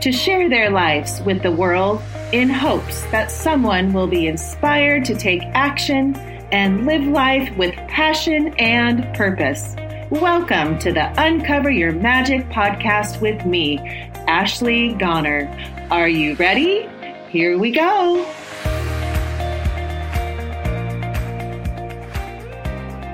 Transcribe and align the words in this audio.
to 0.00 0.10
share 0.10 0.48
their 0.48 0.70
lives 0.70 1.20
with 1.26 1.42
the 1.42 1.50
world 1.50 2.00
in 2.32 2.48
hopes 2.48 3.02
that 3.10 3.30
someone 3.30 3.92
will 3.92 4.06
be 4.06 4.28
inspired 4.28 5.04
to 5.04 5.14
take 5.14 5.42
action 5.52 6.16
and 6.52 6.86
live 6.86 7.06
life 7.06 7.54
with 7.58 7.74
passion 7.86 8.54
and 8.58 9.14
purpose. 9.14 9.76
Welcome 10.08 10.78
to 10.78 10.90
the 10.90 11.12
Uncover 11.22 11.70
Your 11.70 11.92
Magic 11.92 12.48
podcast 12.48 13.20
with 13.20 13.44
me, 13.44 13.78
Ashley 14.26 14.94
Goner. 14.94 15.46
Are 15.90 16.08
you 16.08 16.34
ready? 16.36 16.88
Here 17.28 17.58
we 17.58 17.70
go. 17.70 18.24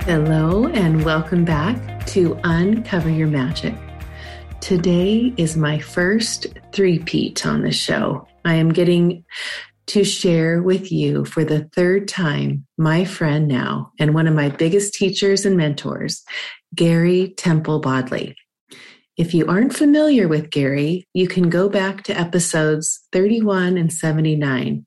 Hello, 0.04 0.68
and 0.68 1.04
welcome 1.04 1.44
back 1.44 2.06
to 2.06 2.38
Uncover 2.44 3.10
Your 3.10 3.26
Magic. 3.26 3.74
Today 4.60 5.32
is 5.36 5.56
my 5.56 5.78
first 5.78 6.46
three-peat 6.76 7.46
on 7.46 7.62
the 7.62 7.72
show. 7.72 8.28
I 8.44 8.54
am 8.56 8.70
getting 8.70 9.24
to 9.86 10.04
share 10.04 10.62
with 10.62 10.92
you 10.92 11.24
for 11.24 11.42
the 11.42 11.64
third 11.74 12.06
time 12.06 12.66
my 12.76 13.06
friend 13.06 13.48
now 13.48 13.92
and 13.98 14.12
one 14.12 14.26
of 14.26 14.34
my 14.34 14.50
biggest 14.50 14.92
teachers 14.92 15.46
and 15.46 15.56
mentors, 15.56 16.22
Gary 16.74 17.32
Temple 17.38 17.80
Bodley. 17.80 18.36
If 19.16 19.32
you 19.32 19.46
aren't 19.46 19.74
familiar 19.74 20.28
with 20.28 20.50
Gary, 20.50 21.08
you 21.14 21.26
can 21.26 21.48
go 21.48 21.70
back 21.70 22.02
to 22.04 22.20
episodes 22.20 23.00
31 23.12 23.78
and 23.78 23.90
79 23.90 24.84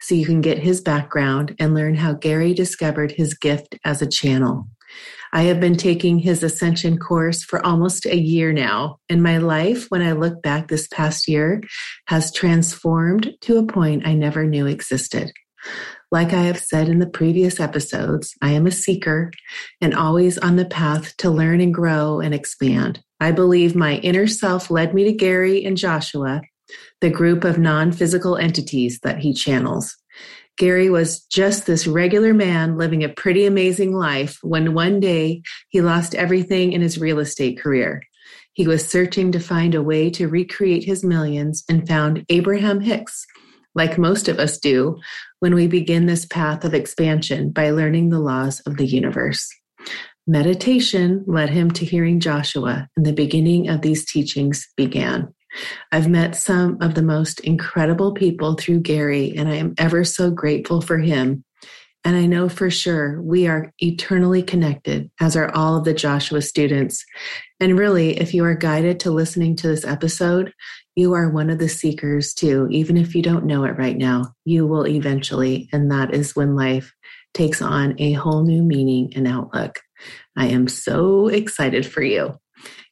so 0.00 0.14
you 0.14 0.24
can 0.24 0.40
get 0.40 0.58
his 0.58 0.80
background 0.80 1.56
and 1.58 1.74
learn 1.74 1.96
how 1.96 2.12
Gary 2.12 2.54
discovered 2.54 3.10
his 3.10 3.34
gift 3.34 3.74
as 3.84 4.00
a 4.00 4.08
channel. 4.08 4.68
I 5.32 5.42
have 5.44 5.60
been 5.60 5.76
taking 5.76 6.18
his 6.18 6.42
Ascension 6.42 6.98
course 6.98 7.42
for 7.42 7.64
almost 7.64 8.04
a 8.04 8.16
year 8.16 8.52
now, 8.52 8.98
and 9.08 9.22
my 9.22 9.38
life, 9.38 9.86
when 9.88 10.02
I 10.02 10.12
look 10.12 10.42
back 10.42 10.68
this 10.68 10.86
past 10.88 11.26
year, 11.26 11.62
has 12.06 12.32
transformed 12.32 13.32
to 13.42 13.58
a 13.58 13.66
point 13.66 14.06
I 14.06 14.14
never 14.14 14.44
knew 14.44 14.66
existed. 14.66 15.32
Like 16.10 16.34
I 16.34 16.42
have 16.42 16.58
said 16.58 16.88
in 16.88 16.98
the 16.98 17.08
previous 17.08 17.60
episodes, 17.60 18.34
I 18.42 18.50
am 18.50 18.66
a 18.66 18.70
seeker 18.70 19.30
and 19.80 19.94
always 19.94 20.36
on 20.36 20.56
the 20.56 20.66
path 20.66 21.16
to 21.18 21.30
learn 21.30 21.60
and 21.62 21.72
grow 21.72 22.20
and 22.20 22.34
expand. 22.34 23.02
I 23.18 23.32
believe 23.32 23.74
my 23.74 23.96
inner 23.96 24.26
self 24.26 24.70
led 24.70 24.92
me 24.92 25.04
to 25.04 25.12
Gary 25.12 25.64
and 25.64 25.76
Joshua 25.76 26.42
the 27.00 27.10
group 27.10 27.44
of 27.44 27.58
non 27.58 27.92
physical 27.92 28.36
entities 28.36 29.00
that 29.02 29.18
he 29.18 29.34
channels. 29.34 29.96
Gary 30.58 30.90
was 30.90 31.20
just 31.24 31.66
this 31.66 31.86
regular 31.86 32.34
man 32.34 32.76
living 32.76 33.02
a 33.02 33.08
pretty 33.08 33.46
amazing 33.46 33.94
life 33.94 34.38
when 34.42 34.74
one 34.74 35.00
day 35.00 35.42
he 35.70 35.80
lost 35.80 36.14
everything 36.14 36.72
in 36.72 36.80
his 36.80 36.98
real 36.98 37.18
estate 37.18 37.58
career. 37.58 38.02
He 38.52 38.66
was 38.66 38.86
searching 38.86 39.32
to 39.32 39.40
find 39.40 39.74
a 39.74 39.82
way 39.82 40.10
to 40.10 40.28
recreate 40.28 40.84
his 40.84 41.02
millions 41.02 41.64
and 41.68 41.88
found 41.88 42.26
Abraham 42.28 42.80
Hicks, 42.80 43.26
like 43.74 43.96
most 43.96 44.28
of 44.28 44.38
us 44.38 44.58
do 44.58 44.98
when 45.40 45.54
we 45.54 45.66
begin 45.66 46.04
this 46.06 46.26
path 46.26 46.64
of 46.64 46.74
expansion 46.74 47.50
by 47.50 47.70
learning 47.70 48.10
the 48.10 48.20
laws 48.20 48.60
of 48.60 48.76
the 48.76 48.86
universe. 48.86 49.48
Meditation 50.26 51.24
led 51.26 51.50
him 51.50 51.70
to 51.72 51.84
hearing 51.84 52.20
Joshua, 52.20 52.88
and 52.96 53.04
the 53.04 53.12
beginning 53.12 53.68
of 53.68 53.80
these 53.80 54.04
teachings 54.04 54.68
began. 54.76 55.34
I've 55.90 56.08
met 56.08 56.36
some 56.36 56.78
of 56.80 56.94
the 56.94 57.02
most 57.02 57.40
incredible 57.40 58.12
people 58.12 58.54
through 58.54 58.80
Gary, 58.80 59.34
and 59.36 59.48
I 59.48 59.56
am 59.56 59.74
ever 59.78 60.04
so 60.04 60.30
grateful 60.30 60.80
for 60.80 60.98
him. 60.98 61.44
And 62.04 62.16
I 62.16 62.26
know 62.26 62.48
for 62.48 62.68
sure 62.68 63.22
we 63.22 63.46
are 63.46 63.72
eternally 63.78 64.42
connected, 64.42 65.08
as 65.20 65.36
are 65.36 65.54
all 65.54 65.76
of 65.76 65.84
the 65.84 65.94
Joshua 65.94 66.42
students. 66.42 67.04
And 67.60 67.78
really, 67.78 68.18
if 68.18 68.34
you 68.34 68.44
are 68.44 68.56
guided 68.56 68.98
to 69.00 69.12
listening 69.12 69.54
to 69.56 69.68
this 69.68 69.84
episode, 69.84 70.52
you 70.96 71.12
are 71.12 71.30
one 71.30 71.48
of 71.48 71.58
the 71.58 71.68
seekers 71.68 72.34
too. 72.34 72.66
Even 72.70 72.96
if 72.96 73.14
you 73.14 73.22
don't 73.22 73.46
know 73.46 73.64
it 73.64 73.78
right 73.78 73.96
now, 73.96 74.34
you 74.44 74.66
will 74.66 74.86
eventually. 74.86 75.68
And 75.72 75.90
that 75.92 76.12
is 76.12 76.34
when 76.34 76.56
life 76.56 76.92
takes 77.34 77.62
on 77.62 77.94
a 77.98 78.12
whole 78.12 78.42
new 78.42 78.62
meaning 78.62 79.12
and 79.14 79.28
outlook. 79.28 79.80
I 80.36 80.48
am 80.48 80.66
so 80.66 81.28
excited 81.28 81.86
for 81.86 82.02
you. 82.02 82.36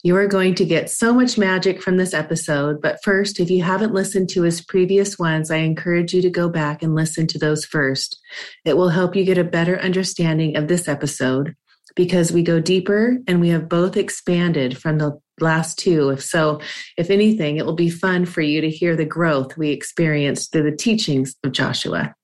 You 0.02 0.16
are 0.16 0.26
going 0.26 0.54
to 0.54 0.64
get 0.64 0.88
so 0.88 1.12
much 1.12 1.36
magic 1.36 1.82
from 1.82 1.98
this 1.98 2.14
episode. 2.14 2.80
But 2.80 3.02
first, 3.04 3.38
if 3.38 3.50
you 3.50 3.62
haven't 3.62 3.92
listened 3.92 4.30
to 4.30 4.42
his 4.42 4.62
previous 4.62 5.18
ones, 5.18 5.50
I 5.50 5.56
encourage 5.56 6.14
you 6.14 6.22
to 6.22 6.30
go 6.30 6.48
back 6.48 6.82
and 6.82 6.94
listen 6.94 7.26
to 7.28 7.38
those 7.38 7.66
first. 7.66 8.18
It 8.64 8.78
will 8.78 8.88
help 8.88 9.14
you 9.14 9.24
get 9.24 9.36
a 9.36 9.44
better 9.44 9.78
understanding 9.78 10.56
of 10.56 10.68
this 10.68 10.88
episode 10.88 11.54
because 11.96 12.32
we 12.32 12.42
go 12.42 12.60
deeper 12.60 13.18
and 13.26 13.40
we 13.40 13.50
have 13.50 13.68
both 13.68 13.96
expanded 13.96 14.78
from 14.78 14.98
the 14.98 15.18
last 15.38 15.78
two. 15.78 16.08
If 16.08 16.22
so, 16.22 16.60
if 16.96 17.10
anything, 17.10 17.58
it 17.58 17.66
will 17.66 17.74
be 17.74 17.90
fun 17.90 18.24
for 18.24 18.40
you 18.40 18.62
to 18.62 18.70
hear 18.70 18.96
the 18.96 19.04
growth 19.04 19.58
we 19.58 19.70
experienced 19.70 20.52
through 20.52 20.70
the 20.70 20.76
teachings 20.76 21.34
of 21.44 21.52
Joshua. 21.52 22.14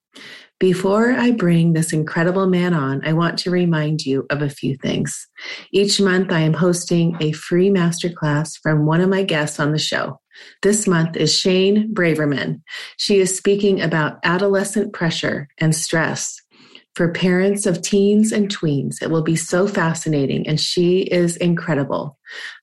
Before 0.59 1.13
I 1.13 1.33
bring 1.33 1.75
this 1.75 1.93
incredible 1.93 2.47
man 2.47 2.73
on, 2.73 3.05
I 3.05 3.13
want 3.13 3.39
to 3.41 3.51
remind 3.51 4.07
you 4.07 4.25
of 4.31 4.41
a 4.41 4.49
few 4.49 4.75
things. 4.77 5.29
Each 5.71 6.01
month, 6.01 6.33
I 6.33 6.41
am 6.41 6.55
hosting 6.55 7.15
a 7.21 7.33
free 7.33 7.69
masterclass 7.69 8.59
from 8.63 8.87
one 8.87 9.03
of 9.03 9.11
my 9.11 9.23
guests 9.23 9.61
on 9.61 9.73
the 9.73 9.79
show. 9.79 10.19
This 10.63 10.87
month 10.87 11.15
is 11.15 11.37
Shane 11.37 11.93
Braverman. 11.95 12.63
She 12.97 13.19
is 13.19 13.37
speaking 13.37 13.83
about 13.83 14.19
adolescent 14.25 14.95
pressure 14.95 15.49
and 15.59 15.75
stress 15.75 16.41
for 16.97 17.13
parents 17.13 17.67
of 17.67 17.83
teens 17.83 18.33
and 18.33 18.49
tweens. 18.49 19.03
It 19.03 19.11
will 19.11 19.23
be 19.23 19.37
so 19.37 19.69
fascinating, 19.69 20.49
and 20.49 20.59
she 20.59 21.01
is 21.03 21.37
incredible. 21.37 22.19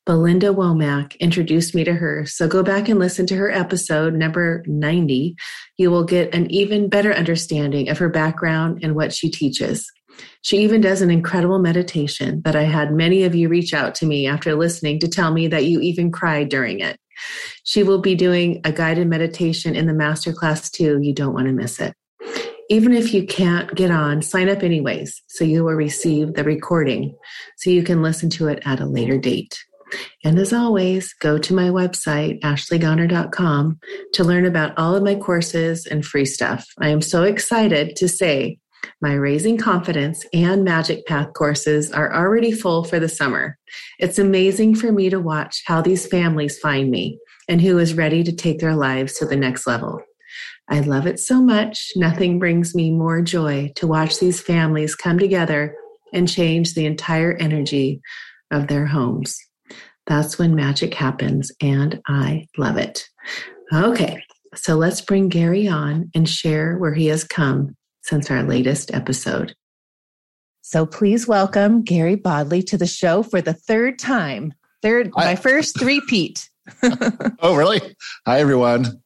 Belinda 0.08 0.48
Womack 0.48 1.18
introduced 1.20 1.76
me 1.76 1.84
to 1.84 1.94
her, 1.94 2.26
so 2.26 2.48
go 2.48 2.64
back 2.64 2.90
and 2.90 3.00
listen 3.00 3.28
to 3.28 3.36
her 3.36 3.52
episode 3.52 4.16
number 4.16 4.64
90. 4.66 5.36
You 5.78 5.92
will 5.92 6.04
get 6.04 6.34
an 6.34 6.50
even 6.50 6.90
better 6.90 7.14
understanding 7.14 7.90
of 7.90 8.00
her 8.00 8.10
background 8.10 8.80
and 8.82 8.96
what 8.96 9.14
she 9.14 9.30
teaches. 9.30 9.88
She 10.42 10.58
even 10.58 10.82
does 10.82 11.04
an 11.04 11.12
incredible 11.12 11.60
meditation 11.60 12.42
that 12.44 12.56
I 12.56 12.64
had 12.64 12.92
many 12.92 13.26
of 13.26 13.36
you 13.36 13.50
reach 13.50 13.72
out 13.72 13.94
to 13.96 14.08
me 14.08 14.26
after 14.26 14.56
listening 14.56 15.00
to 15.02 15.08
tell 15.08 15.32
me 15.32 15.48
that 15.50 15.66
you 15.66 15.80
even 15.80 16.12
cried 16.12 16.50
during 16.50 16.80
it. 16.80 16.98
She 17.66 17.84
will 17.84 18.02
be 18.02 18.16
doing 18.16 18.62
a 18.64 18.72
guided 18.72 19.08
meditation 19.08 19.76
in 19.76 19.86
the 19.86 19.94
masterclass 19.94 20.72
too. 20.72 21.00
You 21.04 21.14
don't 21.14 21.34
want 21.34 21.46
to 21.46 21.54
miss 21.54 21.80
it. 21.80 21.94
Even 22.74 22.92
if 22.92 23.14
you 23.14 23.24
can't 23.24 23.76
get 23.76 23.92
on, 23.92 24.24
sign 24.24 24.50
up 24.50 24.64
anyways, 24.64 25.22
so 25.28 25.44
you 25.44 25.64
will 25.64 25.76
receive 25.76 26.34
the 26.34 26.44
recording 26.44 27.16
so 27.58 27.70
you 27.70 27.84
can 27.84 28.02
listen 28.02 28.32
to 28.32 28.48
it 28.48 28.64
at 28.66 28.80
a 28.80 28.88
later 28.88 29.16
date. 29.16 29.64
And 30.24 30.40
as 30.40 30.54
always, 30.54 31.14
go 31.14 31.38
to 31.38 31.54
my 31.54 31.70
website, 31.70 32.42
ashleygoner.com, 32.42 33.80
to 34.14 34.24
learn 34.24 34.48
about 34.48 34.76
all 34.76 34.96
of 34.96 35.04
my 35.04 35.14
courses 35.14 35.86
and 35.86 36.04
free 36.04 36.26
stuff. 36.26 36.66
I 36.80 36.88
am 36.88 37.00
so 37.00 37.22
excited 37.22 37.96
to 37.98 38.10
say 38.10 38.58
my 39.04 39.14
Raising 39.14 39.60
Confidence 39.60 40.26
and 40.34 40.64
Magic 40.64 41.06
Path 41.06 41.34
courses 41.34 41.92
are 41.92 42.12
already 42.12 42.52
full 42.52 42.86
for 42.86 43.00
the 43.00 43.08
summer. 43.08 43.56
It's 44.00 44.18
amazing 44.18 44.78
for 44.78 44.92
me 44.92 45.12
to 45.12 45.20
watch 45.20 45.62
how 45.68 45.84
these 45.84 46.08
families 46.08 46.58
find 46.58 46.90
me 46.90 47.20
and 47.48 47.62
who 47.62 47.78
is 47.78 47.94
ready 47.94 48.24
to 48.24 48.36
take 48.36 48.58
their 48.58 48.76
lives 48.76 49.14
to 49.20 49.28
the 49.28 49.36
next 49.36 49.68
level. 49.68 50.02
I 50.70 50.80
love 50.80 51.06
it 51.08 51.20
so 51.20 51.42
much. 51.42 51.92
Nothing 51.96 52.40
brings 52.40 52.74
me 52.74 52.92
more 52.92 53.22
joy 53.22 53.72
to 53.76 53.88
watch 53.88 54.20
these 54.20 54.42
families 54.42 54.96
come 54.96 55.20
together 55.20 55.76
and 56.14 56.28
change 56.28 56.74
the 56.74 56.86
entire 56.86 57.34
energy 57.34 58.02
of 58.52 58.68
their 58.68 58.86
homes. 58.86 59.38
That's 60.06 60.38
when 60.38 60.56
magic 60.56 60.94
happens, 60.94 61.52
and 61.62 62.02
I 62.08 62.48
love 62.58 62.78
it. 62.78 63.08
Okay, 63.74 64.22
so 64.56 64.76
let's 64.76 65.02
bring 65.02 65.30
Gary 65.30 65.68
on 65.68 66.12
and 66.14 66.28
share 66.28 66.78
where 66.78 66.94
he 66.94 67.08
has 67.08 67.24
come 67.24 67.76
since 68.02 68.30
our 68.30 68.44
latest 68.44 68.94
episode. 68.94 69.56
So 70.62 70.86
please 70.86 71.28
welcome 71.28 71.84
Gary 71.84 72.16
Bodley 72.16 72.62
to 72.64 72.78
the 72.78 72.88
show 72.88 73.24
for 73.24 73.42
the 73.42 73.54
third 73.54 74.00
time. 74.00 74.54
Third, 74.82 75.12
Hi. 75.16 75.26
my 75.26 75.36
first 75.36 75.80
three-peat. 75.80 76.50
oh, 77.40 77.56
really? 77.56 77.82
Hi, 78.26 78.40
everyone. 78.40 79.03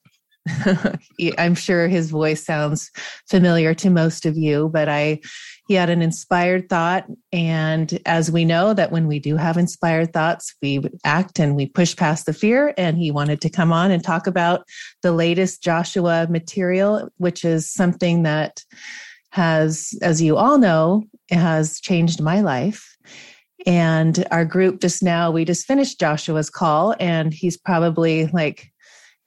I'm 1.37 1.55
sure 1.55 1.87
his 1.87 2.09
voice 2.09 2.45
sounds 2.45 2.91
familiar 3.29 3.73
to 3.75 3.89
most 3.89 4.25
of 4.25 4.37
you, 4.37 4.69
but 4.73 4.89
I 4.89 5.19
he 5.67 5.73
had 5.73 5.89
an 5.89 6.01
inspired 6.01 6.69
thought. 6.69 7.05
And 7.33 7.99
as 8.05 8.31
we 8.31 8.45
know, 8.45 8.73
that 8.73 8.91
when 8.91 9.07
we 9.07 9.19
do 9.19 9.35
have 9.35 9.57
inspired 9.57 10.13
thoughts, 10.13 10.55
we 10.61 10.81
act 11.03 11.39
and 11.39 11.55
we 11.55 11.65
push 11.65 11.95
past 11.95 12.25
the 12.25 12.33
fear. 12.33 12.73
And 12.77 12.97
he 12.97 13.11
wanted 13.11 13.41
to 13.41 13.49
come 13.49 13.73
on 13.73 13.91
and 13.91 14.03
talk 14.03 14.27
about 14.27 14.65
the 15.03 15.11
latest 15.11 15.61
Joshua 15.61 16.27
material, 16.29 17.09
which 17.17 17.43
is 17.43 17.69
something 17.69 18.23
that 18.23 18.63
has, 19.31 19.93
as 20.01 20.21
you 20.21 20.37
all 20.37 20.57
know, 20.57 21.03
has 21.29 21.81
changed 21.81 22.21
my 22.21 22.39
life. 22.39 22.95
And 23.65 24.25
our 24.31 24.45
group 24.45 24.79
just 24.79 25.03
now, 25.03 25.31
we 25.31 25.43
just 25.43 25.65
finished 25.65 25.99
Joshua's 25.99 26.49
call, 26.49 26.95
and 26.99 27.33
he's 27.33 27.57
probably 27.57 28.27
like 28.27 28.71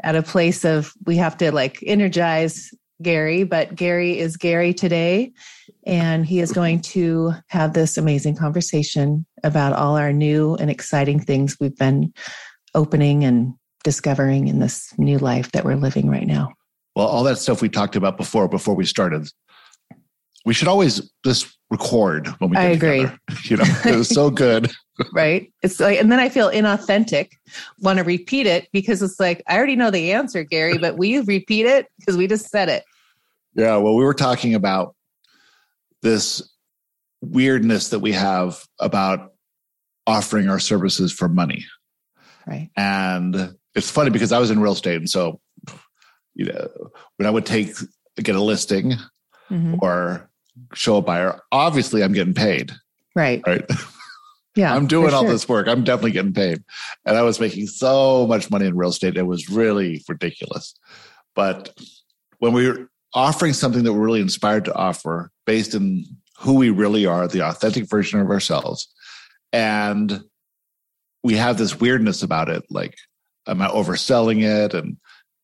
at 0.03 0.17
a 0.17 0.23
place 0.23 0.65
of 0.65 0.93
we 1.07 1.17
have 1.17 1.37
to 1.39 1.53
like 1.53 1.79
energize 1.85 2.71
Gary, 3.03 3.45
but 3.45 3.75
Gary 3.75 4.19
is 4.19 4.37
Gary 4.37 4.75
today. 4.75 5.33
And 5.87 6.27
he 6.27 6.41
is 6.41 6.53
going 6.53 6.83
to 6.83 7.33
have 7.49 7.73
this 7.73 7.97
amazing 7.97 8.37
conversation 8.37 9.25
about 9.43 9.73
all 9.73 9.97
our 9.97 10.13
new 10.13 10.55
and 10.57 10.71
exciting 10.71 11.21
things 11.21 11.57
we've 11.59 11.77
been 11.77 12.13
opening 12.75 13.25
and 13.25 13.55
discovering 13.83 14.49
in 14.49 14.59
this 14.59 14.93
new 14.99 15.19
life 15.19 15.53
that 15.53 15.65
we're 15.65 15.77
living 15.77 16.11
right 16.11 16.27
now. 16.27 16.53
Well, 16.95 17.07
all 17.07 17.25
that 17.25 17.39
stuff 17.39 17.63
we 17.63 17.69
talked 17.69 17.97
about 17.97 18.17
before, 18.17 18.49
before 18.49 18.75
we 18.75 18.85
started, 18.85 19.29
we 20.45 20.55
should 20.55 20.69
always 20.69 21.11
just 21.25 21.57
record 21.71 22.27
when 22.39 22.51
we 22.51 22.57
I 22.57 22.65
agree. 22.65 23.01
Together. 23.01 23.19
You 23.45 23.57
know, 23.57 23.65
it 23.87 23.97
was 23.97 24.09
so 24.09 24.31
good. 24.31 24.71
right. 25.13 25.53
It's 25.63 25.81
like, 25.81 25.99
and 25.99 26.11
then 26.11 26.19
I 26.19 26.29
feel 26.29 26.51
inauthentic, 26.51 27.31
want 27.79 27.99
to 27.99 28.05
repeat 28.05 28.47
it 28.47 28.69
because 28.73 29.03
it's 29.03 29.21
like, 29.21 29.43
I 29.47 29.57
already 29.57 29.77
know 29.77 29.91
the 29.91 30.13
answer, 30.13 30.45
Gary, 30.45 30.79
but 30.79 30.99
we 30.99 31.21
repeat 31.21 31.67
it 31.67 31.87
because 31.99 32.17
we 32.17 32.27
just 32.27 32.51
said 32.51 32.69
it. 32.69 32.85
Yeah. 33.55 33.77
Well, 33.77 33.95
we 33.95 34.05
were 34.05 34.15
talking 34.15 34.55
about 34.55 34.95
this 36.03 36.43
weirdness 37.21 37.91
that 37.91 38.01
we 38.01 38.13
have 38.13 38.65
about 38.79 39.33
offering 40.07 40.49
our 40.49 40.59
services 40.59 41.13
for 41.13 41.29
money. 41.29 41.65
Right. 42.47 42.71
And 42.77 43.55
it's 43.75 43.91
funny 43.91 44.11
because 44.11 44.33
I 44.33 44.39
was 44.39 44.51
in 44.51 44.61
real 44.61 44.73
estate. 44.73 44.97
And 44.97 45.09
so, 45.09 45.41
you 46.35 46.47
know, 46.47 46.69
when 47.17 47.27
I 47.27 47.31
would 47.31 47.47
take, 47.47 47.75
get 48.17 48.35
a 48.35 48.43
listing 48.43 48.95
mm-hmm. 49.51 49.77
or 49.81 50.30
show 50.75 50.97
a 50.97 51.03
buyer, 51.03 51.41
obviously 51.53 52.03
I'm 52.03 52.13
getting 52.13 52.35
paid. 52.35 52.73
Right. 53.15 53.43
Right. 53.47 53.65
Yeah. 54.57 54.75
I'm 54.75 54.89
doing 54.89 55.15
all 55.15 55.23
sure. 55.23 55.31
this 55.31 55.49
work. 55.49 55.69
I'm 55.69 55.85
definitely 55.85 56.11
getting 56.11 56.35
paid. 56.35 56.63
And 57.05 57.17
I 57.17 57.23
was 57.23 57.39
making 57.39 57.69
so 57.69 58.27
much 58.27 58.51
money 58.51 58.67
in 58.67 58.77
real 58.77 58.91
estate. 58.91 59.17
It 59.17 59.23
was 59.23 59.49
really 59.49 60.03
ridiculous. 60.09 60.75
But 61.37 61.71
when 62.41 62.53
we 62.53 62.69
were 62.69 62.91
offering 63.15 63.53
something 63.53 63.85
that 63.85 63.93
we're 63.93 64.05
really 64.05 64.21
inspired 64.21 64.65
to 64.65 64.75
offer 64.75 65.31
based 65.47 65.75
in 65.75 66.05
who 66.39 66.55
we 66.55 66.71
really 66.71 67.07
are, 67.07 67.29
the 67.29 67.47
authentic 67.47 67.89
version 67.89 68.21
of 68.21 68.31
ourselves. 68.31 68.89
And 69.53 70.23
we 71.23 71.37
have 71.37 71.59
this 71.59 71.79
weirdness 71.79 72.23
about 72.23 72.49
it. 72.49 72.65
Like, 72.71 72.97
am 73.47 73.61
I 73.61 73.69
overselling 73.69 74.43
it? 74.43 74.75
And 74.75 74.97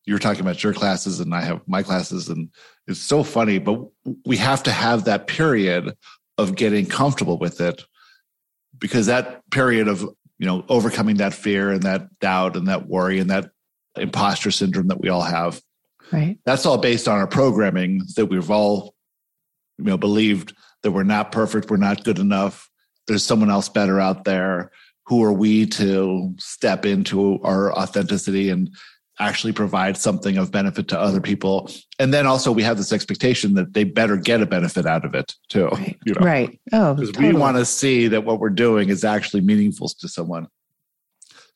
you're 0.06 0.18
talking 0.18 0.40
about 0.40 0.62
your 0.62 0.72
classes 0.72 1.20
and 1.20 1.34
I 1.34 1.42
have 1.42 1.60
my 1.66 1.82
classes. 1.82 2.28
And 2.28 2.48
it's 2.86 3.00
so 3.00 3.22
funny, 3.22 3.58
but 3.58 3.80
we 4.24 4.36
have 4.36 4.62
to 4.64 4.72
have 4.72 5.04
that 5.04 5.26
period 5.26 5.96
of 6.38 6.54
getting 6.54 6.86
comfortable 6.86 7.38
with 7.38 7.60
it 7.60 7.84
because 8.78 9.06
that 9.06 9.48
period 9.50 9.88
of, 9.88 10.02
you 10.38 10.46
know, 10.46 10.64
overcoming 10.68 11.16
that 11.16 11.34
fear 11.34 11.70
and 11.70 11.82
that 11.82 12.18
doubt 12.20 12.56
and 12.56 12.68
that 12.68 12.86
worry 12.86 13.18
and 13.18 13.30
that 13.30 13.50
imposter 13.96 14.50
syndrome 14.50 14.88
that 14.88 15.00
we 15.00 15.08
all 15.08 15.22
have 15.22 15.60
Right. 16.12 16.38
That's 16.44 16.66
all 16.66 16.78
based 16.78 17.08
on 17.08 17.18
our 17.18 17.26
programming 17.26 18.02
that 18.16 18.26
we've 18.26 18.50
all, 18.50 18.94
you 19.78 19.84
know, 19.84 19.98
believed 19.98 20.54
that 20.82 20.92
we're 20.92 21.02
not 21.02 21.32
perfect, 21.32 21.70
we're 21.70 21.76
not 21.78 22.04
good 22.04 22.18
enough. 22.18 22.70
There's 23.06 23.24
someone 23.24 23.50
else 23.50 23.68
better 23.68 24.00
out 24.00 24.24
there. 24.24 24.70
Who 25.06 25.22
are 25.22 25.32
we 25.32 25.66
to 25.66 26.34
step 26.38 26.84
into 26.84 27.40
our 27.42 27.72
authenticity 27.72 28.50
and 28.50 28.70
actually 29.18 29.52
provide 29.52 29.96
something 29.96 30.36
of 30.36 30.50
benefit 30.50 30.88
to 30.88 30.98
other 30.98 31.20
people? 31.20 31.70
And 31.98 32.12
then 32.12 32.26
also 32.26 32.52
we 32.52 32.62
have 32.62 32.76
this 32.76 32.92
expectation 32.92 33.54
that 33.54 33.72
they 33.72 33.84
better 33.84 34.16
get 34.16 34.42
a 34.42 34.46
benefit 34.46 34.86
out 34.86 35.04
of 35.04 35.14
it 35.14 35.34
too. 35.48 35.68
Right. 35.68 35.98
You 36.04 36.14
know? 36.14 36.26
right. 36.26 36.60
Oh, 36.72 36.94
because 36.94 37.12
totally. 37.12 37.34
we 37.34 37.40
want 37.40 37.56
to 37.56 37.64
see 37.64 38.08
that 38.08 38.24
what 38.24 38.40
we're 38.40 38.50
doing 38.50 38.88
is 38.88 39.04
actually 39.04 39.40
meaningful 39.40 39.88
to 39.88 40.08
someone. 40.08 40.48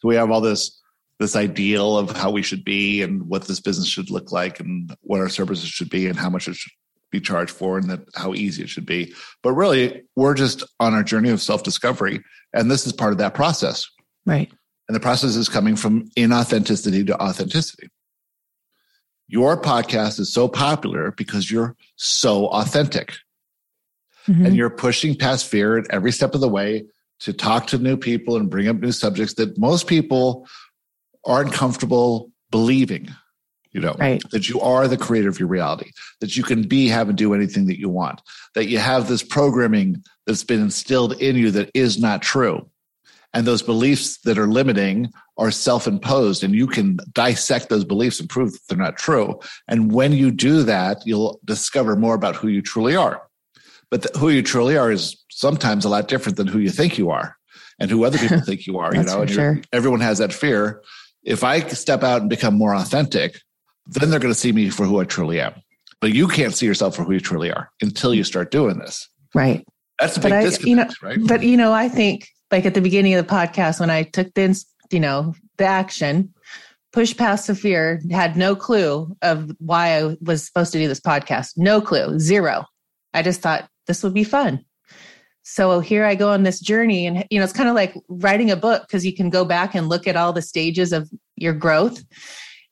So 0.01 0.09
we 0.09 0.17
have 0.17 0.31
all 0.31 0.41
this 0.41 0.81
this 1.19 1.37
ideal 1.37 1.99
of 1.99 2.17
how 2.17 2.31
we 2.31 2.41
should 2.41 2.65
be 2.65 3.03
and 3.03 3.29
what 3.29 3.45
this 3.45 3.61
business 3.61 3.87
should 3.87 4.11
look 4.11 4.33
like 4.33 4.59
and 4.59 4.97
what 5.03 5.21
our 5.21 5.29
services 5.29 5.69
should 5.69 5.91
be 5.91 6.07
and 6.07 6.19
how 6.19 6.31
much 6.31 6.49
it 6.49 6.55
should 6.55 6.73
be 7.11 7.21
charged 7.21 7.55
for 7.55 7.77
and 7.77 7.91
that 7.91 8.01
how 8.15 8.33
easy 8.33 8.63
it 8.63 8.71
should 8.71 8.87
be. 8.87 9.13
But 9.43 9.53
really, 9.53 10.03
we're 10.17 10.35
just 10.35 10.65
on 10.81 10.95
our 10.95 11.03
journey 11.03 11.29
of 11.29 11.43
self 11.43 11.63
discovery. 11.63 12.23
And 12.55 12.71
this 12.71 12.87
is 12.87 12.93
part 12.93 13.13
of 13.13 13.19
that 13.19 13.35
process. 13.35 13.87
Right. 14.25 14.51
And 14.91 14.97
the 14.97 14.99
process 14.99 15.37
is 15.37 15.49
coming 15.49 15.77
from 15.77 16.11
inauthenticity 16.17 17.07
to 17.07 17.23
authenticity. 17.23 17.91
Your 19.29 19.57
podcast 19.57 20.19
is 20.19 20.33
so 20.33 20.49
popular 20.49 21.13
because 21.13 21.49
you're 21.49 21.77
so 21.95 22.49
authentic. 22.49 23.15
Mm-hmm. 24.27 24.47
And 24.47 24.57
you're 24.57 24.69
pushing 24.69 25.15
past 25.15 25.47
fear 25.47 25.79
at 25.79 25.87
every 25.91 26.11
step 26.11 26.35
of 26.35 26.41
the 26.41 26.49
way 26.49 26.87
to 27.21 27.33
talk 27.33 27.69
to 27.69 27.79
new 27.79 27.97
people 27.97 28.35
and 28.35 28.51
bring 28.51 28.67
up 28.67 28.81
new 28.81 28.91
subjects 28.91 29.35
that 29.35 29.57
most 29.57 29.87
people 29.87 30.49
aren't 31.25 31.53
comfortable 31.53 32.33
believing 32.51 33.09
you 33.71 33.81
know 33.81 33.95
right. 34.01 34.29
that 34.33 34.49
you 34.49 34.61
are 34.61 34.89
the 34.89 34.97
creator 34.97 35.29
of 35.29 35.39
your 35.39 35.47
reality 35.47 35.93
that 36.21 36.37
you 36.37 36.43
can 36.43 36.67
be 36.67 36.89
have 36.89 37.09
and 37.09 37.17
do 37.17 37.33
anything 37.33 37.67
that 37.67 37.79
you 37.79 37.89
want 37.89 38.21
that 38.57 38.67
you 38.67 38.79
have 38.79 39.07
this 39.07 39.23
programming 39.23 40.03
that's 40.27 40.43
been 40.43 40.61
instilled 40.61 41.13
in 41.23 41.37
you 41.37 41.53
that 41.53 41.71
is 41.75 42.01
not 42.01 42.23
true 42.23 42.69
and 43.33 43.47
those 43.47 43.63
beliefs 43.63 44.19
that 44.23 44.39
are 44.39 44.49
limiting 44.49 45.11
are 45.39 45.51
self-imposed 45.51 46.43
and 46.43 46.55
you 46.55 46.67
can 46.67 46.99
dissect 47.13 47.69
those 47.69 47.85
beliefs 47.85 48.21
and 48.21 48.29
prove 48.29 48.53
that 48.53 48.61
they're 48.69 48.79
not 48.79 48.97
true 48.97 49.39
and 49.69 49.93
when 49.93 50.13
you 50.13 50.31
do 50.31 50.63
that 50.63 50.99
you'll 51.07 51.41
discover 51.45 51.97
more 51.97 52.15
about 52.15 52.37
who 52.37 52.49
you 52.49 52.61
truly 52.63 52.95
are 52.95 53.23
but 53.91 54.03
the, 54.03 54.19
who 54.19 54.29
you 54.29 54.43
truly 54.43 54.77
are 54.77 54.93
is 54.93 55.17
sometimes 55.31 55.85
a 55.85 55.89
lot 55.89 56.09
different 56.09 56.37
than 56.37 56.47
who 56.47 56.59
you 56.59 56.71
think 56.71 56.99
you 56.99 57.11
are 57.11 57.37
and 57.79 57.91
who 57.91 58.05
other 58.05 58.19
people 58.19 58.41
think 58.47 58.67
you 58.67 58.79
are 58.79 58.95
you 58.95 59.03
know 59.03 59.23
and 59.23 59.31
sure. 59.31 59.61
everyone 59.73 60.01
has 60.01 60.19
that 60.19 60.33
fear 60.33 60.83
if 61.23 61.45
I 61.45 61.61
step 61.69 62.03
out 62.03 62.21
and 62.21 62.31
become 62.31 62.55
more 62.55 62.75
authentic, 62.75 63.41
then 63.87 64.11
they're 64.11 64.21
going 64.21 64.33
to 64.33 64.39
see 64.39 64.53
me 64.53 64.71
for 64.71 64.87
who 64.87 65.01
I 65.01 65.05
truly 65.05 65.41
am. 65.41 65.55
But 66.01 66.13
you 66.13 66.29
can't 66.29 66.55
see 66.55 66.67
yourself 66.67 66.97
for 66.97 67.05
who 67.05 67.13
you 67.13 67.21
truly 67.21 67.53
are 67.53 67.71
until 67.83 68.15
you 68.15 68.25
start 68.25 68.51
doing 68.51 68.79
this. 68.79 69.09
Right. 69.35 69.65
That's 69.99 70.17
a 70.17 70.21
big 70.21 70.31
but 70.31 70.41
disconnect, 70.41 70.67
you 71.03 71.09
know, 71.09 71.09
right? 71.09 71.19
But 71.27 71.43
you 71.43 71.57
know, 71.57 71.73
I 71.73 71.89
think 71.89 72.29
like 72.51 72.67
at 72.67 72.75
the 72.75 72.81
beginning 72.81 73.15
of 73.15 73.27
the 73.27 73.33
podcast 73.33 73.81
when 73.81 73.91
I 73.91 74.03
took 74.03 74.33
the 74.35 74.65
you 74.91 75.01
know 75.01 75.35
the 75.59 75.65
action, 75.65 76.33
push 76.93 77.17
past 77.17 77.47
the 77.47 77.55
fear, 77.55 78.01
had 78.11 78.37
no 78.37 78.57
clue 78.57 79.17
of 79.23 79.51
why 79.59 79.99
I 79.99 80.17
was 80.21 80.45
supposed 80.45 80.73
to 80.73 80.79
do 80.79 80.89
this 80.89 81.01
podcast. 81.01 81.53
No 81.57 81.81
clue, 81.81 82.19
zero. 82.19 82.65
I 83.15 83.23
just 83.23 83.41
thought 83.41 83.69
this 83.87 84.03
would 84.03 84.15
be 84.15 84.25
fun. 84.25 84.65
So 85.43 85.81
here 85.81 86.05
I 86.05 86.15
go 86.15 86.31
on 86.31 86.43
this 86.43 86.61
journey, 86.61 87.07
and 87.07 87.25
you 87.31 87.39
know, 87.39 87.45
it's 87.45 87.53
kind 87.53 87.69
of 87.69 87.75
like 87.75 87.95
writing 88.09 88.51
a 88.51 88.57
book 88.57 88.83
because 88.87 89.07
you 89.07 89.15
can 89.15 89.31
go 89.31 89.45
back 89.45 89.75
and 89.75 89.89
look 89.89 90.07
at 90.07 90.17
all 90.17 90.33
the 90.33 90.43
stages 90.43 90.93
of 90.93 91.11
your 91.37 91.55
growth 91.55 92.05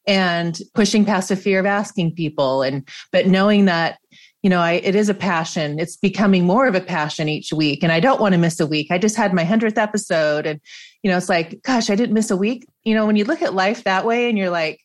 and 0.06 0.58
pushing 0.74 1.04
past 1.04 1.28
the 1.28 1.36
fear 1.36 1.60
of 1.60 1.66
asking 1.66 2.14
people, 2.14 2.62
and 2.62 2.88
but 3.10 3.26
knowing 3.26 3.64
that 3.66 3.98
you 4.42 4.50
know, 4.50 4.60
I, 4.60 4.72
it 4.74 4.94
is 4.94 5.08
a 5.08 5.14
passion. 5.14 5.80
It's 5.80 5.96
becoming 5.96 6.44
more 6.44 6.66
of 6.66 6.74
a 6.74 6.80
passion 6.80 7.28
each 7.28 7.52
week, 7.52 7.82
and 7.82 7.90
I 7.90 8.00
don't 8.00 8.20
want 8.20 8.34
to 8.34 8.38
miss 8.38 8.60
a 8.60 8.66
week. 8.66 8.88
I 8.90 8.98
just 8.98 9.16
had 9.16 9.34
my 9.34 9.44
hundredth 9.44 9.78
episode, 9.78 10.46
and 10.46 10.60
you 11.02 11.10
know, 11.10 11.16
it's 11.16 11.28
like, 11.28 11.60
gosh, 11.62 11.90
I 11.90 11.96
didn't 11.96 12.14
miss 12.14 12.30
a 12.30 12.36
week. 12.36 12.66
You 12.84 12.94
know, 12.94 13.06
when 13.06 13.16
you 13.16 13.24
look 13.24 13.42
at 13.42 13.54
life 13.54 13.84
that 13.84 14.06
way, 14.06 14.28
and 14.28 14.38
you're 14.38 14.50
like, 14.50 14.80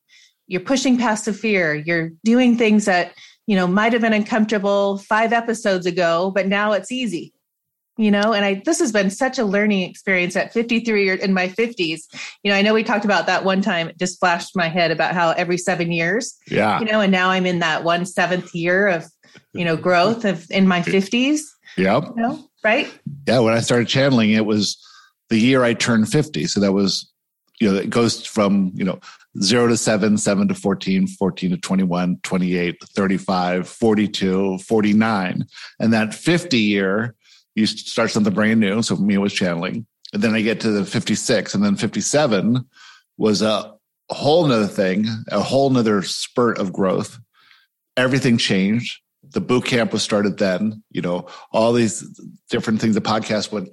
you're 0.47 0.61
pushing 0.61 0.97
past 0.97 1.25
the 1.25 1.33
fear, 1.33 1.75
you're 1.75 2.11
doing 2.23 2.57
things 2.57 2.85
that 2.85 3.13
you 3.45 3.55
know 3.55 3.67
might 3.67 3.93
have 3.93 4.01
been 4.01 4.13
uncomfortable 4.13 4.97
five 4.99 5.33
episodes 5.33 5.85
ago, 5.85 6.31
but 6.33 6.47
now 6.47 6.71
it's 6.71 6.91
easy 6.91 7.33
you 7.97 8.09
know 8.09 8.33
and 8.33 8.43
i 8.43 8.61
this 8.65 8.79
has 8.79 8.91
been 8.91 9.09
such 9.09 9.37
a 9.37 9.45
learning 9.45 9.87
experience 9.87 10.35
at 10.35 10.51
53 10.51 11.09
or 11.09 11.13
in 11.13 11.33
my 11.33 11.47
50s 11.47 12.01
you 12.41 12.51
know 12.51 12.55
i 12.55 12.61
know 12.61 12.73
we 12.73 12.83
talked 12.83 13.05
about 13.05 13.27
that 13.27 13.43
one 13.43 13.61
time 13.61 13.89
it 13.89 13.99
just 13.99 14.19
flashed 14.19 14.55
my 14.55 14.67
head 14.67 14.89
about 14.89 15.13
how 15.13 15.31
every 15.31 15.57
seven 15.57 15.91
years 15.91 16.35
yeah 16.47 16.79
you 16.79 16.85
know 16.85 17.01
and 17.01 17.11
now 17.11 17.29
i'm 17.29 17.45
in 17.45 17.59
that 17.59 17.83
one 17.83 18.05
seventh 18.05 18.55
year 18.55 18.87
of 18.87 19.05
you 19.53 19.65
know 19.65 19.75
growth 19.75 20.25
of 20.25 20.49
in 20.51 20.67
my 20.67 20.81
50s 20.81 21.41
yep 21.77 22.03
you 22.15 22.21
know, 22.21 22.43
right 22.63 22.91
yeah 23.27 23.39
when 23.39 23.53
i 23.53 23.59
started 23.59 23.87
channeling 23.87 24.31
it 24.31 24.45
was 24.45 24.77
the 25.29 25.39
year 25.39 25.63
i 25.63 25.73
turned 25.73 26.09
50 26.09 26.45
so 26.47 26.59
that 26.59 26.73
was 26.73 27.11
you 27.59 27.71
know 27.71 27.77
it 27.77 27.89
goes 27.89 28.25
from 28.25 28.71
you 28.75 28.83
know 28.83 28.99
0 29.41 29.67
to 29.67 29.77
7 29.77 30.17
7 30.17 30.47
to 30.47 30.55
14 30.55 31.07
14 31.07 31.49
to 31.51 31.57
21 31.57 32.19
28 32.23 32.83
35 32.83 33.67
42 33.67 34.57
49 34.59 35.45
and 35.79 35.93
that 35.93 36.13
50 36.13 36.57
year 36.57 37.15
you 37.55 37.65
start 37.65 38.11
something 38.11 38.33
brand 38.33 38.59
new. 38.59 38.81
So 38.81 38.95
for 38.95 39.01
me, 39.01 39.15
it 39.15 39.19
was 39.19 39.33
channeling. 39.33 39.85
And 40.13 40.21
then 40.21 40.33
I 40.33 40.41
get 40.41 40.59
to 40.61 40.71
the 40.71 40.85
56 40.85 41.53
and 41.53 41.63
then 41.63 41.75
57 41.75 42.67
was 43.17 43.41
a 43.41 43.73
whole 44.09 44.45
nother 44.45 44.67
thing, 44.67 45.05
a 45.29 45.41
whole 45.41 45.69
nother 45.69 46.01
spurt 46.03 46.57
of 46.57 46.73
growth. 46.73 47.19
Everything 47.97 48.37
changed. 48.37 49.01
The 49.33 49.41
boot 49.41 49.65
camp 49.65 49.91
was 49.91 50.03
started 50.03 50.37
then. 50.37 50.83
You 50.91 51.01
know, 51.01 51.27
all 51.51 51.73
these 51.73 52.01
different 52.49 52.81
things. 52.81 52.95
The 52.95 53.01
podcast 53.01 53.51
went, 53.51 53.69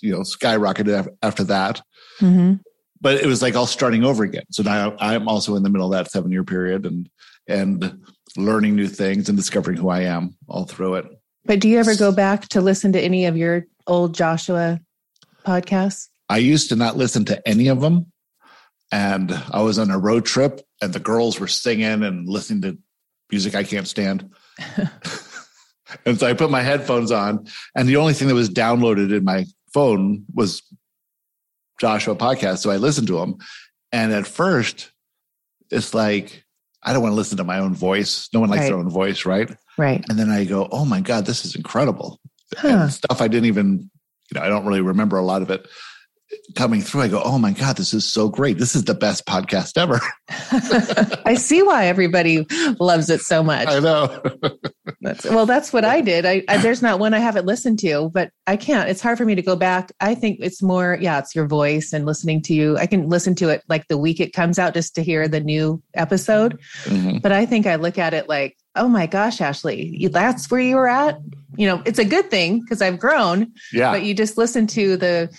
you 0.00 0.12
know, 0.12 0.20
skyrocketed 0.20 1.08
after 1.22 1.44
that. 1.44 1.82
Mm-hmm. 2.20 2.54
But 3.00 3.16
it 3.16 3.26
was 3.26 3.42
like 3.42 3.54
all 3.54 3.66
starting 3.66 4.04
over 4.04 4.24
again. 4.24 4.44
So 4.50 4.62
now 4.62 4.96
I'm 4.98 5.28
also 5.28 5.54
in 5.54 5.62
the 5.62 5.70
middle 5.70 5.92
of 5.92 5.92
that 5.92 6.10
seven 6.10 6.32
year 6.32 6.44
period 6.44 6.86
and 6.86 7.08
and 7.46 8.04
learning 8.36 8.74
new 8.74 8.88
things 8.88 9.28
and 9.28 9.38
discovering 9.38 9.76
who 9.76 9.88
I 9.88 10.00
am 10.02 10.36
all 10.48 10.64
through 10.64 10.96
it. 10.96 11.06
But 11.44 11.60
do 11.60 11.68
you 11.68 11.78
ever 11.78 11.94
go 11.94 12.10
back 12.10 12.48
to 12.48 12.60
listen 12.60 12.92
to 12.92 13.00
any 13.00 13.26
of 13.26 13.36
your 13.36 13.66
old 13.86 14.14
Joshua 14.14 14.80
podcasts? 15.44 16.08
I 16.28 16.38
used 16.38 16.70
to 16.70 16.76
not 16.76 16.96
listen 16.96 17.24
to 17.26 17.48
any 17.48 17.68
of 17.68 17.80
them. 17.80 18.12
And 18.92 19.32
I 19.50 19.62
was 19.62 19.78
on 19.78 19.90
a 19.90 19.98
road 19.98 20.24
trip 20.24 20.60
and 20.80 20.92
the 20.92 21.00
girls 21.00 21.40
were 21.40 21.48
singing 21.48 22.02
and 22.02 22.28
listening 22.28 22.62
to 22.62 22.78
music 23.30 23.54
I 23.54 23.64
can't 23.64 23.88
stand. 23.88 24.30
and 26.06 26.18
so 26.18 26.26
I 26.26 26.32
put 26.32 26.50
my 26.50 26.62
headphones 26.62 27.10
on, 27.12 27.46
and 27.74 27.88
the 27.88 27.96
only 27.96 28.12
thing 28.12 28.28
that 28.28 28.34
was 28.34 28.50
downloaded 28.50 29.16
in 29.16 29.24
my 29.24 29.44
phone 29.72 30.24
was 30.34 30.62
Joshua 31.80 32.16
podcast. 32.16 32.58
So 32.58 32.70
I 32.70 32.76
listened 32.76 33.08
to 33.08 33.18
him. 33.18 33.36
And 33.92 34.12
at 34.12 34.26
first, 34.26 34.90
it's 35.70 35.94
like, 35.94 36.44
I 36.82 36.92
don't 36.92 37.02
want 37.02 37.12
to 37.12 37.16
listen 37.16 37.38
to 37.38 37.44
my 37.44 37.58
own 37.58 37.74
voice. 37.74 38.28
No 38.32 38.40
one 38.40 38.48
likes 38.48 38.60
right. 38.60 38.68
their 38.68 38.78
own 38.78 38.90
voice, 38.90 39.26
right? 39.26 39.50
Right. 39.76 40.04
And 40.08 40.18
then 40.18 40.30
I 40.30 40.44
go, 40.44 40.68
oh 40.70 40.84
my 40.84 41.00
God, 41.00 41.26
this 41.26 41.44
is 41.44 41.54
incredible. 41.54 42.20
Huh. 42.56 42.88
stuff 42.88 43.20
I 43.20 43.28
didn't 43.28 43.46
even, 43.46 43.90
you 44.30 44.34
know, 44.38 44.42
I 44.42 44.48
don't 44.48 44.64
really 44.64 44.80
remember 44.80 45.18
a 45.18 45.24
lot 45.24 45.42
of 45.42 45.50
it 45.50 45.66
coming 46.54 46.80
through, 46.80 47.02
I 47.02 47.08
go, 47.08 47.22
oh 47.24 47.38
my 47.38 47.52
God, 47.52 47.76
this 47.76 47.94
is 47.94 48.04
so 48.04 48.28
great. 48.28 48.58
This 48.58 48.74
is 48.74 48.84
the 48.84 48.94
best 48.94 49.26
podcast 49.26 49.76
ever. 49.76 50.00
I 51.24 51.34
see 51.34 51.62
why 51.62 51.86
everybody 51.86 52.46
loves 52.80 53.10
it 53.10 53.20
so 53.20 53.42
much. 53.42 53.68
I 53.68 53.78
know. 53.80 54.22
that's, 55.00 55.24
well, 55.24 55.46
that's 55.46 55.72
what 55.72 55.84
I 55.84 56.00
did. 56.00 56.26
I, 56.26 56.42
I, 56.48 56.58
there's 56.58 56.82
not 56.82 56.98
one 56.98 57.14
I 57.14 57.18
haven't 57.18 57.46
listened 57.46 57.78
to, 57.80 58.10
but 58.12 58.30
I 58.46 58.56
can't. 58.56 58.88
It's 58.88 59.00
hard 59.00 59.18
for 59.18 59.24
me 59.24 59.34
to 59.34 59.42
go 59.42 59.56
back. 59.56 59.92
I 60.00 60.14
think 60.14 60.38
it's 60.40 60.62
more, 60.62 60.98
yeah, 61.00 61.18
it's 61.18 61.34
your 61.34 61.46
voice 61.46 61.92
and 61.92 62.06
listening 62.06 62.42
to 62.42 62.54
you. 62.54 62.76
I 62.76 62.86
can 62.86 63.08
listen 63.08 63.34
to 63.36 63.48
it 63.50 63.62
like 63.68 63.86
the 63.88 63.98
week 63.98 64.20
it 64.20 64.32
comes 64.32 64.58
out 64.58 64.74
just 64.74 64.94
to 64.96 65.02
hear 65.02 65.28
the 65.28 65.40
new 65.40 65.82
episode. 65.94 66.60
Mm-hmm. 66.84 67.18
But 67.18 67.32
I 67.32 67.46
think 67.46 67.66
I 67.66 67.76
look 67.76 67.98
at 67.98 68.14
it 68.14 68.28
like, 68.28 68.56
oh 68.74 68.88
my 68.88 69.06
gosh, 69.06 69.40
Ashley, 69.40 70.08
that's 70.10 70.50
where 70.50 70.60
you 70.60 70.76
were 70.76 70.88
at. 70.88 71.18
You 71.56 71.66
know, 71.66 71.82
it's 71.86 71.98
a 71.98 72.04
good 72.04 72.30
thing 72.30 72.60
because 72.60 72.82
I've 72.82 72.98
grown. 72.98 73.52
Yeah. 73.72 73.92
But 73.92 74.02
you 74.02 74.14
just 74.14 74.36
listen 74.36 74.66
to 74.68 74.96
the 74.96 75.34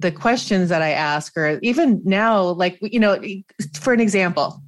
the 0.00 0.12
questions 0.12 0.68
that 0.70 0.82
I 0.82 0.90
ask, 0.90 1.36
or 1.36 1.58
even 1.62 2.00
now, 2.04 2.42
like, 2.42 2.78
you 2.82 3.00
know, 3.00 3.20
for 3.80 3.92
an 3.92 4.00
example, 4.00 4.62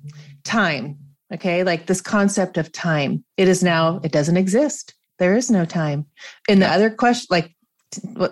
time. 0.44 0.98
Okay. 1.32 1.64
Like 1.64 1.86
this 1.86 2.00
concept 2.00 2.58
of 2.58 2.70
time, 2.72 3.24
it 3.36 3.48
is 3.48 3.62
now, 3.62 4.00
it 4.04 4.12
doesn't 4.12 4.36
exist. 4.36 4.94
There 5.18 5.34
is 5.34 5.50
no 5.50 5.64
time. 5.64 6.06
In 6.48 6.58
the 6.58 6.68
other 6.68 6.90
question, 6.90 7.26
like, 7.30 7.54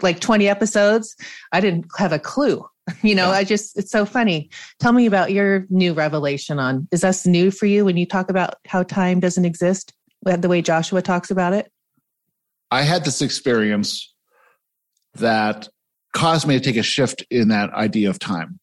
like 0.02 0.20
20 0.20 0.48
episodes, 0.48 1.16
I 1.52 1.60
didn't 1.60 1.86
have 1.96 2.12
a 2.12 2.18
clue. 2.18 2.66
You 3.02 3.14
know, 3.14 3.30
yeah. 3.30 3.36
I 3.36 3.44
just, 3.44 3.78
it's 3.78 3.92
so 3.92 4.04
funny. 4.04 4.50
Tell 4.80 4.92
me 4.92 5.06
about 5.06 5.30
your 5.30 5.64
new 5.70 5.92
revelation 5.92 6.58
on, 6.58 6.88
is 6.90 7.02
this 7.02 7.24
new 7.24 7.52
for 7.52 7.66
you 7.66 7.84
when 7.84 7.96
you 7.96 8.04
talk 8.04 8.28
about 8.28 8.54
how 8.66 8.82
time 8.82 9.20
doesn't 9.20 9.44
exist, 9.44 9.92
the 10.24 10.48
way 10.48 10.60
Joshua 10.60 11.00
talks 11.00 11.30
about 11.30 11.52
it? 11.52 11.70
I 12.72 12.82
had 12.82 13.04
this 13.04 13.22
experience 13.22 14.12
that 15.14 15.68
caused 16.12 16.46
me 16.46 16.58
to 16.58 16.64
take 16.64 16.76
a 16.76 16.82
shift 16.82 17.24
in 17.30 17.48
that 17.48 17.70
idea 17.70 18.10
of 18.10 18.18
time. 18.18 18.58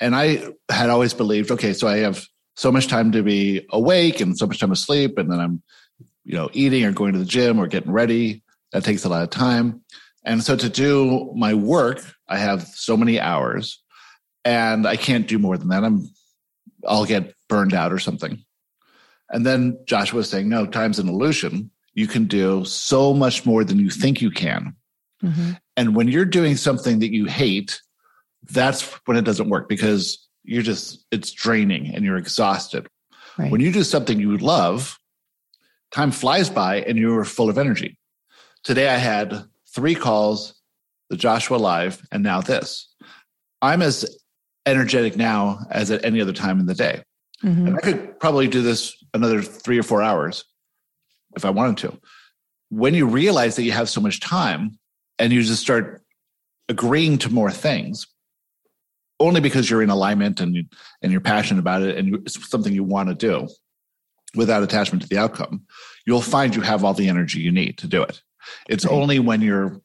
And 0.00 0.14
I 0.14 0.48
had 0.68 0.90
always 0.90 1.14
believed, 1.14 1.50
okay, 1.50 1.72
so 1.72 1.86
I 1.86 1.98
have 1.98 2.24
so 2.56 2.72
much 2.72 2.88
time 2.88 3.12
to 3.12 3.22
be 3.22 3.66
awake 3.70 4.20
and 4.20 4.36
so 4.36 4.46
much 4.46 4.60
time 4.60 4.70
to 4.70 4.76
sleep, 4.76 5.18
and 5.18 5.30
then 5.30 5.40
I'm, 5.40 5.62
you 6.24 6.34
know, 6.34 6.50
eating 6.52 6.84
or 6.84 6.92
going 6.92 7.12
to 7.12 7.18
the 7.18 7.24
gym 7.24 7.58
or 7.58 7.66
getting 7.66 7.92
ready. 7.92 8.42
That 8.72 8.84
takes 8.84 9.04
a 9.04 9.08
lot 9.08 9.22
of 9.22 9.30
time. 9.30 9.82
And 10.24 10.42
so 10.42 10.56
to 10.56 10.68
do 10.68 11.32
my 11.36 11.54
work, 11.54 12.02
I 12.28 12.38
have 12.38 12.62
so 12.62 12.96
many 12.96 13.20
hours 13.20 13.82
and 14.44 14.86
I 14.86 14.96
can't 14.96 15.28
do 15.28 15.38
more 15.38 15.56
than 15.58 15.68
that. 15.68 15.84
I'm 15.84 16.08
I'll 16.86 17.04
get 17.04 17.34
burned 17.48 17.74
out 17.74 17.92
or 17.92 17.98
something. 17.98 18.44
And 19.30 19.46
then 19.46 19.78
Joshua 19.86 20.18
was 20.18 20.28
saying, 20.28 20.48
no, 20.48 20.66
time's 20.66 20.98
an 20.98 21.08
illusion. 21.08 21.70
You 21.94 22.06
can 22.06 22.26
do 22.26 22.64
so 22.64 23.14
much 23.14 23.46
more 23.46 23.64
than 23.64 23.78
you 23.78 23.90
think 23.90 24.20
you 24.20 24.30
can. 24.30 24.74
Mm-hmm. 25.24 25.50
And 25.76 25.96
when 25.96 26.08
you're 26.08 26.24
doing 26.24 26.56
something 26.56 26.98
that 27.00 27.12
you 27.12 27.26
hate, 27.26 27.80
that's 28.50 28.82
when 29.06 29.16
it 29.16 29.24
doesn't 29.24 29.48
work 29.48 29.68
because 29.68 30.26
you're 30.44 30.62
just, 30.62 31.04
it's 31.10 31.32
draining 31.32 31.94
and 31.94 32.04
you're 32.04 32.16
exhausted. 32.18 32.86
Right. 33.38 33.50
When 33.50 33.60
you 33.60 33.72
do 33.72 33.82
something 33.82 34.20
you 34.20 34.36
love, 34.36 34.98
time 35.90 36.10
flies 36.10 36.50
by 36.50 36.82
and 36.82 36.98
you're 36.98 37.24
full 37.24 37.48
of 37.48 37.58
energy. 37.58 37.98
Today 38.62 38.88
I 38.88 38.96
had 38.96 39.44
three 39.74 39.94
calls, 39.94 40.54
the 41.10 41.16
Joshua 41.16 41.56
Live, 41.56 42.06
and 42.12 42.22
now 42.22 42.40
this. 42.40 42.88
I'm 43.62 43.82
as 43.82 44.18
energetic 44.66 45.16
now 45.16 45.60
as 45.70 45.90
at 45.90 46.04
any 46.04 46.20
other 46.20 46.32
time 46.32 46.60
in 46.60 46.66
the 46.66 46.74
day. 46.74 47.02
Mm-hmm. 47.42 47.66
And 47.66 47.76
I 47.76 47.80
could 47.80 48.20
probably 48.20 48.48
do 48.48 48.62
this 48.62 48.96
another 49.12 49.42
three 49.42 49.78
or 49.78 49.82
four 49.82 50.02
hours 50.02 50.44
if 51.36 51.44
I 51.44 51.50
wanted 51.50 51.78
to. 51.78 51.98
When 52.70 52.94
you 52.94 53.06
realize 53.06 53.56
that 53.56 53.64
you 53.64 53.72
have 53.72 53.88
so 53.88 54.00
much 54.00 54.20
time, 54.20 54.78
and 55.18 55.32
you 55.32 55.42
just 55.42 55.62
start 55.62 56.02
agreeing 56.68 57.18
to 57.18 57.32
more 57.32 57.50
things 57.50 58.06
only 59.20 59.40
because 59.40 59.70
you're 59.70 59.82
in 59.82 59.90
alignment 59.90 60.40
and 60.40 60.54
you, 60.54 60.64
and 61.02 61.12
you're 61.12 61.20
passionate 61.20 61.60
about 61.60 61.82
it 61.82 61.96
and 61.96 62.16
it's 62.16 62.48
something 62.48 62.72
you 62.72 62.84
want 62.84 63.08
to 63.08 63.14
do 63.14 63.48
without 64.34 64.62
attachment 64.62 65.02
to 65.02 65.08
the 65.08 65.18
outcome 65.18 65.62
you'll 66.06 66.20
find 66.20 66.54
you 66.54 66.62
have 66.62 66.84
all 66.84 66.94
the 66.94 67.08
energy 67.08 67.40
you 67.40 67.52
need 67.52 67.78
to 67.78 67.86
do 67.86 68.02
it 68.02 68.20
it's 68.68 68.84
right. 68.84 68.92
only 68.92 69.18
when 69.18 69.40
you're 69.40 69.80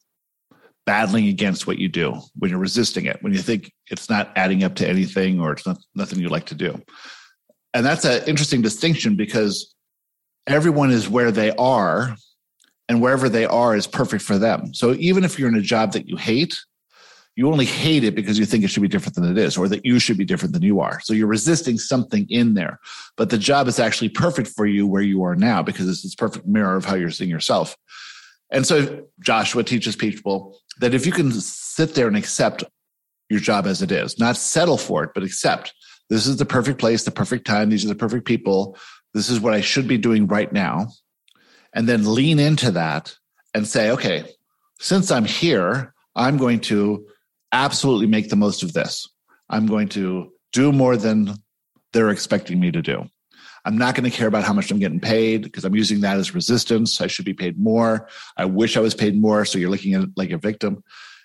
battling 0.85 1.27
against 1.27 1.67
what 1.67 1.77
you 1.77 1.87
do 1.87 2.15
when 2.37 2.49
you're 2.49 2.59
resisting 2.59 3.05
it 3.05 3.21
when 3.21 3.33
you 3.33 3.39
think 3.39 3.71
it's 3.91 4.09
not 4.09 4.31
adding 4.35 4.63
up 4.63 4.75
to 4.75 4.87
anything 4.87 5.39
or 5.39 5.51
it's 5.51 5.67
not 5.67 5.77
nothing 5.93 6.19
you 6.19 6.29
like 6.29 6.47
to 6.47 6.55
do 6.55 6.81
and 7.73 7.85
that's 7.85 8.05
an 8.05 8.23
interesting 8.27 8.61
distinction 8.61 9.15
because 9.15 9.75
everyone 10.47 10.89
is 10.89 11.07
where 11.07 11.31
they 11.31 11.51
are 11.51 12.15
and 12.89 13.01
wherever 13.01 13.29
they 13.29 13.45
are 13.45 13.75
is 13.75 13.87
perfect 13.87 14.23
for 14.23 14.39
them. 14.39 14.73
So 14.73 14.93
even 14.95 15.23
if 15.23 15.37
you're 15.37 15.47
in 15.47 15.55
a 15.55 15.61
job 15.61 15.93
that 15.93 16.09
you 16.09 16.17
hate, 16.17 16.59
you 17.35 17.49
only 17.49 17.65
hate 17.65 18.03
it 18.03 18.15
because 18.15 18.37
you 18.37 18.45
think 18.45 18.63
it 18.63 18.67
should 18.69 18.81
be 18.81 18.89
different 18.89 19.15
than 19.15 19.31
it 19.31 19.37
is, 19.37 19.57
or 19.57 19.69
that 19.69 19.85
you 19.85 19.99
should 19.99 20.17
be 20.17 20.25
different 20.25 20.53
than 20.53 20.63
you 20.63 20.81
are. 20.81 20.99
So 21.01 21.13
you're 21.13 21.27
resisting 21.27 21.77
something 21.77 22.25
in 22.29 22.55
there. 22.55 22.79
But 23.15 23.29
the 23.29 23.37
job 23.37 23.67
is 23.67 23.79
actually 23.79 24.09
perfect 24.09 24.49
for 24.49 24.65
you 24.65 24.87
where 24.87 25.03
you 25.03 25.23
are 25.23 25.35
now 25.35 25.61
because 25.61 25.87
it's 25.87 26.01
this 26.01 26.15
perfect 26.15 26.47
mirror 26.47 26.75
of 26.75 26.83
how 26.83 26.95
you're 26.95 27.11
seeing 27.11 27.29
yourself. 27.29 27.77
And 28.51 28.65
so 28.65 29.05
Joshua 29.21 29.63
teaches 29.63 29.95
people 29.95 30.57
that 30.79 30.95
if 30.95 31.05
you 31.05 31.11
can 31.11 31.31
sit 31.31 31.93
there 31.93 32.07
and 32.07 32.17
accept 32.17 32.63
your 33.29 33.39
job 33.39 33.67
as 33.67 33.83
it 33.83 33.91
is, 33.91 34.17
not 34.19 34.35
settle 34.35 34.77
for 34.77 35.03
it, 35.03 35.11
but 35.13 35.23
accept 35.23 35.73
this 36.09 36.25
is 36.25 36.37
the 36.37 36.45
perfect 36.45 36.79
place, 36.79 37.03
the 37.03 37.11
perfect 37.11 37.45
time, 37.45 37.69
these 37.69 37.85
are 37.85 37.89
the 37.89 37.95
perfect 37.95 38.25
people, 38.25 38.75
this 39.13 39.29
is 39.29 39.39
what 39.39 39.53
I 39.53 39.61
should 39.61 39.87
be 39.87 39.99
doing 39.99 40.25
right 40.25 40.51
now 40.51 40.87
and 41.73 41.87
then 41.87 42.13
lean 42.13 42.39
into 42.39 42.71
that 42.71 43.15
and 43.53 43.67
say, 43.67 43.91
okay, 43.91 44.23
since 44.79 45.11
I'm 45.11 45.25
here, 45.25 45.93
I'm 46.15 46.37
going 46.37 46.59
to 46.61 47.05
absolutely 47.51 48.07
make 48.07 48.29
the 48.29 48.35
most 48.35 48.63
of 48.63 48.73
this. 48.73 49.07
I'm 49.49 49.65
going 49.65 49.89
to 49.89 50.31
do 50.53 50.71
more 50.71 50.97
than 50.97 51.35
they're 51.93 52.09
expecting 52.09 52.59
me 52.59 52.71
to 52.71 52.81
do. 52.81 53.09
I'm 53.65 53.77
not 53.77 53.95
going 53.95 54.09
to 54.09 54.15
care 54.15 54.27
about 54.27 54.43
how 54.43 54.53
much 54.53 54.71
I'm 54.71 54.79
getting 54.79 54.99
paid 54.99 55.43
because 55.43 55.65
I'm 55.65 55.75
using 55.75 56.01
that 56.01 56.17
as 56.17 56.33
resistance. 56.33 57.01
I 57.01 57.07
should 57.07 57.25
be 57.25 57.33
paid 57.33 57.59
more. 57.59 58.07
I 58.37 58.45
wish 58.45 58.77
I 58.77 58.79
was 58.79 58.95
paid 58.95 59.19
more. 59.19 59.43
So 59.45 59.57
you're 59.57 59.69
looking 59.69 59.93
at 59.95 60.03
it 60.03 60.09
like 60.15 60.31
a 60.31 60.37
victim. 60.37 60.83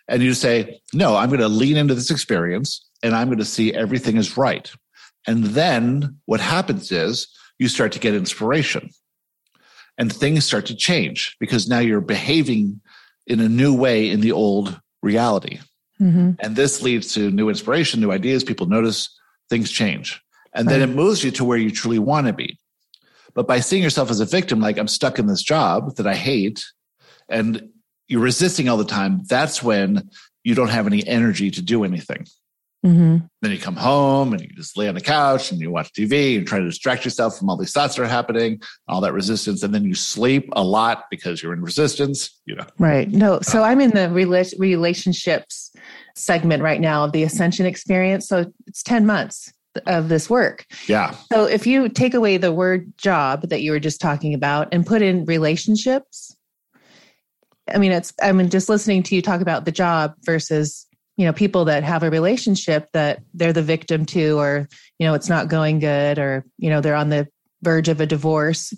And 0.08 0.22
you 0.22 0.34
say, 0.34 0.80
no, 0.92 1.16
I'm 1.16 1.28
going 1.28 1.40
to 1.40 1.48
lean 1.48 1.76
into 1.76 1.94
this 1.94 2.10
experience 2.10 2.86
and 3.02 3.14
I'm 3.14 3.28
going 3.28 3.38
to 3.38 3.44
see 3.44 3.72
everything 3.72 4.16
is 4.16 4.36
right. 4.36 4.70
And 5.26 5.44
then 5.44 6.18
what 6.26 6.40
happens 6.40 6.92
is 6.92 7.28
you 7.58 7.68
start 7.68 7.92
to 7.92 7.98
get 7.98 8.14
inspiration 8.14 8.90
and 9.98 10.12
things 10.12 10.44
start 10.44 10.66
to 10.66 10.74
change 10.74 11.36
because 11.38 11.68
now 11.68 11.78
you're 11.78 12.00
behaving 12.00 12.80
in 13.26 13.40
a 13.40 13.48
new 13.48 13.74
way 13.74 14.10
in 14.10 14.20
the 14.20 14.32
old 14.32 14.80
reality. 15.02 15.60
Mm-hmm. 16.00 16.32
And 16.40 16.56
this 16.56 16.82
leads 16.82 17.14
to 17.14 17.30
new 17.30 17.48
inspiration, 17.48 18.00
new 18.00 18.10
ideas. 18.10 18.44
People 18.44 18.66
notice 18.66 19.08
things 19.48 19.70
change. 19.70 20.20
And 20.52 20.66
right. 20.66 20.78
then 20.78 20.88
it 20.88 20.94
moves 20.94 21.22
you 21.22 21.30
to 21.32 21.44
where 21.44 21.58
you 21.58 21.70
truly 21.70 21.98
want 21.98 22.26
to 22.26 22.32
be. 22.32 22.58
But 23.34 23.48
by 23.48 23.60
seeing 23.60 23.82
yourself 23.82 24.10
as 24.10 24.20
a 24.20 24.24
victim, 24.24 24.60
like 24.60 24.78
I'm 24.78 24.88
stuck 24.88 25.18
in 25.18 25.26
this 25.26 25.42
job 25.42 25.96
that 25.96 26.06
I 26.06 26.14
hate, 26.14 26.64
and 27.28 27.70
you're 28.06 28.20
resisting 28.20 28.68
all 28.68 28.76
the 28.76 28.84
time, 28.84 29.22
that's 29.28 29.62
when 29.62 30.08
you 30.44 30.54
don't 30.54 30.68
have 30.68 30.86
any 30.86 31.06
energy 31.06 31.50
to 31.50 31.62
do 31.62 31.84
anything. 31.84 32.26
Mm-hmm. 32.84 33.18
Then 33.40 33.50
you 33.50 33.58
come 33.58 33.76
home 33.76 34.32
and 34.32 34.42
you 34.42 34.48
just 34.48 34.76
lay 34.76 34.88
on 34.88 34.94
the 34.94 35.00
couch 35.00 35.50
and 35.50 35.60
you 35.60 35.70
watch 35.70 35.90
TV 35.92 36.36
and 36.36 36.46
try 36.46 36.58
to 36.58 36.64
distract 36.66 37.04
yourself 37.04 37.38
from 37.38 37.48
all 37.48 37.56
these 37.56 37.72
thoughts 37.72 37.96
that 37.96 38.02
are 38.02 38.06
happening, 38.06 38.60
all 38.88 39.00
that 39.00 39.14
resistance, 39.14 39.62
and 39.62 39.74
then 39.74 39.84
you 39.84 39.94
sleep 39.94 40.48
a 40.52 40.62
lot 40.62 41.04
because 41.10 41.42
you're 41.42 41.54
in 41.54 41.62
resistance. 41.62 42.40
You 42.44 42.56
know, 42.56 42.66
right? 42.78 43.10
No, 43.10 43.40
so 43.40 43.62
I'm 43.62 43.80
in 43.80 43.90
the 43.90 44.10
relationships 44.10 45.72
segment 46.14 46.62
right 46.62 46.80
now 46.80 47.04
of 47.04 47.12
the 47.12 47.22
ascension 47.22 47.66
experience. 47.66 48.28
So 48.28 48.52
it's 48.66 48.82
ten 48.82 49.06
months. 49.06 49.52
of 49.86 50.08
this 50.08 50.30
work. 50.30 50.66
Yeah. 50.86 51.16
So 51.32 51.44
if 51.44 51.66
you 51.66 51.88
take 51.88 52.14
away 52.14 52.36
the 52.36 52.52
word 52.52 52.96
job 52.96 53.48
that 53.48 53.62
you 53.62 53.72
were 53.72 53.80
just 53.80 54.00
talking 54.00 54.34
about 54.34 54.68
and 54.72 54.86
put 54.86 55.02
in 55.02 55.24
relationships, 55.24 56.36
I 57.72 57.78
mean, 57.78 57.92
it's, 57.92 58.12
I 58.22 58.32
mean, 58.32 58.50
just 58.50 58.68
listening 58.68 59.02
to 59.04 59.14
you 59.14 59.22
talk 59.22 59.40
about 59.40 59.64
the 59.64 59.72
job 59.72 60.14
versus, 60.24 60.86
you 61.16 61.26
know, 61.26 61.32
people 61.32 61.66
that 61.66 61.84
have 61.84 62.02
a 62.02 62.10
relationship 62.10 62.88
that 62.92 63.22
they're 63.34 63.52
the 63.52 63.62
victim 63.62 64.04
to, 64.06 64.38
or, 64.38 64.68
you 64.98 65.06
know, 65.06 65.14
it's 65.14 65.28
not 65.28 65.48
going 65.48 65.78
good, 65.78 66.18
or, 66.18 66.44
you 66.58 66.70
know, 66.70 66.80
they're 66.80 66.94
on 66.94 67.08
the 67.08 67.28
verge 67.62 67.88
of 67.88 68.00
a 68.00 68.06
divorce 68.06 68.74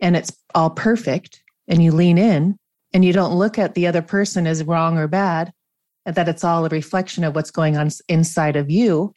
and 0.00 0.16
it's 0.16 0.32
all 0.54 0.70
perfect 0.70 1.42
and 1.68 1.82
you 1.82 1.92
lean 1.92 2.16
in 2.18 2.56
and 2.92 3.04
you 3.04 3.12
don't 3.12 3.36
look 3.36 3.58
at 3.58 3.74
the 3.74 3.86
other 3.86 4.02
person 4.02 4.46
as 4.46 4.64
wrong 4.64 4.98
or 4.98 5.06
bad, 5.06 5.52
and 6.06 6.16
that 6.16 6.28
it's 6.28 6.44
all 6.44 6.64
a 6.64 6.68
reflection 6.68 7.24
of 7.24 7.34
what's 7.34 7.50
going 7.50 7.76
on 7.76 7.90
inside 8.08 8.56
of 8.56 8.70
you 8.70 9.14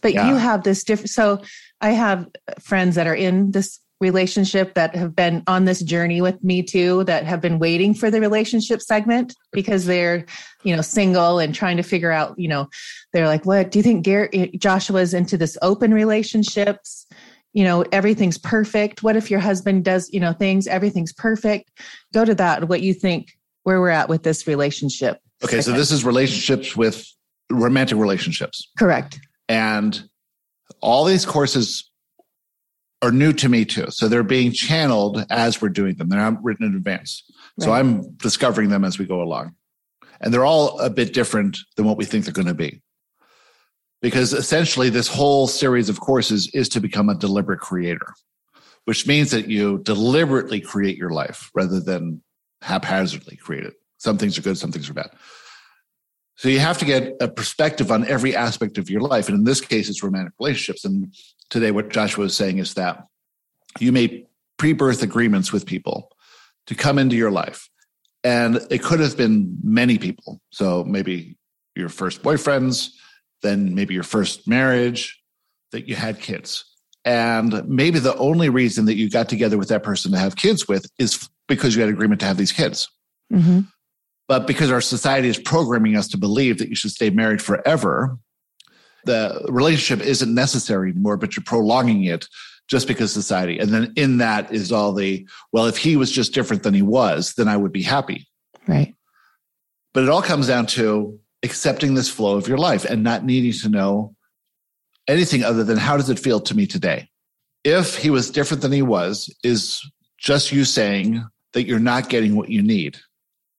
but 0.00 0.14
yeah. 0.14 0.28
you 0.28 0.36
have 0.36 0.62
this 0.62 0.84
different 0.84 1.10
so 1.10 1.42
i 1.80 1.90
have 1.90 2.26
friends 2.60 2.94
that 2.96 3.06
are 3.06 3.14
in 3.14 3.50
this 3.50 3.80
relationship 4.00 4.74
that 4.74 4.94
have 4.94 5.14
been 5.14 5.42
on 5.46 5.64
this 5.64 5.80
journey 5.80 6.20
with 6.20 6.42
me 6.42 6.62
too 6.62 7.04
that 7.04 7.24
have 7.24 7.40
been 7.40 7.58
waiting 7.58 7.94
for 7.94 8.10
the 8.10 8.20
relationship 8.20 8.82
segment 8.82 9.34
because 9.52 9.86
they're 9.86 10.26
you 10.64 10.74
know 10.74 10.82
single 10.82 11.38
and 11.38 11.54
trying 11.54 11.76
to 11.76 11.82
figure 11.82 12.10
out 12.10 12.34
you 12.38 12.48
know 12.48 12.68
they're 13.12 13.28
like 13.28 13.46
what? 13.46 13.70
Do 13.70 13.78
you 13.78 13.82
think 13.82 14.04
Gary, 14.04 14.28
eh, 14.32 14.46
joshua's 14.56 15.14
into 15.14 15.36
this 15.36 15.56
open 15.62 15.94
relationships? 15.94 17.06
You 17.52 17.64
know 17.64 17.84
everything's 17.92 18.38
perfect. 18.38 19.02
What 19.02 19.16
if 19.16 19.30
your 19.30 19.40
husband 19.40 19.84
does 19.84 20.10
you 20.12 20.20
know 20.20 20.32
things? 20.32 20.66
Everything's 20.66 21.12
perfect. 21.12 21.70
Go 22.12 22.24
to 22.24 22.34
that 22.34 22.68
what 22.68 22.82
you 22.82 22.94
think 22.94 23.38
where 23.62 23.80
we're 23.80 23.90
at 23.90 24.08
with 24.08 24.22
this 24.22 24.46
relationship. 24.46 25.18
Okay 25.42 25.60
so 25.60 25.72
this 25.72 25.92
is 25.92 26.04
relationships 26.04 26.76
with 26.76 27.06
romantic 27.50 27.98
relationships. 27.98 28.70
Correct. 28.76 29.20
And 29.48 30.02
all 30.80 31.04
these 31.04 31.24
courses 31.24 31.90
are 33.04 33.12
new 33.12 33.32
to 33.34 33.48
me 33.48 33.64
too. 33.64 33.86
So 33.90 34.08
they're 34.08 34.22
being 34.22 34.52
channeled 34.52 35.24
as 35.30 35.60
we're 35.60 35.68
doing 35.68 35.96
them. 35.96 36.08
They're 36.08 36.18
not 36.18 36.42
written 36.42 36.66
in 36.66 36.74
advance. 36.74 37.22
Right. 37.58 37.64
So 37.64 37.72
I'm 37.72 38.16
discovering 38.16 38.70
them 38.70 38.84
as 38.84 38.98
we 38.98 39.04
go 39.04 39.22
along. 39.22 39.54
And 40.20 40.32
they're 40.32 40.46
all 40.46 40.80
a 40.80 40.88
bit 40.90 41.12
different 41.12 41.58
than 41.76 41.86
what 41.86 41.98
we 41.98 42.04
think 42.04 42.24
they're 42.24 42.32
going 42.32 42.48
to 42.48 42.54
be. 42.54 42.80
Because 44.00 44.32
essentially, 44.32 44.90
this 44.90 45.08
whole 45.08 45.46
series 45.46 45.88
of 45.88 46.00
courses 46.00 46.50
is 46.54 46.68
to 46.70 46.80
become 46.80 47.08
a 47.08 47.14
deliberate 47.14 47.60
creator, 47.60 48.14
which 48.84 49.06
means 49.06 49.30
that 49.30 49.48
you 49.48 49.78
deliberately 49.78 50.60
create 50.60 50.96
your 50.96 51.10
life 51.10 51.50
rather 51.54 51.80
than 51.80 52.22
haphazardly 52.60 53.36
create 53.36 53.64
it. 53.64 53.74
Some 53.98 54.18
things 54.18 54.36
are 54.38 54.42
good, 54.42 54.58
some 54.58 54.72
things 54.72 54.90
are 54.90 54.94
bad. 54.94 55.10
So 56.36 56.48
you 56.48 56.58
have 56.58 56.78
to 56.78 56.84
get 56.84 57.14
a 57.20 57.28
perspective 57.28 57.92
on 57.92 58.06
every 58.06 58.34
aspect 58.34 58.78
of 58.78 58.90
your 58.90 59.00
life. 59.00 59.28
And 59.28 59.38
in 59.38 59.44
this 59.44 59.60
case, 59.60 59.88
it's 59.88 60.02
romantic 60.02 60.32
relationships. 60.38 60.84
And 60.84 61.14
today, 61.48 61.70
what 61.70 61.90
Joshua 61.90 62.24
was 62.24 62.36
saying 62.36 62.58
is 62.58 62.74
that 62.74 63.06
you 63.78 63.92
made 63.92 64.26
pre 64.56 64.72
birth 64.72 65.02
agreements 65.02 65.52
with 65.52 65.66
people 65.66 66.10
to 66.66 66.74
come 66.74 66.98
into 66.98 67.16
your 67.16 67.30
life. 67.30 67.68
And 68.24 68.60
it 68.70 68.82
could 68.82 69.00
have 69.00 69.16
been 69.16 69.58
many 69.62 69.98
people. 69.98 70.40
So 70.50 70.82
maybe 70.84 71.36
your 71.76 71.88
first 71.88 72.22
boyfriends, 72.22 72.90
then 73.42 73.74
maybe 73.74 73.94
your 73.94 74.02
first 74.02 74.48
marriage, 74.48 75.20
that 75.72 75.88
you 75.88 75.94
had 75.94 76.20
kids. 76.20 76.64
And 77.04 77.68
maybe 77.68 77.98
the 77.98 78.16
only 78.16 78.48
reason 78.48 78.86
that 78.86 78.94
you 78.94 79.10
got 79.10 79.28
together 79.28 79.58
with 79.58 79.68
that 79.68 79.82
person 79.82 80.12
to 80.12 80.18
have 80.18 80.36
kids 80.36 80.66
with 80.66 80.90
is 80.98 81.28
because 81.48 81.76
you 81.76 81.82
had 81.82 81.90
agreement 81.90 82.20
to 82.20 82.26
have 82.26 82.38
these 82.38 82.52
kids. 82.52 82.88
Mm-hmm. 83.32 83.60
But 84.26 84.46
because 84.46 84.70
our 84.70 84.80
society 84.80 85.28
is 85.28 85.38
programming 85.38 85.96
us 85.96 86.08
to 86.08 86.16
believe 86.16 86.58
that 86.58 86.68
you 86.68 86.76
should 86.76 86.90
stay 86.90 87.10
married 87.10 87.42
forever, 87.42 88.16
the 89.04 89.44
relationship 89.48 90.04
isn't 90.04 90.34
necessary 90.34 90.90
anymore, 90.90 91.16
but 91.16 91.36
you're 91.36 91.44
prolonging 91.44 92.04
it 92.04 92.26
just 92.68 92.88
because 92.88 93.12
society. 93.12 93.58
And 93.58 93.70
then 93.70 93.92
in 93.96 94.18
that 94.18 94.52
is 94.52 94.72
all 94.72 94.92
the, 94.92 95.28
well, 95.52 95.66
if 95.66 95.76
he 95.76 95.96
was 95.96 96.10
just 96.10 96.32
different 96.32 96.62
than 96.62 96.72
he 96.72 96.82
was, 96.82 97.34
then 97.34 97.48
I 97.48 97.56
would 97.56 97.72
be 97.72 97.82
happy. 97.82 98.26
Right. 98.66 98.94
But 99.92 100.04
it 100.04 100.08
all 100.08 100.22
comes 100.22 100.46
down 100.46 100.66
to 100.68 101.18
accepting 101.42 101.94
this 101.94 102.08
flow 102.08 102.36
of 102.36 102.48
your 102.48 102.56
life 102.56 102.84
and 102.86 103.04
not 103.04 103.24
needing 103.24 103.52
to 103.60 103.68
know 103.68 104.16
anything 105.06 105.44
other 105.44 105.62
than 105.62 105.76
how 105.76 105.98
does 105.98 106.08
it 106.08 106.18
feel 106.18 106.40
to 106.40 106.56
me 106.56 106.66
today? 106.66 107.08
If 107.62 107.96
he 107.96 108.10
was 108.10 108.30
different 108.30 108.62
than 108.62 108.72
he 108.72 108.82
was, 108.82 109.34
is 109.44 109.82
just 110.18 110.52
you 110.52 110.64
saying 110.64 111.24
that 111.52 111.66
you're 111.66 111.78
not 111.78 112.08
getting 112.08 112.34
what 112.34 112.50
you 112.50 112.62
need. 112.62 112.98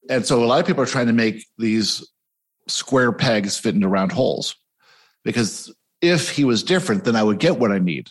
And 0.10 0.26
so 0.26 0.44
a 0.44 0.46
lot 0.46 0.60
of 0.60 0.68
people 0.68 0.84
are 0.84 0.88
trying 0.88 1.08
to 1.08 1.14
make 1.14 1.46
these 1.58 2.08
square 2.68 3.12
pegs 3.12 3.58
fit 3.58 3.76
into 3.76 3.88
round 3.88 4.12
holes 4.12 4.56
because 5.24 5.74
if 6.02 6.30
he 6.30 6.44
was 6.44 6.64
different, 6.64 7.04
then 7.04 7.16
I 7.16 7.24
would 7.24 7.40
get 7.40 7.60
what 7.60 7.72
I 7.72 7.80
need. 7.80 8.10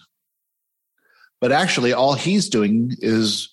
But 1.41 1.53
actually, 1.53 1.93
all 1.93 2.15
he's 2.15 2.49
doing 2.49 2.93
is 2.99 3.51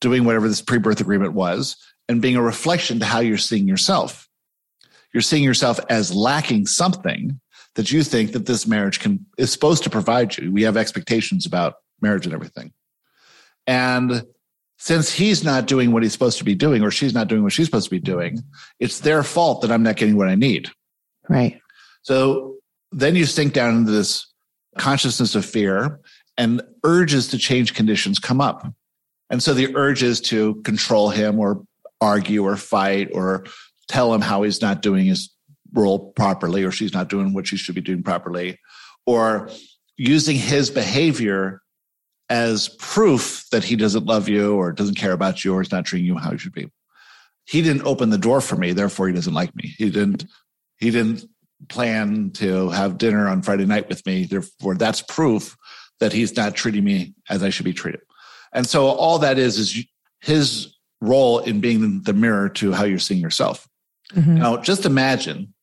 doing 0.00 0.24
whatever 0.24 0.48
this 0.48 0.62
pre 0.62 0.78
birth 0.78 1.00
agreement 1.00 1.32
was 1.32 1.76
and 2.08 2.22
being 2.22 2.36
a 2.36 2.42
reflection 2.42 2.98
to 3.00 3.06
how 3.06 3.20
you're 3.20 3.38
seeing 3.38 3.68
yourself. 3.68 4.28
You're 5.12 5.20
seeing 5.20 5.44
yourself 5.44 5.78
as 5.88 6.14
lacking 6.14 6.66
something 6.66 7.40
that 7.74 7.92
you 7.92 8.02
think 8.02 8.32
that 8.32 8.46
this 8.46 8.66
marriage 8.66 9.00
can 9.00 9.26
is 9.38 9.52
supposed 9.52 9.84
to 9.84 9.90
provide 9.90 10.36
you. 10.36 10.50
We 10.52 10.62
have 10.62 10.76
expectations 10.76 11.46
about 11.46 11.74
marriage 12.00 12.26
and 12.26 12.34
everything. 12.34 12.72
And 13.66 14.24
since 14.84 15.10
he's 15.10 15.42
not 15.42 15.64
doing 15.64 15.92
what 15.92 16.02
he's 16.02 16.12
supposed 16.12 16.36
to 16.36 16.44
be 16.44 16.54
doing 16.54 16.82
or 16.82 16.90
she's 16.90 17.14
not 17.14 17.26
doing 17.26 17.42
what 17.42 17.54
she's 17.54 17.64
supposed 17.64 17.86
to 17.86 17.90
be 17.90 17.98
doing, 17.98 18.44
it's 18.78 19.00
their 19.00 19.22
fault 19.22 19.62
that 19.62 19.72
I'm 19.72 19.82
not 19.82 19.96
getting 19.96 20.14
what 20.14 20.28
I 20.28 20.34
need. 20.34 20.68
Right. 21.26 21.58
So 22.02 22.56
then 22.92 23.16
you 23.16 23.24
sink 23.24 23.54
down 23.54 23.74
into 23.76 23.92
this 23.92 24.30
consciousness 24.76 25.34
of 25.36 25.46
fear 25.46 26.00
and 26.36 26.60
urges 26.84 27.28
to 27.28 27.38
change 27.38 27.72
conditions 27.72 28.18
come 28.18 28.42
up. 28.42 28.66
And 29.30 29.42
so 29.42 29.54
the 29.54 29.74
urges 29.74 30.20
to 30.22 30.56
control 30.64 31.08
him 31.08 31.38
or 31.38 31.64
argue 32.02 32.44
or 32.44 32.58
fight 32.58 33.08
or 33.14 33.46
tell 33.88 34.12
him 34.12 34.20
how 34.20 34.42
he's 34.42 34.60
not 34.60 34.82
doing 34.82 35.06
his 35.06 35.30
role 35.72 36.12
properly 36.12 36.62
or 36.62 36.70
she's 36.70 36.92
not 36.92 37.08
doing 37.08 37.32
what 37.32 37.46
she 37.46 37.56
should 37.56 37.74
be 37.74 37.80
doing 37.80 38.02
properly 38.02 38.58
or 39.06 39.48
using 39.96 40.36
his 40.36 40.68
behavior 40.68 41.62
as 42.30 42.68
proof 42.78 43.44
that 43.50 43.64
he 43.64 43.76
doesn't 43.76 44.06
love 44.06 44.28
you 44.28 44.54
or 44.54 44.72
doesn't 44.72 44.96
care 44.96 45.12
about 45.12 45.44
you 45.44 45.54
or 45.54 45.60
is 45.60 45.72
not 45.72 45.84
treating 45.84 46.06
you 46.06 46.16
how 46.16 46.30
he 46.30 46.38
should 46.38 46.52
be. 46.52 46.70
He 47.46 47.60
didn't 47.60 47.86
open 47.86 48.10
the 48.10 48.18
door 48.18 48.40
for 48.40 48.56
me, 48.56 48.72
therefore 48.72 49.08
he 49.08 49.14
doesn't 49.14 49.34
like 49.34 49.54
me. 49.54 49.74
He 49.76 49.90
didn't 49.90 50.24
he 50.78 50.90
didn't 50.90 51.24
plan 51.68 52.30
to 52.32 52.70
have 52.70 52.98
dinner 52.98 53.28
on 53.28 53.42
Friday 53.42 53.66
night 53.66 53.88
with 53.88 54.04
me. 54.06 54.24
Therefore, 54.24 54.74
that's 54.74 55.02
proof 55.02 55.56
that 56.00 56.12
he's 56.12 56.36
not 56.36 56.54
treating 56.54 56.84
me 56.84 57.14
as 57.28 57.42
I 57.42 57.50
should 57.50 57.64
be 57.64 57.72
treated. 57.72 58.00
And 58.52 58.66
so 58.66 58.86
all 58.86 59.18
that 59.20 59.38
is 59.38 59.58
is 59.58 59.84
his 60.20 60.74
role 61.00 61.40
in 61.40 61.60
being 61.60 62.02
the 62.02 62.12
mirror 62.12 62.48
to 62.48 62.72
how 62.72 62.84
you're 62.84 62.98
seeing 62.98 63.20
yourself. 63.20 63.68
Mm-hmm. 64.12 64.36
Now, 64.36 64.56
just 64.58 64.86
imagine 64.86 65.54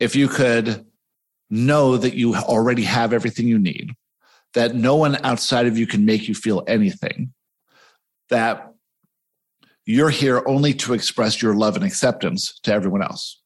if 0.00 0.16
you 0.16 0.28
could 0.28 0.84
know 1.50 1.96
that 1.96 2.14
you 2.14 2.34
already 2.34 2.82
have 2.82 3.12
everything 3.12 3.48
you 3.48 3.58
need 3.58 3.92
that 4.58 4.74
no 4.74 4.96
one 4.96 5.24
outside 5.24 5.66
of 5.66 5.78
you 5.78 5.86
can 5.86 6.04
make 6.04 6.26
you 6.26 6.34
feel 6.34 6.64
anything, 6.66 7.32
that 8.28 8.74
you're 9.86 10.10
here 10.10 10.42
only 10.46 10.74
to 10.74 10.94
express 10.94 11.40
your 11.40 11.54
love 11.54 11.76
and 11.76 11.84
acceptance 11.84 12.58
to 12.64 12.72
everyone 12.72 13.00
else. 13.00 13.40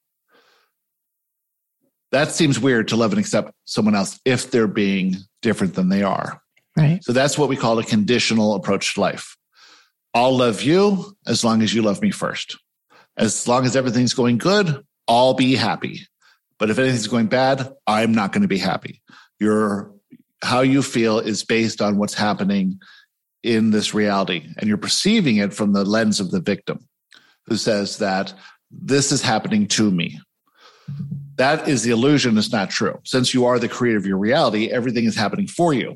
That 2.12 2.31
seems 2.31 2.59
weird 2.59 2.88
to 2.88 2.96
love 2.96 3.12
and 3.12 3.20
accept 3.20 3.53
someone 3.66 3.94
else 3.94 4.20
if 4.25 4.51
they're 4.51 4.66
being 4.66 5.16
different 5.42 5.75
than 5.75 5.90
they 5.90 6.03
are. 6.03 6.40
Right. 6.79 7.05
So 7.05 7.12
that's 7.12 7.37
what 7.37 7.51
we 7.51 7.57
call 7.57 7.79
a 7.79 7.85
conditional 7.85 8.55
approach 8.55 8.94
to 8.94 9.03
life. 9.03 9.37
I'll 10.14 10.35
love 10.35 10.62
you 10.62 11.14
as 11.27 11.44
long 11.44 11.61
as 11.61 11.75
you 11.75 11.83
love 11.83 12.01
me 12.01 12.11
first. 12.11 12.57
As 13.18 13.46
long 13.46 13.66
as 13.66 13.77
everything's 13.77 14.14
going 14.14 14.38
good, 14.38 14.83
I'll 15.07 15.35
be 15.35 15.57
happy. 15.57 16.07
But 16.59 16.70
if 16.70 16.79
anything's 16.79 17.07
going 17.07 17.27
bad, 17.27 17.70
I'm 17.87 18.12
not 18.12 18.33
going 18.33 18.42
to 18.42 18.48
be 18.48 18.57
happy. 18.57 19.03
You're 19.38 19.91
how 20.42 20.61
you 20.61 20.83
feel 20.83 21.18
is 21.18 21.44
based 21.44 21.81
on 21.81 21.96
what's 21.96 22.14
happening 22.14 22.81
in 23.42 23.70
this 23.70 23.94
reality. 23.94 24.46
And 24.59 24.68
you're 24.68 24.78
perceiving 24.78 25.37
it 25.37 25.55
from 25.55 25.72
the 25.72 25.85
lens 25.85 26.20
of 26.20 26.31
the 26.31 26.40
victim 26.40 26.87
who 27.46 27.57
says 27.57 27.98
that 27.98 28.33
this 28.70 29.12
is 29.12 29.22
happening 29.22 29.66
to 29.68 29.90
me. 29.90 30.20
That 31.37 31.68
is 31.68 31.83
the 31.83 31.90
illusion, 31.90 32.37
it's 32.37 32.52
not 32.52 32.70
true. 32.70 33.00
Since 33.05 33.33
you 33.35 33.44
are 33.46 33.59
the 33.59 33.68
creator 33.68 33.98
of 33.98 34.07
your 34.07 34.18
reality, 34.18 34.70
everything 34.70 35.05
is 35.05 35.16
happening 35.16 35.46
for 35.46 35.72
you. 35.72 35.94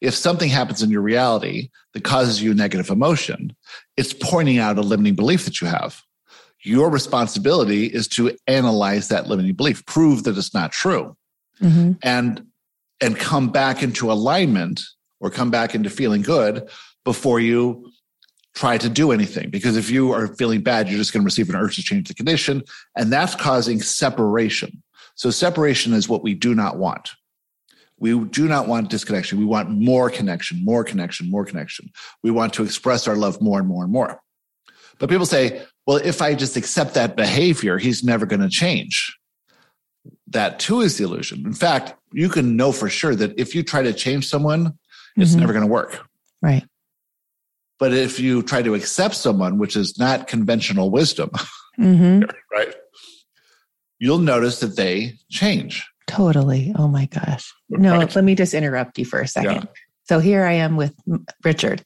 If 0.00 0.14
something 0.14 0.50
happens 0.50 0.82
in 0.82 0.90
your 0.90 1.00
reality 1.00 1.70
that 1.94 2.04
causes 2.04 2.42
you 2.42 2.52
negative 2.52 2.90
emotion, 2.90 3.56
it's 3.96 4.12
pointing 4.12 4.58
out 4.58 4.78
a 4.78 4.82
limiting 4.82 5.14
belief 5.14 5.44
that 5.44 5.60
you 5.60 5.66
have. 5.66 6.02
Your 6.62 6.90
responsibility 6.90 7.86
is 7.86 8.08
to 8.08 8.36
analyze 8.46 9.08
that 9.08 9.28
limiting 9.28 9.54
belief, 9.54 9.86
prove 9.86 10.24
that 10.24 10.36
it's 10.36 10.52
not 10.52 10.72
true. 10.72 11.16
Mm-hmm. 11.62 11.92
And 12.02 12.46
and 13.00 13.16
come 13.16 13.50
back 13.50 13.82
into 13.82 14.10
alignment 14.10 14.80
or 15.20 15.30
come 15.30 15.50
back 15.50 15.74
into 15.74 15.90
feeling 15.90 16.22
good 16.22 16.68
before 17.04 17.40
you 17.40 17.90
try 18.54 18.78
to 18.78 18.88
do 18.88 19.12
anything. 19.12 19.50
Because 19.50 19.76
if 19.76 19.90
you 19.90 20.12
are 20.12 20.28
feeling 20.34 20.62
bad, 20.62 20.88
you're 20.88 20.98
just 20.98 21.12
going 21.12 21.22
to 21.22 21.26
receive 21.26 21.48
an 21.50 21.56
urge 21.56 21.76
to 21.76 21.82
change 21.82 22.08
the 22.08 22.14
condition, 22.14 22.62
and 22.96 23.12
that's 23.12 23.34
causing 23.34 23.80
separation. 23.80 24.82
So, 25.14 25.30
separation 25.30 25.92
is 25.92 26.08
what 26.08 26.22
we 26.22 26.34
do 26.34 26.54
not 26.54 26.76
want. 26.76 27.10
We 27.98 28.18
do 28.18 28.46
not 28.46 28.68
want 28.68 28.90
disconnection. 28.90 29.38
We 29.38 29.46
want 29.46 29.70
more 29.70 30.10
connection, 30.10 30.62
more 30.62 30.84
connection, 30.84 31.30
more 31.30 31.44
connection. 31.44 31.90
We 32.22 32.30
want 32.30 32.52
to 32.54 32.62
express 32.62 33.08
our 33.08 33.16
love 33.16 33.40
more 33.40 33.58
and 33.58 33.68
more 33.68 33.84
and 33.84 33.92
more. 33.92 34.20
But 34.98 35.08
people 35.08 35.24
say, 35.24 35.62
well, 35.86 35.96
if 35.96 36.20
I 36.20 36.34
just 36.34 36.56
accept 36.56 36.94
that 36.94 37.16
behavior, 37.16 37.78
he's 37.78 38.04
never 38.04 38.26
going 38.26 38.40
to 38.40 38.48
change. 38.48 39.16
That 40.28 40.58
too 40.58 40.80
is 40.80 40.98
the 40.98 41.04
illusion. 41.04 41.46
In 41.46 41.52
fact, 41.52 41.94
you 42.12 42.28
can 42.28 42.56
know 42.56 42.72
for 42.72 42.88
sure 42.88 43.14
that 43.14 43.38
if 43.38 43.54
you 43.54 43.62
try 43.62 43.82
to 43.82 43.92
change 43.92 44.28
someone, 44.28 44.76
it's 45.16 45.30
mm-hmm. 45.30 45.40
never 45.40 45.52
going 45.52 45.64
to 45.64 45.70
work. 45.72 46.06
Right. 46.42 46.64
But 47.78 47.92
if 47.92 48.18
you 48.18 48.42
try 48.42 48.62
to 48.62 48.74
accept 48.74 49.14
someone, 49.14 49.58
which 49.58 49.76
is 49.76 49.98
not 49.98 50.26
conventional 50.26 50.90
wisdom, 50.90 51.30
mm-hmm. 51.78 52.22
right, 52.52 52.74
you'll 53.98 54.18
notice 54.18 54.60
that 54.60 54.76
they 54.76 55.14
change. 55.30 55.86
Totally. 56.06 56.72
Oh 56.78 56.88
my 56.88 57.06
gosh. 57.06 57.52
No, 57.68 57.98
right. 57.98 58.14
let 58.14 58.24
me 58.24 58.34
just 58.34 58.54
interrupt 58.54 58.98
you 58.98 59.04
for 59.04 59.20
a 59.20 59.28
second. 59.28 59.54
Yeah. 59.54 59.64
So 60.08 60.20
here 60.20 60.44
I 60.44 60.52
am 60.52 60.76
with 60.76 60.94
Richard. 61.44 61.82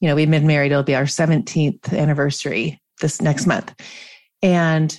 You 0.00 0.08
know, 0.08 0.14
we've 0.14 0.30
been 0.30 0.46
married. 0.46 0.72
It'll 0.72 0.82
be 0.82 0.94
our 0.94 1.04
17th 1.04 1.92
anniversary 1.96 2.80
this 3.00 3.20
next 3.20 3.46
month. 3.46 3.74
And, 4.42 4.98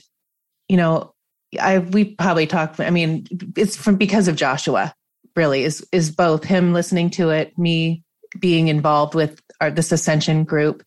you 0.68 0.78
know, 0.78 1.14
I 1.60 1.80
we 1.80 2.16
probably 2.16 2.48
talked, 2.48 2.80
I 2.80 2.90
mean, 2.90 3.28
it's 3.56 3.76
from 3.76 3.96
because 3.96 4.28
of 4.28 4.36
Joshua, 4.36 4.94
really, 5.36 5.64
is 5.64 5.86
is 5.92 6.12
both 6.12 6.44
him 6.44 6.74
listening 6.74 7.10
to 7.12 7.30
it, 7.30 7.58
me 7.58 8.04
being 8.40 8.68
involved 8.68 9.16
with 9.16 9.42
our, 9.60 9.72
this 9.72 9.92
ascension 9.92 10.44
group. 10.44 10.84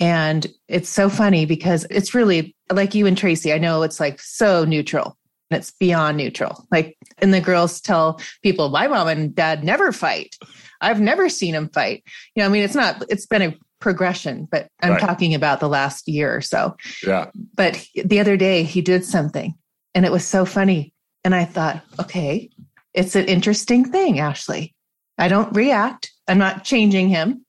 And 0.00 0.46
it's 0.68 0.88
so 0.88 1.08
funny 1.08 1.46
because 1.46 1.86
it's 1.88 2.14
really 2.14 2.54
like 2.70 2.94
you 2.94 3.06
and 3.06 3.16
Tracy. 3.16 3.52
I 3.52 3.58
know 3.58 3.82
it's 3.82 4.00
like 4.00 4.20
so 4.20 4.64
neutral 4.64 5.16
it's 5.54 5.70
beyond 5.72 6.16
neutral. 6.16 6.66
Like, 6.70 6.96
and 7.18 7.32
the 7.32 7.40
girls 7.40 7.80
tell 7.80 8.20
people, 8.42 8.68
my 8.68 8.86
mom 8.86 9.08
and 9.08 9.34
dad 9.34 9.64
never 9.64 9.92
fight. 9.92 10.36
I've 10.80 11.00
never 11.00 11.28
seen 11.28 11.52
them 11.52 11.68
fight. 11.68 12.04
You 12.34 12.42
know, 12.42 12.46
I 12.46 12.48
mean, 12.50 12.62
it's 12.62 12.74
not, 12.74 13.04
it's 13.08 13.26
been 13.26 13.42
a 13.42 13.56
progression, 13.80 14.46
but 14.50 14.68
I'm 14.82 14.92
right. 14.92 15.00
talking 15.00 15.34
about 15.34 15.60
the 15.60 15.68
last 15.68 16.08
year 16.08 16.34
or 16.34 16.40
so. 16.40 16.76
Yeah. 17.06 17.30
But 17.54 17.86
the 17.94 18.20
other 18.20 18.36
day 18.36 18.62
he 18.64 18.82
did 18.82 19.04
something 19.04 19.54
and 19.94 20.04
it 20.04 20.12
was 20.12 20.26
so 20.26 20.44
funny. 20.44 20.92
And 21.24 21.34
I 21.34 21.44
thought, 21.44 21.82
okay, 22.00 22.50
it's 22.92 23.16
an 23.16 23.26
interesting 23.26 23.84
thing, 23.84 24.18
Ashley. 24.18 24.74
I 25.18 25.28
don't 25.28 25.54
react. 25.54 26.12
I'm 26.28 26.38
not 26.38 26.64
changing 26.64 27.08
him. 27.08 27.44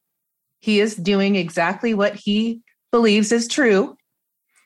He 0.60 0.80
is 0.80 0.96
doing 0.96 1.36
exactly 1.36 1.94
what 1.94 2.16
he 2.16 2.62
believes 2.92 3.32
is 3.32 3.48
true. 3.48 3.98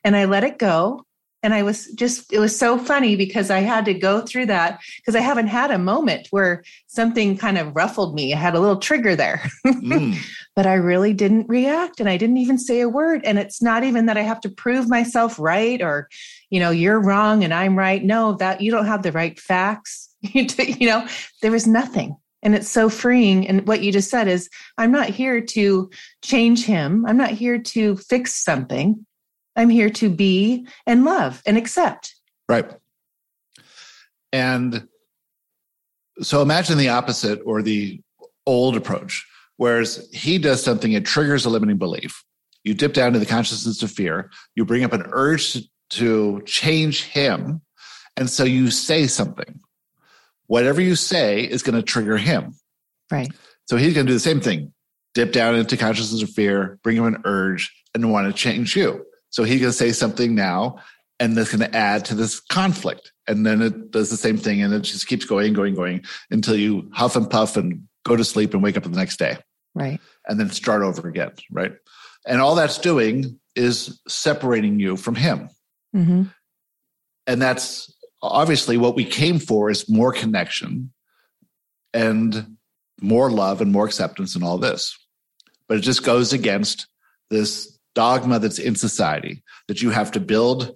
And 0.04 0.16
I 0.16 0.26
let 0.26 0.44
it 0.44 0.58
go 0.58 1.06
and 1.42 1.54
I 1.54 1.64
was 1.64 1.88
just, 1.94 2.34
it 2.34 2.40
was 2.40 2.58
so 2.58 2.78
funny 2.78 3.16
because 3.16 3.50
I 3.50 3.60
had 3.60 3.86
to 3.86 3.94
go 3.94 4.22
through 4.22 4.48
that 4.48 4.80
because 4.98 5.16
I 5.16 5.22
haven't 5.22 5.48
had 5.48 5.72
a 5.72 5.78
moment 5.78 6.28
where 6.32 6.64
something 6.88 7.38
kind 7.38 7.58
of 7.58 7.76
ruffled 7.76 8.14
me. 8.14 8.34
I 8.34 8.38
had 8.38 8.56
a 8.56 8.60
little 8.60 8.78
trigger 8.78 9.16
there, 9.16 9.42
mm. 9.66 10.18
but 10.56 10.66
I 10.66 10.74
really 10.74 11.14
didn't 11.14 11.48
react 11.48 12.00
and 12.00 12.10
I 12.10 12.18
didn't 12.18 12.38
even 12.38 12.58
say 12.58 12.82
a 12.82 12.90
word. 12.90 13.22
And 13.24 13.40
it's 13.40 13.62
not 13.62 13.84
even 13.84 14.06
that 14.08 14.18
I 14.18 14.22
have 14.22 14.42
to 14.42 14.50
prove 14.50 14.90
myself 14.90 15.40
right 15.40 15.82
or, 15.82 16.10
you 16.50 16.60
know, 16.60 16.72
you're 16.72 17.00
wrong 17.00 17.44
and 17.44 17.54
I'm 17.54 17.78
right. 17.78 18.04
No, 18.04 18.34
that 18.34 18.62
you 18.62 18.72
don't 18.72 18.86
have 18.86 19.04
the 19.04 19.12
right 19.12 19.40
facts. 19.40 20.14
you 20.22 20.88
know, 20.88 21.08
there 21.42 21.52
was 21.52 21.68
nothing. 21.68 22.18
And 22.42 22.56
it's 22.56 22.70
so 22.70 22.90
freeing. 22.90 23.48
And 23.48 23.68
what 23.68 23.82
you 23.82 23.92
just 23.92 24.10
said 24.10 24.28
is, 24.28 24.50
I'm 24.78 24.92
not 24.92 25.10
here 25.10 25.42
to 25.42 25.90
change 26.24 26.66
him. 26.66 27.06
I'm 27.06 27.18
not 27.18 27.32
here 27.32 27.60
to 27.60 27.98
fix 27.98 28.34
something. 28.36 29.06
I'm 29.56 29.70
here 29.70 29.90
to 29.92 30.10
be 30.10 30.66
and 30.86 31.04
love 31.04 31.42
and 31.46 31.58
accept. 31.58 32.16
Right. 32.48 32.72
And 34.32 34.88
so 36.22 36.42
imagine 36.42 36.78
the 36.78 36.90
opposite 36.90 37.42
or 37.46 37.62
the 37.62 38.02
old 38.46 38.78
approach, 38.78 39.28
whereas 39.58 40.08
he 40.14 40.38
does 40.38 40.64
something, 40.64 40.94
it 40.94 41.06
triggers 41.06 41.46
a 41.46 41.50
limiting 41.50 41.78
belief. 41.78 42.24
You 42.64 42.74
dip 42.74 42.94
down 42.94 43.14
to 43.14 43.20
the 43.20 43.26
consciousness 43.26 43.84
of 43.84 43.92
fear, 43.92 44.32
you 44.56 44.66
bring 44.66 44.84
up 44.84 44.94
an 44.94 45.04
urge 45.12 45.58
to, 45.92 46.42
change 46.46 47.04
him. 47.04 47.62
And 48.18 48.30
so 48.30 48.44
you 48.44 48.72
say 48.72 49.08
something. 49.08 49.60
Whatever 50.48 50.82
you 50.82 50.96
say 50.96 51.44
is 51.44 51.64
going 51.64 51.76
to 51.76 51.84
trigger 51.84 52.18
him. 52.18 52.54
Right. 53.12 53.32
So 53.66 53.78
he's 53.78 53.94
going 53.94 54.06
to 54.06 54.10
do 54.10 54.16
the 54.16 54.20
same 54.20 54.42
thing 54.42 54.74
dip 55.14 55.32
down 55.32 55.56
into 55.56 55.76
consciousness 55.76 56.22
of 56.22 56.30
fear, 56.30 56.80
bring 56.84 56.96
him 56.96 57.06
an 57.06 57.22
urge, 57.26 57.74
and 57.94 58.12
want 58.12 58.28
to 58.28 58.34
change 58.34 58.76
you. 58.76 59.06
So 59.32 59.44
he's 59.44 59.60
going 59.60 59.72
to 59.72 59.78
say 59.78 59.92
something 59.92 60.36
now, 60.36 60.78
and 61.20 61.36
that's 61.36 61.56
going 61.56 61.70
to 61.70 61.78
add 61.78 62.06
to 62.06 62.16
this 62.16 62.40
conflict. 62.40 63.12
And 63.28 63.46
then 63.46 63.62
it 63.62 63.92
does 63.92 64.10
the 64.10 64.18
same 64.18 64.38
thing, 64.38 64.62
and 64.62 64.74
it 64.74 64.82
just 64.82 65.08
keeps 65.08 65.26
going, 65.26 65.54
going, 65.54 65.76
going 65.76 66.04
until 66.32 66.56
you 66.56 66.90
huff 66.94 67.16
and 67.16 67.30
puff 67.30 67.58
and 67.58 67.84
go 68.06 68.16
to 68.16 68.24
sleep 68.24 68.54
and 68.54 68.64
wake 68.64 68.78
up 68.78 68.84
the 68.84 68.90
next 68.90 69.18
day. 69.18 69.38
Right. 69.76 70.00
And 70.28 70.40
then 70.40 70.50
start 70.50 70.82
over 70.82 71.08
again. 71.08 71.32
Right. 71.52 71.74
And 72.26 72.42
all 72.42 72.56
that's 72.56 72.78
doing 72.78 73.40
is 73.56 74.00
separating 74.08 74.80
you 74.80 74.98
from 74.98 75.16
him. 75.16 75.50
Mm-hmm. 75.96 76.24
And 77.28 77.42
that's 77.42 77.94
obviously 78.22 78.78
what 78.78 78.96
we 78.96 79.06
came 79.06 79.40
for 79.40 79.70
is 79.70 79.90
more 79.90 80.12
connection 80.12 80.92
and 81.94 82.58
more 83.02 83.32
love 83.32 83.62
and 83.62 83.72
more 83.72 83.86
acceptance 83.86 84.36
and 84.36 84.44
all 84.44 84.58
this. 84.58 84.98
But 85.68 85.78
it 85.78 85.82
just 85.82 86.04
goes 86.04 86.34
against 86.34 86.88
this 87.30 87.78
dogma 87.96 88.40
that's 88.40 88.60
in 88.60 88.76
society 88.76 89.44
that 89.68 89.82
you 89.82 89.90
have 89.92 90.12
to 90.12 90.20
build 90.20 90.76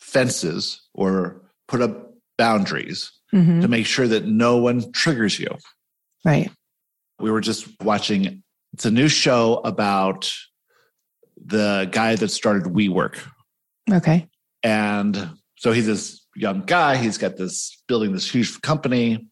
fences 0.00 0.80
or 0.94 1.42
put 1.68 1.82
up 1.82 2.14
boundaries 2.38 3.12
mm-hmm. 3.32 3.60
to 3.60 3.68
make 3.68 3.86
sure 3.86 4.08
that 4.08 4.26
no 4.26 4.56
one 4.56 4.90
triggers 4.92 5.38
you. 5.38 5.48
Right. 6.24 6.50
We 7.18 7.30
were 7.30 7.40
just 7.40 7.68
watching, 7.82 8.42
it's 8.72 8.86
a 8.86 8.90
new 8.90 9.08
show 9.08 9.60
about 9.64 10.32
the 11.36 11.88
guy 11.92 12.16
that 12.16 12.30
started 12.30 12.64
WeWork. 12.64 13.18
Okay. 13.90 14.26
And 14.62 15.30
so 15.56 15.72
he's 15.72 15.86
this 15.86 16.26
young 16.34 16.62
guy, 16.62 16.96
he's 16.96 17.18
got 17.18 17.36
this 17.36 17.82
building 17.88 18.12
this 18.12 18.30
huge 18.30 18.60
company, 18.60 19.26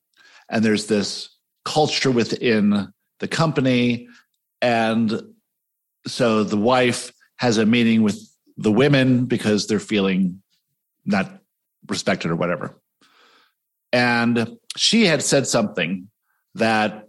and 0.50 0.64
there's 0.64 0.86
this 0.86 1.30
culture 1.64 2.10
within 2.10 2.92
the 3.20 3.28
company. 3.28 4.08
And 4.60 5.22
so 6.06 6.44
the 6.44 6.56
wife 6.56 7.12
has 7.36 7.58
a 7.58 7.66
meeting 7.66 8.02
with 8.02 8.18
the 8.56 8.72
women 8.72 9.26
because 9.26 9.66
they're 9.66 9.78
feeling 9.80 10.42
not 11.04 11.30
respected 11.88 12.30
or 12.30 12.36
whatever. 12.36 12.78
And 13.92 14.58
she 14.76 15.06
had 15.06 15.22
said 15.22 15.46
something 15.46 16.10
that 16.54 17.08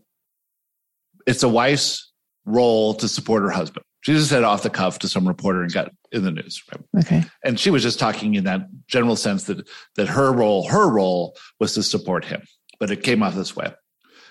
it's 1.28 1.44
a 1.44 1.50
wife's 1.50 2.12
role 2.46 2.94
to 2.96 3.08
support 3.08 3.44
her 3.44 3.50
husband. 3.50 3.86
She 4.02 4.14
just 4.14 4.30
said 4.30 4.44
off 4.44 4.64
the 4.64 4.70
cuff 4.70 5.00
to 5.00 5.08
some 5.08 5.28
reporter 5.28 5.62
and 5.62 5.74
got 5.74 5.92
in 6.12 6.24
the 6.24 6.32
news. 6.32 6.64
Right? 6.72 7.04
Okay. 7.04 7.24
And 7.44 7.60
she 7.60 7.70
was 7.70 7.84
just 7.84 8.00
talking 8.00 8.36
in 8.36 8.46
that 8.46 8.68
general 8.88 9.16
sense 9.16 9.44
that 9.46 9.68
that 9.96 10.08
her 10.08 10.32
role, 10.32 10.68
her 10.68 10.90
role 10.90 11.36
was 11.60 11.74
to 11.74 11.84
support 11.84 12.26
him. 12.26 12.42
But 12.80 12.92
it 12.92 13.04
came 13.04 13.22
off 13.24 13.36
this 13.36 13.56
way. 13.56 13.74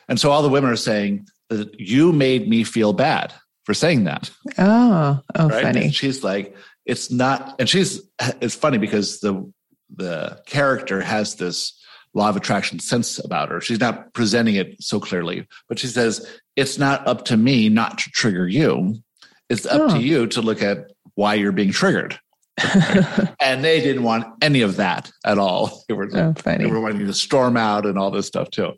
And 0.09 0.19
so 0.19 0.31
all 0.31 0.43
the 0.43 0.49
women 0.49 0.71
are 0.71 0.77
saying 0.77 1.27
that 1.51 1.79
you 1.79 2.13
made 2.13 2.49
me 2.49 2.65
feel 2.65 2.93
bad 2.93 3.35
for 3.65 3.75
saying 3.75 4.05
that. 4.05 4.31
Oh, 4.57 5.21
oh, 5.35 5.49
right? 5.49 5.63
funny. 5.63 5.85
And 5.85 5.95
she's 5.95 6.25
like, 6.25 6.57
it's 6.87 7.11
not, 7.11 7.57
and 7.59 7.69
she's, 7.69 8.01
it's 8.41 8.55
funny 8.55 8.79
because 8.79 9.21
the, 9.21 9.53
the 9.95 10.41
character 10.47 11.03
has 11.03 11.35
this 11.35 11.79
law 12.15 12.31
of 12.31 12.37
attraction 12.37 12.79
sense 12.79 13.23
about 13.23 13.51
her. 13.51 13.61
She's 13.61 13.81
not 13.81 14.15
presenting 14.15 14.55
it 14.55 14.83
so 14.83 14.99
clearly, 14.99 15.47
but 15.69 15.79
she 15.79 15.87
says, 15.87 16.27
it's 16.57 16.79
not 16.79 17.07
up 17.07 17.27
to 17.27 17.37
me 17.37 17.69
not 17.69 17.99
to 17.99 18.11
trigger 18.11 18.49
you. 18.49 18.97
It's 19.49 19.67
up 19.67 19.81
oh. 19.83 19.95
to 19.95 20.01
you 20.01 20.27
to 20.29 20.43
look 20.43 20.63
at 20.63 20.79
why 21.15 21.35
you're 21.35 21.53
being 21.53 21.73
triggered. 21.73 22.19
and 23.41 23.65
they 23.65 23.81
didn't 23.81 24.03
want 24.03 24.27
any 24.43 24.63
of 24.63 24.77
that 24.77 25.11
at 25.25 25.39
all. 25.39 25.85
They 25.89 25.95
were, 25.95 26.09
oh, 26.13 26.33
they 26.33 26.67
were 26.67 26.81
wanting 26.81 27.07
to 27.07 27.15
storm 27.15 27.57
out 27.57 27.87
and 27.87 27.97
all 27.99 28.11
this 28.11 28.27
stuff 28.27 28.51
too. 28.51 28.73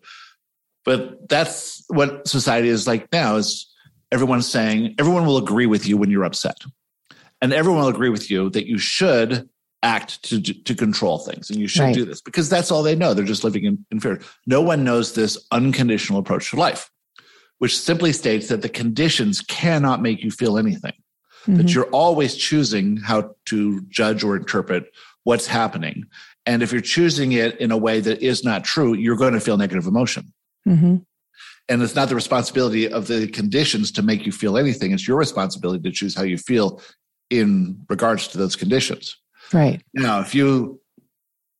But 0.84 1.28
that's 1.28 1.84
what 1.88 2.26
society 2.28 2.68
is 2.68 2.86
like 2.86 3.10
now 3.12 3.36
is 3.36 3.70
everyone's 4.12 4.48
saying 4.48 4.94
everyone 4.98 5.26
will 5.26 5.38
agree 5.38 5.66
with 5.66 5.86
you 5.86 5.96
when 5.96 6.10
you're 6.10 6.24
upset. 6.24 6.56
And 7.42 7.52
everyone 7.52 7.82
will 7.82 7.88
agree 7.88 8.10
with 8.10 8.30
you 8.30 8.50
that 8.50 8.66
you 8.66 8.78
should 8.78 9.48
act 9.82 10.22
to, 10.24 10.40
to 10.40 10.74
control 10.74 11.18
things 11.18 11.48
and 11.48 11.58
you 11.58 11.66
should 11.66 11.82
right. 11.82 11.94
do 11.94 12.04
this 12.04 12.20
because 12.20 12.50
that's 12.50 12.70
all 12.70 12.82
they 12.82 12.94
know. 12.94 13.14
They're 13.14 13.24
just 13.24 13.44
living 13.44 13.64
in, 13.64 13.84
in 13.90 14.00
fear. 14.00 14.20
No 14.46 14.60
one 14.60 14.84
knows 14.84 15.14
this 15.14 15.38
unconditional 15.52 16.18
approach 16.18 16.50
to 16.50 16.56
life, 16.56 16.90
which 17.60 17.78
simply 17.78 18.12
states 18.12 18.48
that 18.48 18.62
the 18.62 18.68
conditions 18.68 19.42
cannot 19.42 20.02
make 20.02 20.24
you 20.24 20.30
feel 20.30 20.58
anything, 20.58 20.94
mm-hmm. 21.42 21.56
that 21.56 21.74
you're 21.74 21.90
always 21.90 22.34
choosing 22.34 22.96
how 22.96 23.34
to 23.44 23.82
judge 23.82 24.24
or 24.24 24.34
interpret 24.34 24.90
what's 25.24 25.46
happening. 25.46 26.04
And 26.46 26.62
if 26.62 26.72
you're 26.72 26.80
choosing 26.80 27.32
it 27.32 27.60
in 27.60 27.70
a 27.70 27.76
way 27.76 28.00
that 28.00 28.22
is 28.22 28.44
not 28.44 28.64
true, 28.64 28.94
you're 28.94 29.16
going 29.16 29.34
to 29.34 29.40
feel 29.40 29.58
negative 29.58 29.86
emotion. 29.86 30.32
Mm-hmm 30.66 30.96
and 31.70 31.82
it's 31.82 31.94
not 31.94 32.08
the 32.08 32.16
responsibility 32.16 32.90
of 32.92 33.06
the 33.06 33.28
conditions 33.28 33.92
to 33.92 34.02
make 34.02 34.26
you 34.26 34.32
feel 34.32 34.58
anything 34.58 34.90
it's 34.90 35.06
your 35.06 35.16
responsibility 35.16 35.80
to 35.82 35.94
choose 35.94 36.14
how 36.14 36.22
you 36.22 36.36
feel 36.36 36.82
in 37.30 37.80
regards 37.88 38.28
to 38.28 38.36
those 38.36 38.56
conditions 38.56 39.16
right 39.52 39.82
now 39.94 40.20
if 40.20 40.34
you 40.34 40.80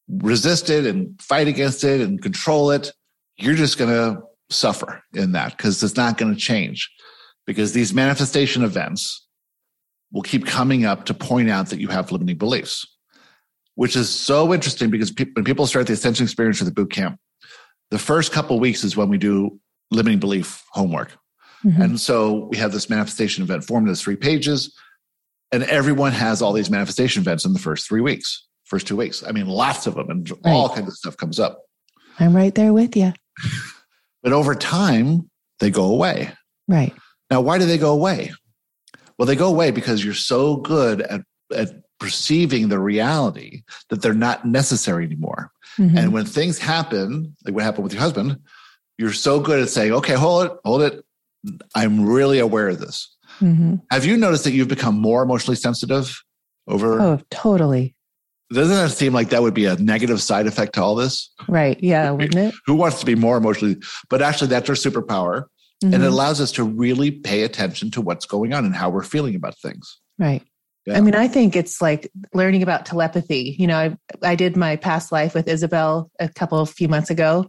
resist 0.08 0.68
it 0.68 0.84
and 0.84 1.20
fight 1.22 1.46
against 1.46 1.84
it 1.84 2.00
and 2.00 2.20
control 2.20 2.70
it 2.72 2.92
you're 3.36 3.54
just 3.54 3.78
going 3.78 3.90
to 3.90 4.20
suffer 4.50 5.02
in 5.14 5.32
that 5.32 5.56
because 5.56 5.82
it's 5.82 5.96
not 5.96 6.18
going 6.18 6.34
to 6.34 6.40
change 6.40 6.90
because 7.46 7.72
these 7.72 7.94
manifestation 7.94 8.62
events 8.62 9.26
will 10.12 10.22
keep 10.22 10.46
coming 10.46 10.84
up 10.84 11.06
to 11.06 11.14
point 11.14 11.48
out 11.48 11.70
that 11.70 11.80
you 11.80 11.88
have 11.88 12.12
limiting 12.12 12.36
beliefs, 12.36 12.86
which 13.74 13.96
is 13.96 14.08
so 14.08 14.52
interesting 14.52 14.90
because 14.90 15.10
pe- 15.10 15.26
when 15.34 15.44
people 15.44 15.66
start 15.66 15.86
the 15.86 15.92
ascension 15.92 16.24
experience 16.24 16.60
or 16.60 16.64
the 16.64 16.72
boot 16.72 16.90
camp, 16.90 17.18
the 17.90 17.98
first 17.98 18.32
couple 18.32 18.58
weeks 18.60 18.84
is 18.84 18.96
when 18.96 19.08
we 19.08 19.18
do 19.18 19.58
limiting 19.90 20.18
belief 20.18 20.64
homework. 20.72 21.16
Mm-hmm. 21.64 21.82
And 21.82 22.00
so 22.00 22.46
we 22.50 22.56
have 22.56 22.72
this 22.72 22.88
manifestation 22.88 23.42
event 23.42 23.64
formed 23.64 23.88
as 23.88 24.00
three 24.00 24.16
pages, 24.16 24.74
and 25.52 25.62
everyone 25.64 26.12
has 26.12 26.42
all 26.42 26.52
these 26.52 26.70
manifestation 26.70 27.22
events 27.22 27.44
in 27.44 27.52
the 27.52 27.58
first 27.58 27.86
three 27.86 28.00
weeks, 28.00 28.46
first 28.64 28.86
two 28.86 28.96
weeks. 28.96 29.22
I 29.22 29.32
mean, 29.32 29.46
lots 29.46 29.86
of 29.86 29.94
them, 29.94 30.08
and 30.10 30.30
right. 30.30 30.40
all 30.44 30.68
kinds 30.68 30.88
of 30.88 30.94
stuff 30.94 31.16
comes 31.16 31.38
up. 31.38 31.62
I'm 32.18 32.34
right 32.34 32.54
there 32.54 32.72
with 32.72 32.96
you. 32.96 33.12
but 34.22 34.32
over 34.32 34.54
time, 34.54 35.30
they 35.58 35.70
go 35.70 35.84
away. 35.84 36.32
Right. 36.68 36.94
Now, 37.30 37.40
why 37.40 37.58
do 37.58 37.66
they 37.66 37.78
go 37.78 37.92
away? 37.92 38.32
Well, 39.18 39.26
they 39.26 39.36
go 39.36 39.48
away 39.48 39.70
because 39.70 40.04
you're 40.04 40.14
so 40.14 40.56
good 40.56 41.02
at, 41.02 41.22
at 41.54 41.68
perceiving 41.98 42.68
the 42.68 42.78
reality 42.78 43.62
that 43.90 44.02
they're 44.02 44.14
not 44.14 44.46
necessary 44.46 45.04
anymore. 45.04 45.50
Mm-hmm. 45.78 45.96
And 45.96 46.12
when 46.12 46.24
things 46.24 46.58
happen, 46.58 47.36
like 47.44 47.54
what 47.54 47.62
happened 47.62 47.84
with 47.84 47.92
your 47.92 48.02
husband, 48.02 48.38
you're 48.98 49.12
so 49.12 49.40
good 49.40 49.60
at 49.60 49.68
saying, 49.68 49.92
okay, 49.92 50.14
hold 50.14 50.46
it, 50.46 50.52
hold 50.64 50.82
it. 50.82 51.04
I'm 51.74 52.06
really 52.06 52.38
aware 52.38 52.68
of 52.68 52.80
this. 52.80 53.14
Mm-hmm. 53.40 53.76
Have 53.90 54.04
you 54.04 54.16
noticed 54.16 54.44
that 54.44 54.52
you've 54.52 54.68
become 54.68 54.98
more 54.98 55.22
emotionally 55.22 55.56
sensitive 55.56 56.22
over? 56.66 57.00
Oh, 57.00 57.20
totally. 57.30 57.94
Doesn't 58.52 58.74
that 58.74 58.90
seem 58.90 59.12
like 59.12 59.30
that 59.30 59.42
would 59.42 59.54
be 59.54 59.66
a 59.66 59.76
negative 59.76 60.20
side 60.20 60.46
effect 60.46 60.74
to 60.74 60.82
all 60.82 60.94
this? 60.94 61.32
Right. 61.48 61.78
Yeah. 61.80 62.10
Wouldn't 62.10 62.34
it? 62.34 62.54
Who 62.66 62.74
wants 62.74 63.00
to 63.00 63.06
be 63.06 63.14
more 63.14 63.36
emotionally? 63.36 63.76
But 64.08 64.22
actually, 64.22 64.48
that's 64.48 64.68
our 64.68 64.74
superpower. 64.74 65.44
Mm-hmm. 65.82 65.86
And 65.86 65.94
it 65.94 65.98
mm-hmm. 65.98 66.12
allows 66.12 66.40
us 66.40 66.52
to 66.52 66.64
really 66.64 67.10
pay 67.10 67.42
attention 67.42 67.90
to 67.92 68.00
what's 68.00 68.26
going 68.26 68.52
on 68.52 68.64
and 68.64 68.74
how 68.74 68.90
we're 68.90 69.04
feeling 69.04 69.34
about 69.34 69.56
things. 69.58 70.00
Right. 70.18 70.42
Yeah. 70.86 70.98
I 70.98 71.00
mean, 71.00 71.14
I 71.14 71.28
think 71.28 71.56
it's 71.56 71.80
like 71.80 72.10
learning 72.34 72.62
about 72.62 72.86
telepathy. 72.86 73.54
You 73.58 73.66
know, 73.66 73.78
I, 73.78 73.96
I 74.22 74.34
did 74.34 74.56
my 74.56 74.76
past 74.76 75.12
life 75.12 75.34
with 75.34 75.46
Isabel 75.46 76.10
a 76.18 76.28
couple 76.28 76.58
of 76.58 76.70
few 76.70 76.88
months 76.88 77.10
ago 77.10 77.48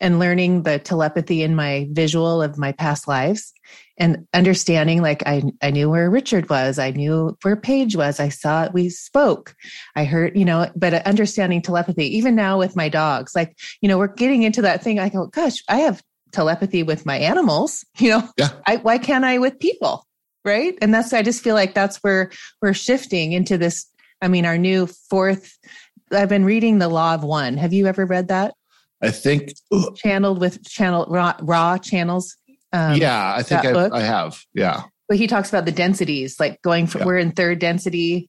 and 0.00 0.18
learning 0.18 0.62
the 0.62 0.78
telepathy 0.78 1.42
in 1.42 1.54
my 1.54 1.88
visual 1.90 2.40
of 2.42 2.58
my 2.58 2.72
past 2.72 3.08
lives 3.08 3.52
and 3.98 4.26
understanding 4.32 5.02
like 5.02 5.26
I, 5.26 5.42
I 5.60 5.70
knew 5.70 5.90
where 5.90 6.08
Richard 6.08 6.48
was. 6.48 6.78
I 6.78 6.92
knew 6.92 7.36
where 7.42 7.56
Paige 7.56 7.96
was. 7.96 8.20
I 8.20 8.28
saw 8.28 8.64
it. 8.64 8.72
We 8.72 8.90
spoke. 8.90 9.54
I 9.96 10.04
heard, 10.04 10.36
you 10.38 10.44
know, 10.44 10.70
but 10.76 10.94
understanding 11.06 11.62
telepathy, 11.62 12.16
even 12.16 12.36
now 12.36 12.58
with 12.58 12.76
my 12.76 12.88
dogs, 12.88 13.34
like, 13.34 13.56
you 13.80 13.88
know, 13.88 13.98
we're 13.98 14.06
getting 14.08 14.44
into 14.44 14.62
that 14.62 14.82
thing. 14.82 14.98
I 14.98 15.08
go, 15.08 15.26
gosh, 15.26 15.62
I 15.68 15.78
have 15.78 16.02
telepathy 16.32 16.82
with 16.82 17.04
my 17.04 17.16
animals, 17.16 17.84
you 17.98 18.10
know, 18.10 18.28
yeah. 18.36 18.50
I, 18.66 18.76
why 18.76 18.98
can't 18.98 19.24
I 19.24 19.38
with 19.38 19.58
people? 19.58 20.06
Right. 20.44 20.78
And 20.80 20.94
that's, 20.94 21.12
I 21.12 21.22
just 21.22 21.42
feel 21.42 21.54
like 21.54 21.74
that's 21.74 21.98
where 21.98 22.30
we're 22.62 22.72
shifting 22.72 23.32
into 23.32 23.58
this. 23.58 23.86
I 24.22 24.28
mean, 24.28 24.46
our 24.46 24.56
new 24.56 24.86
fourth, 24.86 25.58
I've 26.12 26.28
been 26.28 26.44
reading 26.44 26.78
The 26.78 26.88
Law 26.88 27.14
of 27.14 27.24
One. 27.24 27.56
Have 27.56 27.72
you 27.72 27.86
ever 27.86 28.06
read 28.06 28.28
that? 28.28 28.54
I 29.02 29.10
think 29.10 29.52
channeled 29.96 30.40
with 30.40 30.64
channel 30.68 31.06
Ra, 31.08 31.34
Ra 31.40 31.78
channels. 31.78 32.36
Um, 32.72 32.96
yeah, 32.96 33.34
I 33.34 33.42
think 33.42 33.64
I, 33.64 33.88
I, 33.90 34.00
have. 34.00 34.42
Yeah. 34.54 34.82
But 35.08 35.18
he 35.18 35.26
talks 35.26 35.48
about 35.48 35.64
the 35.64 35.72
densities, 35.72 36.38
like 36.38 36.60
going 36.62 36.86
from, 36.86 37.00
yeah. 37.00 37.06
we're 37.06 37.18
in 37.18 37.32
third 37.32 37.60
density 37.60 38.28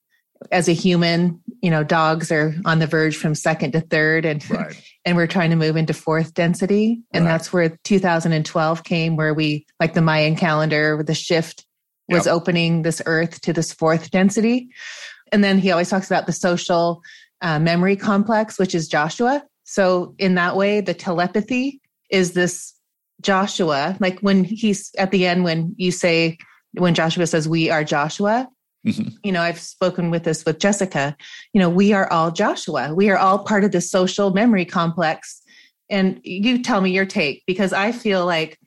as 0.52 0.70
a 0.70 0.74
human, 0.74 1.42
you 1.62 1.70
know, 1.70 1.84
dogs 1.84 2.32
are 2.32 2.56
on 2.66 2.80
the 2.80 2.88
verge 2.88 3.18
from 3.18 3.36
second 3.36 3.74
to 3.74 3.82
third 3.82 4.26
and, 4.26 4.50
right. 4.50 4.82
and 5.06 5.18
we're 5.18 5.28
trying 5.28 5.50
to 5.50 5.56
move 5.56 5.76
into 5.76 5.94
fourth 5.94 6.34
density. 6.34 7.02
And 7.12 7.26
right. 7.26 7.32
that's 7.32 7.52
where 7.52 7.78
2012 7.84 8.84
came, 8.84 9.18
where 9.18 9.34
we, 9.34 9.66
like 9.80 9.94
the 9.94 10.02
Mayan 10.02 10.36
calendar, 10.36 11.04
the 11.04 11.14
shift 11.14 11.66
was 12.08 12.26
yep. 12.26 12.34
opening 12.34 12.84
this 12.84 13.02
earth 13.06 13.42
to 13.42 13.54
this 13.54 13.74
fourth 13.74 14.12
density. 14.12 14.70
And 15.32 15.44
then 15.44 15.58
he 15.58 15.72
always 15.72 15.90
talks 15.90 16.08
about 16.10 16.26
the 16.26 16.34
social 16.34 17.02
uh, 17.42 17.60
memory 17.60 17.96
complex, 17.96 18.58
which 18.58 18.74
is 18.74 18.88
Joshua. 18.88 19.44
So 19.70 20.16
in 20.18 20.34
that 20.34 20.56
way, 20.56 20.82
the 20.82 20.96
telepathy 20.96 21.80
is 22.10 22.34
this 22.34 22.74
Joshua, 23.22 23.96
like 24.00 24.20
when 24.22 24.44
he's 24.44 24.90
at 24.98 25.12
the 25.12 25.28
end, 25.28 25.44
when 25.44 25.76
you 25.78 25.92
say, 25.92 26.40
when 26.72 26.96
Joshua 26.96 27.28
says, 27.28 27.48
we 27.48 27.70
are 27.70 27.84
Joshua, 27.84 28.50
mm-hmm. 28.84 29.10
you 29.24 29.32
know, 29.32 29.44
I've 29.44 29.60
spoken 29.60 30.10
with 30.10 30.24
this 30.24 30.44
with 30.44 30.58
Jessica, 30.58 31.16
you 31.54 31.60
know, 31.60 31.70
we 31.70 31.94
are 31.94 32.12
all 32.12 32.32
Joshua. 32.32 32.96
We 32.96 33.12
are 33.12 33.18
all 33.18 33.44
part 33.44 33.64
of 33.64 33.72
the 33.72 33.80
social 33.80 34.32
memory 34.32 34.66
complex. 34.66 35.40
And 35.88 36.20
you 36.24 36.64
tell 36.64 36.82
me 36.82 36.90
your 36.90 37.06
take 37.06 37.44
because 37.46 37.72
I 37.72 37.92
feel 37.92 38.26
like 38.26 38.58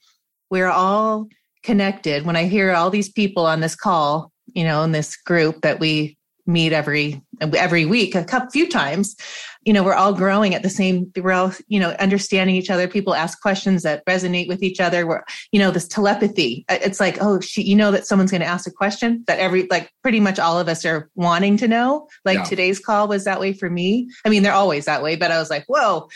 we're 0.51 0.71
all 0.71 1.27
connected. 1.65 2.25
When 2.25 2.37
I 2.37 2.45
hear 2.45 2.71
all 2.71 2.91
these 2.91 3.11
people 3.11 3.45
on 3.45 3.59
this 3.59 3.75
call, 3.75 4.31
you 4.55 4.62
know, 4.62 4.85
in 4.85 4.93
this 4.93 5.17
group 5.17 5.62
that 5.62 5.81
we 5.81 6.17
meet 6.47 6.73
every 6.73 7.23
every 7.41 7.87
week 7.87 8.15
a 8.15 8.25
couple 8.25 8.51
few 8.51 8.69
times 8.69 9.17
you 9.64 9.72
know 9.72 9.83
we're 9.83 9.94
all 9.94 10.12
growing 10.12 10.55
at 10.55 10.62
the 10.62 10.70
same 10.70 11.11
we're 11.16 11.33
all 11.33 11.53
you 11.68 11.79
know 11.79 11.90
understanding 11.98 12.57
each 12.57 12.70
other. 12.70 12.88
People 12.88 13.14
ask 13.14 13.40
questions 13.40 13.83
that 13.83 14.05
resonate 14.07 14.48
with 14.48 14.62
each 14.62 14.81
other. 14.81 15.07
We're 15.07 15.22
you 15.53 15.61
know 15.61 15.70
this 15.70 15.87
telepathy. 15.87 16.64
Uh, 16.68 16.79
it's 16.83 17.01
like 17.01 17.18
oh 17.20 17.40
she, 17.40 17.62
you 17.62 17.77
know 17.77 17.90
that 17.90 18.07
someone's 18.07 18.31
going 18.31 18.40
to 18.40 18.46
ask 18.46 18.66
a 18.66 18.72
question 18.72 19.25
that 19.27 19.38
every 19.38 19.66
like 19.70 19.90
pretty 20.03 20.20
much 20.20 20.38
all 20.38 20.59
of 20.59 20.68
us 20.68 20.85
are 20.85 21.11
wanting 21.14 21.57
to 21.59 21.68
know. 21.68 22.09
Like 22.25 22.38
yeah. 22.38 22.44
today's 22.44 22.81
call 22.81 23.09
was 23.09 23.25
that 23.25 23.40
way 23.40 23.53
for 23.53 23.70
me. 23.70 24.11
I 24.25 24.29
mean 24.29 24.42
they're 24.42 24.53
always 24.53 24.85
that 24.87 25.03
way 25.03 25.16
but 25.16 25.31
i 25.31 25.38
was 25.38 25.51
like 25.51 25.64
whoa. 25.66 26.09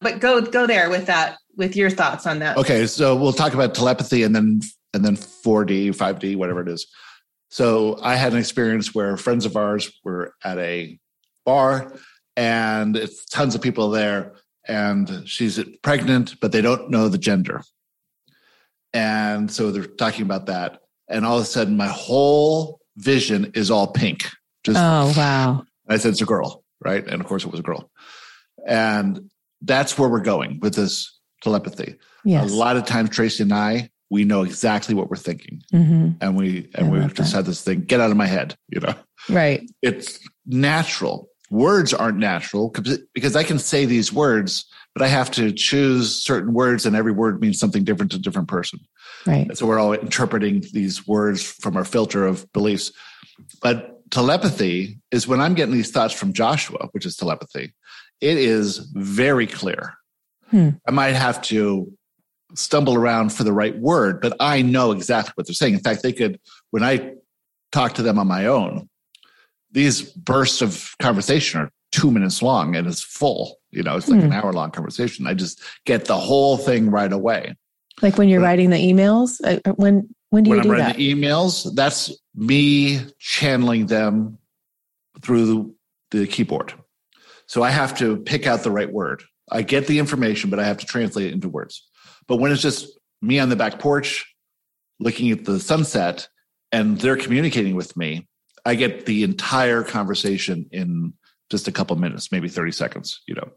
But 0.00 0.20
go 0.20 0.40
go 0.40 0.66
there 0.66 0.90
with 0.90 1.06
that 1.06 1.38
with 1.56 1.76
your 1.76 1.90
thoughts 1.90 2.26
on 2.26 2.38
that. 2.40 2.56
Okay 2.58 2.86
so 2.86 3.16
we'll 3.16 3.32
talk 3.32 3.54
about 3.54 3.74
telepathy 3.74 4.22
and 4.22 4.34
then 4.34 4.60
and 4.92 5.04
then 5.04 5.16
4d 5.16 5.96
5d 5.96 6.36
whatever 6.36 6.60
it 6.60 6.68
is. 6.68 6.86
So 7.48 7.98
I 8.02 8.16
had 8.16 8.32
an 8.32 8.38
experience 8.38 8.94
where 8.94 9.16
friends 9.16 9.46
of 9.46 9.56
ours 9.56 9.92
were 10.04 10.34
at 10.44 10.58
a 10.58 10.98
bar 11.44 11.92
and 12.36 12.96
it's 12.96 13.24
tons 13.26 13.54
of 13.54 13.62
people 13.62 13.90
there 13.90 14.34
and 14.66 15.28
she's 15.28 15.62
pregnant, 15.82 16.40
but 16.40 16.52
they 16.52 16.60
don't 16.60 16.90
know 16.90 17.08
the 17.08 17.18
gender. 17.18 17.62
And 18.92 19.50
so 19.50 19.70
they're 19.70 19.84
talking 19.84 20.22
about 20.22 20.46
that. 20.46 20.80
And 21.08 21.26
all 21.26 21.36
of 21.36 21.42
a 21.42 21.46
sudden, 21.46 21.76
my 21.76 21.88
whole 21.88 22.80
vision 22.96 23.52
is 23.54 23.70
all 23.70 23.88
pink. 23.88 24.28
Just, 24.62 24.78
oh, 24.78 25.12
wow. 25.16 25.64
I 25.88 25.98
said, 25.98 26.12
it's 26.12 26.22
a 26.22 26.26
girl, 26.26 26.64
right? 26.80 27.06
And 27.06 27.20
of 27.20 27.26
course, 27.26 27.44
it 27.44 27.50
was 27.50 27.60
a 27.60 27.64
girl. 27.64 27.90
And 28.66 29.30
that's 29.60 29.98
where 29.98 30.08
we're 30.08 30.20
going 30.20 30.60
with 30.60 30.74
this 30.74 31.18
telepathy. 31.42 31.96
Yes. 32.24 32.50
A 32.50 32.54
lot 32.54 32.76
of 32.76 32.86
times, 32.86 33.10
Tracy 33.10 33.42
and 33.42 33.52
I 33.52 33.90
we 34.10 34.24
know 34.24 34.42
exactly 34.42 34.94
what 34.94 35.10
we're 35.10 35.16
thinking 35.16 35.62
mm-hmm. 35.72 36.10
and 36.20 36.36
we 36.36 36.68
and 36.74 36.92
we 36.92 37.00
just 37.08 37.32
that. 37.32 37.38
had 37.38 37.46
this 37.46 37.62
thing 37.62 37.80
get 37.80 38.00
out 38.00 38.10
of 38.10 38.16
my 38.16 38.26
head 38.26 38.56
you 38.68 38.78
know 38.78 38.94
right 39.28 39.68
it's 39.82 40.20
natural 40.46 41.28
words 41.54 41.94
aren't 41.94 42.18
natural 42.18 42.72
because 43.14 43.36
i 43.36 43.42
can 43.42 43.58
say 43.58 43.84
these 43.84 44.12
words 44.12 44.64
but 44.94 45.02
i 45.02 45.06
have 45.06 45.30
to 45.30 45.52
choose 45.52 46.14
certain 46.22 46.52
words 46.52 46.84
and 46.84 46.96
every 46.96 47.12
word 47.12 47.40
means 47.40 47.58
something 47.58 47.84
different 47.84 48.10
to 48.10 48.18
a 48.18 48.20
different 48.20 48.48
person 48.48 48.78
right 49.26 49.48
and 49.48 49.56
so 49.56 49.66
we're 49.66 49.78
all 49.78 49.92
interpreting 49.92 50.62
these 50.72 51.06
words 51.06 51.42
from 51.42 51.76
our 51.76 51.84
filter 51.84 52.26
of 52.26 52.50
beliefs 52.52 52.92
but 53.62 54.00
telepathy 54.10 54.98
is 55.10 55.26
when 55.26 55.40
i'm 55.40 55.54
getting 55.54 55.74
these 55.74 55.90
thoughts 55.90 56.12
from 56.12 56.32
joshua 56.32 56.88
which 56.92 57.06
is 57.06 57.16
telepathy 57.16 57.72
it 58.20 58.36
is 58.36 58.78
very 58.94 59.46
clear 59.46 59.94
hmm. 60.50 60.70
i 60.86 60.90
might 60.90 61.14
have 61.14 61.40
to 61.40 61.90
stumble 62.54 62.94
around 62.94 63.32
for 63.32 63.44
the 63.44 63.52
right 63.52 63.76
word, 63.78 64.20
but 64.20 64.36
I 64.40 64.62
know 64.62 64.92
exactly 64.92 65.32
what 65.34 65.46
they're 65.46 65.54
saying. 65.54 65.74
In 65.74 65.80
fact, 65.80 66.02
they 66.02 66.12
could, 66.12 66.38
when 66.70 66.82
I 66.82 67.14
talk 67.72 67.94
to 67.94 68.02
them 68.02 68.18
on 68.18 68.26
my 68.26 68.46
own, 68.46 68.88
these 69.74 70.02
bursts 70.02 70.62
of 70.62 70.94
conversation 71.00 71.60
are 71.60 71.70
two 71.92 72.10
minutes 72.10 72.40
long 72.40 72.74
and 72.74 72.86
it's 72.86 73.02
full. 73.02 73.58
You 73.70 73.82
know, 73.82 73.96
it's 73.96 74.08
like 74.08 74.20
mm. 74.20 74.24
an 74.24 74.32
hour 74.32 74.52
long 74.52 74.70
conversation. 74.70 75.26
I 75.26 75.34
just 75.34 75.60
get 75.84 76.06
the 76.06 76.16
whole 76.16 76.56
thing 76.56 76.90
right 76.90 77.12
away. 77.12 77.56
Like 78.00 78.16
when 78.16 78.28
you're 78.28 78.40
but, 78.40 78.46
writing 78.46 78.70
the 78.70 78.76
emails, 78.76 79.40
uh, 79.44 79.60
uh, 79.64 79.72
when 79.72 80.08
when 80.30 80.44
do 80.44 80.50
you 80.50 80.56
when 80.56 80.62
do 80.64 80.68
I'm 80.68 80.80
writing 80.80 80.86
that? 80.86 80.96
the 80.96 81.14
emails, 81.14 81.74
that's 81.74 82.16
me 82.34 83.00
channeling 83.18 83.86
them 83.86 84.38
through 85.22 85.74
the, 86.10 86.18
the 86.18 86.26
keyboard. 86.26 86.72
So 87.46 87.62
I 87.62 87.70
have 87.70 87.96
to 87.98 88.16
pick 88.18 88.46
out 88.46 88.62
the 88.62 88.70
right 88.70 88.90
word. 88.90 89.22
I 89.50 89.62
get 89.62 89.86
the 89.86 89.98
information, 89.98 90.50
but 90.50 90.58
I 90.58 90.64
have 90.64 90.78
to 90.78 90.86
translate 90.86 91.26
it 91.26 91.32
into 91.32 91.48
words. 91.48 91.86
But 92.26 92.36
when 92.36 92.50
it's 92.50 92.62
just 92.62 92.88
me 93.20 93.38
on 93.38 93.48
the 93.48 93.56
back 93.56 93.78
porch 93.78 94.34
looking 94.98 95.30
at 95.30 95.44
the 95.44 95.60
sunset 95.60 96.28
and 96.72 96.98
they're 96.98 97.16
communicating 97.16 97.76
with 97.76 97.96
me, 97.96 98.26
I 98.64 98.74
get 98.74 99.06
the 99.06 99.24
entire 99.24 99.82
conversation 99.82 100.66
in 100.72 101.12
just 101.50 101.68
a 101.68 101.72
couple 101.72 101.96
minutes, 101.96 102.32
maybe 102.32 102.48
30 102.48 102.72
seconds, 102.72 103.20
you 103.26 103.34
know, 103.34 103.50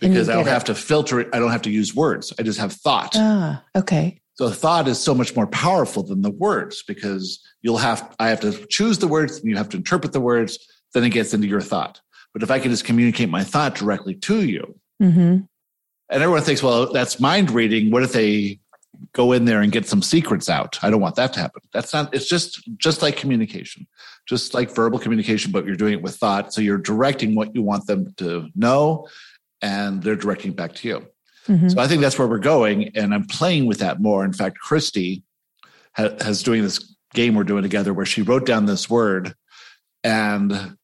because 0.00 0.28
I 0.28 0.34
don't 0.34 0.46
it. 0.46 0.50
have 0.50 0.64
to 0.64 0.74
filter 0.74 1.20
it. 1.20 1.28
I 1.32 1.38
don't 1.38 1.50
have 1.50 1.62
to 1.62 1.70
use 1.70 1.94
words. 1.94 2.32
I 2.38 2.42
just 2.42 2.58
have 2.58 2.72
thought. 2.72 3.14
Ah, 3.16 3.64
okay. 3.74 4.20
So 4.34 4.50
thought 4.50 4.88
is 4.88 5.00
so 5.00 5.14
much 5.14 5.36
more 5.36 5.46
powerful 5.46 6.02
than 6.02 6.22
the 6.22 6.30
words 6.30 6.82
because 6.86 7.40
you'll 7.62 7.78
have, 7.78 8.14
I 8.18 8.28
have 8.28 8.40
to 8.40 8.66
choose 8.66 8.98
the 8.98 9.06
words 9.08 9.38
and 9.38 9.48
you 9.48 9.56
have 9.56 9.68
to 9.70 9.76
interpret 9.76 10.12
the 10.12 10.20
words. 10.20 10.58
Then 10.92 11.04
it 11.04 11.10
gets 11.10 11.32
into 11.32 11.46
your 11.46 11.60
thought. 11.60 12.00
But 12.32 12.42
if 12.42 12.50
I 12.50 12.58
can 12.58 12.70
just 12.70 12.84
communicate 12.84 13.28
my 13.28 13.44
thought 13.44 13.76
directly 13.76 14.14
to 14.16 14.44
you, 14.44 14.78
mm-hmm 15.00 15.44
And 16.10 16.22
everyone 16.22 16.42
thinks, 16.42 16.62
well, 16.62 16.92
that's 16.92 17.18
mind 17.20 17.50
reading. 17.50 17.90
What 17.90 18.02
if 18.02 18.12
they 18.12 18.60
go 19.12 19.32
in 19.32 19.44
there 19.44 19.60
and 19.60 19.72
get 19.72 19.86
some 19.86 20.02
secrets 20.02 20.48
out? 20.48 20.78
I 20.82 20.90
don't 20.90 21.00
want 21.00 21.14
that 21.16 21.32
to 21.34 21.40
happen. 21.40 21.62
That's 21.72 21.92
not, 21.92 22.14
it's 22.14 22.28
just, 22.28 22.60
just 22.76 23.02
like 23.02 23.16
communication, 23.16 23.86
just 24.26 24.54
like 24.54 24.70
verbal 24.74 24.98
communication, 24.98 25.52
but 25.52 25.66
you're 25.66 25.76
doing 25.76 25.92
it 25.92 26.02
with 26.02 26.16
thought. 26.16 26.52
So 26.52 26.60
you're 26.60 26.78
directing 26.78 27.34
what 27.34 27.54
you 27.54 27.62
want 27.62 27.86
them 27.86 28.14
to 28.18 28.48
know 28.54 29.08
and 29.60 30.02
they're 30.02 30.16
directing 30.16 30.52
back 30.52 30.74
to 30.76 30.88
you. 30.88 31.06
Mm-hmm. 31.46 31.68
So 31.68 31.80
I 31.80 31.86
think 31.86 32.00
that's 32.00 32.18
where 32.18 32.28
we're 32.28 32.38
going. 32.38 32.90
And 32.96 33.12
I'm 33.12 33.26
playing 33.26 33.66
with 33.66 33.78
that 33.78 34.00
more. 34.00 34.24
In 34.24 34.32
fact, 34.32 34.58
Christy 34.58 35.22
ha- 35.94 36.16
has 36.20 36.42
doing 36.42 36.62
this 36.62 36.96
game 37.12 37.34
we're 37.34 37.44
doing 37.44 37.62
together 37.62 37.92
where 37.92 38.06
she 38.06 38.22
wrote 38.22 38.46
down 38.46 38.66
this 38.66 38.88
word 38.88 39.34
and 40.02 40.76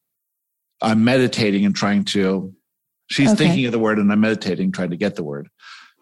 I'm 0.81 1.03
meditating 1.03 1.65
and 1.65 1.75
trying 1.75 2.05
to 2.05 2.53
She's 3.11 3.27
okay. 3.31 3.45
thinking 3.45 3.65
of 3.65 3.73
the 3.73 3.79
word 3.79 3.99
and 3.99 4.09
I'm 4.09 4.21
meditating, 4.21 4.71
trying 4.71 4.91
to 4.91 4.97
get 4.97 5.15
the 5.15 5.23
word. 5.23 5.49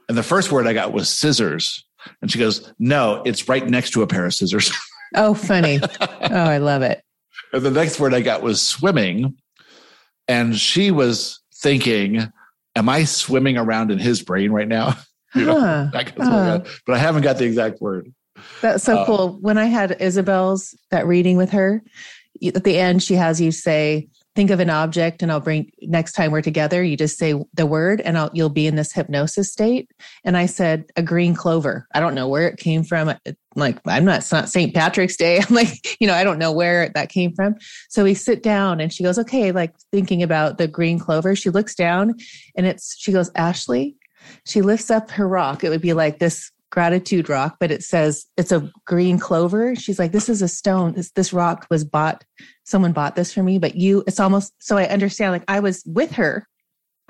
And 0.08 0.17
the 0.17 0.23
first 0.23 0.52
word 0.52 0.67
I 0.67 0.73
got 0.73 0.93
was 0.93 1.10
scissors. 1.10 1.84
And 2.21 2.32
she 2.32 2.38
goes, 2.38 2.71
No, 2.78 3.23
it's 3.25 3.49
right 3.49 3.67
next 3.67 3.91
to 3.91 4.04
a 4.04 4.08
pair 4.08 4.25
of 4.25 4.34
scissors. 4.34 4.71
Oh, 5.15 5.34
funny. 5.34 5.80
oh, 6.02 6.28
I 6.30 6.60
love 6.60 6.84
it. 6.84 7.04
And 7.54 7.64
the 7.64 7.72
next 7.72 8.00
word 8.00 8.14
I 8.14 8.22
got 8.22 8.42
was 8.42 8.62
swimming. 8.62 9.36
And 10.28 10.58
she 10.58 10.92
was 10.92 11.42
thinking, 11.56 12.32
Am 12.76 12.88
I 12.88 13.04
swimming 13.04 13.58
around 13.58 13.92
in 13.92 13.98
his 13.98 14.22
brain 14.22 14.52
right 14.52 14.68
now? 14.68 14.96
you 15.36 15.46
know, 15.46 15.60
huh. 15.60 16.02
uh. 16.20 16.60
but 16.86 16.96
I 16.96 16.98
haven't 16.98 17.24
got 17.24 17.38
the 17.38 17.46
exact 17.46 17.82
word. 17.82 18.14
That's 18.62 18.84
so 18.84 19.00
uh, 19.00 19.06
cool. 19.06 19.38
When 19.42 19.58
I 19.58 19.66
had 19.66 19.98
Isabel's 20.00 20.78
that 20.92 21.06
reading 21.08 21.36
with 21.36 21.50
her, 21.52 21.84
at 22.46 22.64
the 22.64 22.78
end, 22.78 23.04
she 23.04 23.16
has 23.16 23.42
you 23.42 23.52
say, 23.52 24.08
think 24.36 24.52
of 24.52 24.60
an 24.60 24.70
object 24.70 25.22
and 25.22 25.32
I'll 25.32 25.42
bring 25.42 25.72
next 25.82 26.14
time 26.14 26.32
we're 26.32 26.42
together, 26.42 26.82
you 26.82 26.96
just 26.96 27.18
say 27.18 27.36
the 27.54 27.66
word 27.66 28.00
and 28.02 28.18
I'll, 28.18 28.30
you'll 28.34 28.50
be 28.50 28.68
in 28.68 28.76
this 28.76 28.94
hypnosis 28.94 29.52
state. 29.52 29.92
And 30.24 30.38
I 30.38 30.46
said 30.46 30.86
a 30.96 31.04
green 31.04 31.36
clover. 31.36 31.88
I 31.94 32.00
don't 32.00 32.16
know 32.16 32.28
where 32.28 32.48
it 32.48 32.58
came 32.58 32.84
from. 32.84 33.14
Like, 33.60 33.80
I'm 33.86 34.06
not, 34.06 34.19
it's 34.19 34.32
not 34.32 34.50
St. 34.50 34.74
Patrick's 34.74 35.17
Day. 35.17 35.39
I'm 35.48 35.54
like, 35.54 35.98
you 36.00 36.08
know, 36.08 36.13
I 36.13 36.24
don't 36.24 36.39
know 36.39 36.52
where 36.52 36.89
that 36.89 37.10
came 37.10 37.34
from. 37.34 37.56
So 37.89 38.04
we 38.04 38.13
sit 38.13 38.43
down 38.43 38.80
and 38.80 38.91
she 38.91 39.04
goes, 39.04 39.19
okay, 39.19 39.52
like 39.52 39.74
thinking 39.91 40.24
about 40.24 40.58
the 40.58 40.67
green 40.67 41.00
clover. 41.00 41.36
She 41.36 41.50
looks 41.50 41.76
down 41.76 42.15
and 42.56 42.65
it's, 42.65 42.95
she 42.98 43.12
goes, 43.12 43.32
Ashley, 43.36 43.95
she 44.45 44.62
lifts 44.62 44.89
up 44.89 45.12
her 45.12 45.28
rock. 45.28 45.63
It 45.63 45.69
would 45.69 45.82
be 45.82 45.93
like 45.93 46.19
this 46.19 46.52
gratitude 46.72 47.30
rock, 47.30 47.58
but 47.60 47.72
it 47.72 47.84
says 47.84 48.26
it's 48.38 48.52
a 48.52 48.72
green 48.86 49.17
clover. 49.17 49.76
She's 49.76 50.00
like, 50.00 50.12
this 50.12 50.30
is 50.30 50.41
a 50.41 50.48
stone. 50.48 50.93
This, 50.93 51.12
this 51.12 51.34
rock 51.34 51.65
was 51.69 51.84
bought. 51.84 52.24
Someone 52.63 52.93
bought 52.93 53.15
this 53.15 53.34
for 53.34 53.41
me, 53.41 53.58
but 53.58 53.76
you, 53.76 54.04
it's 54.06 54.19
almost, 54.19 54.54
so 54.60 54.78
I 54.78 54.86
understand, 54.86 55.32
like 55.32 55.43
I 55.48 55.60
was 55.60 55.84
with 55.86 56.12
her. 56.12 56.48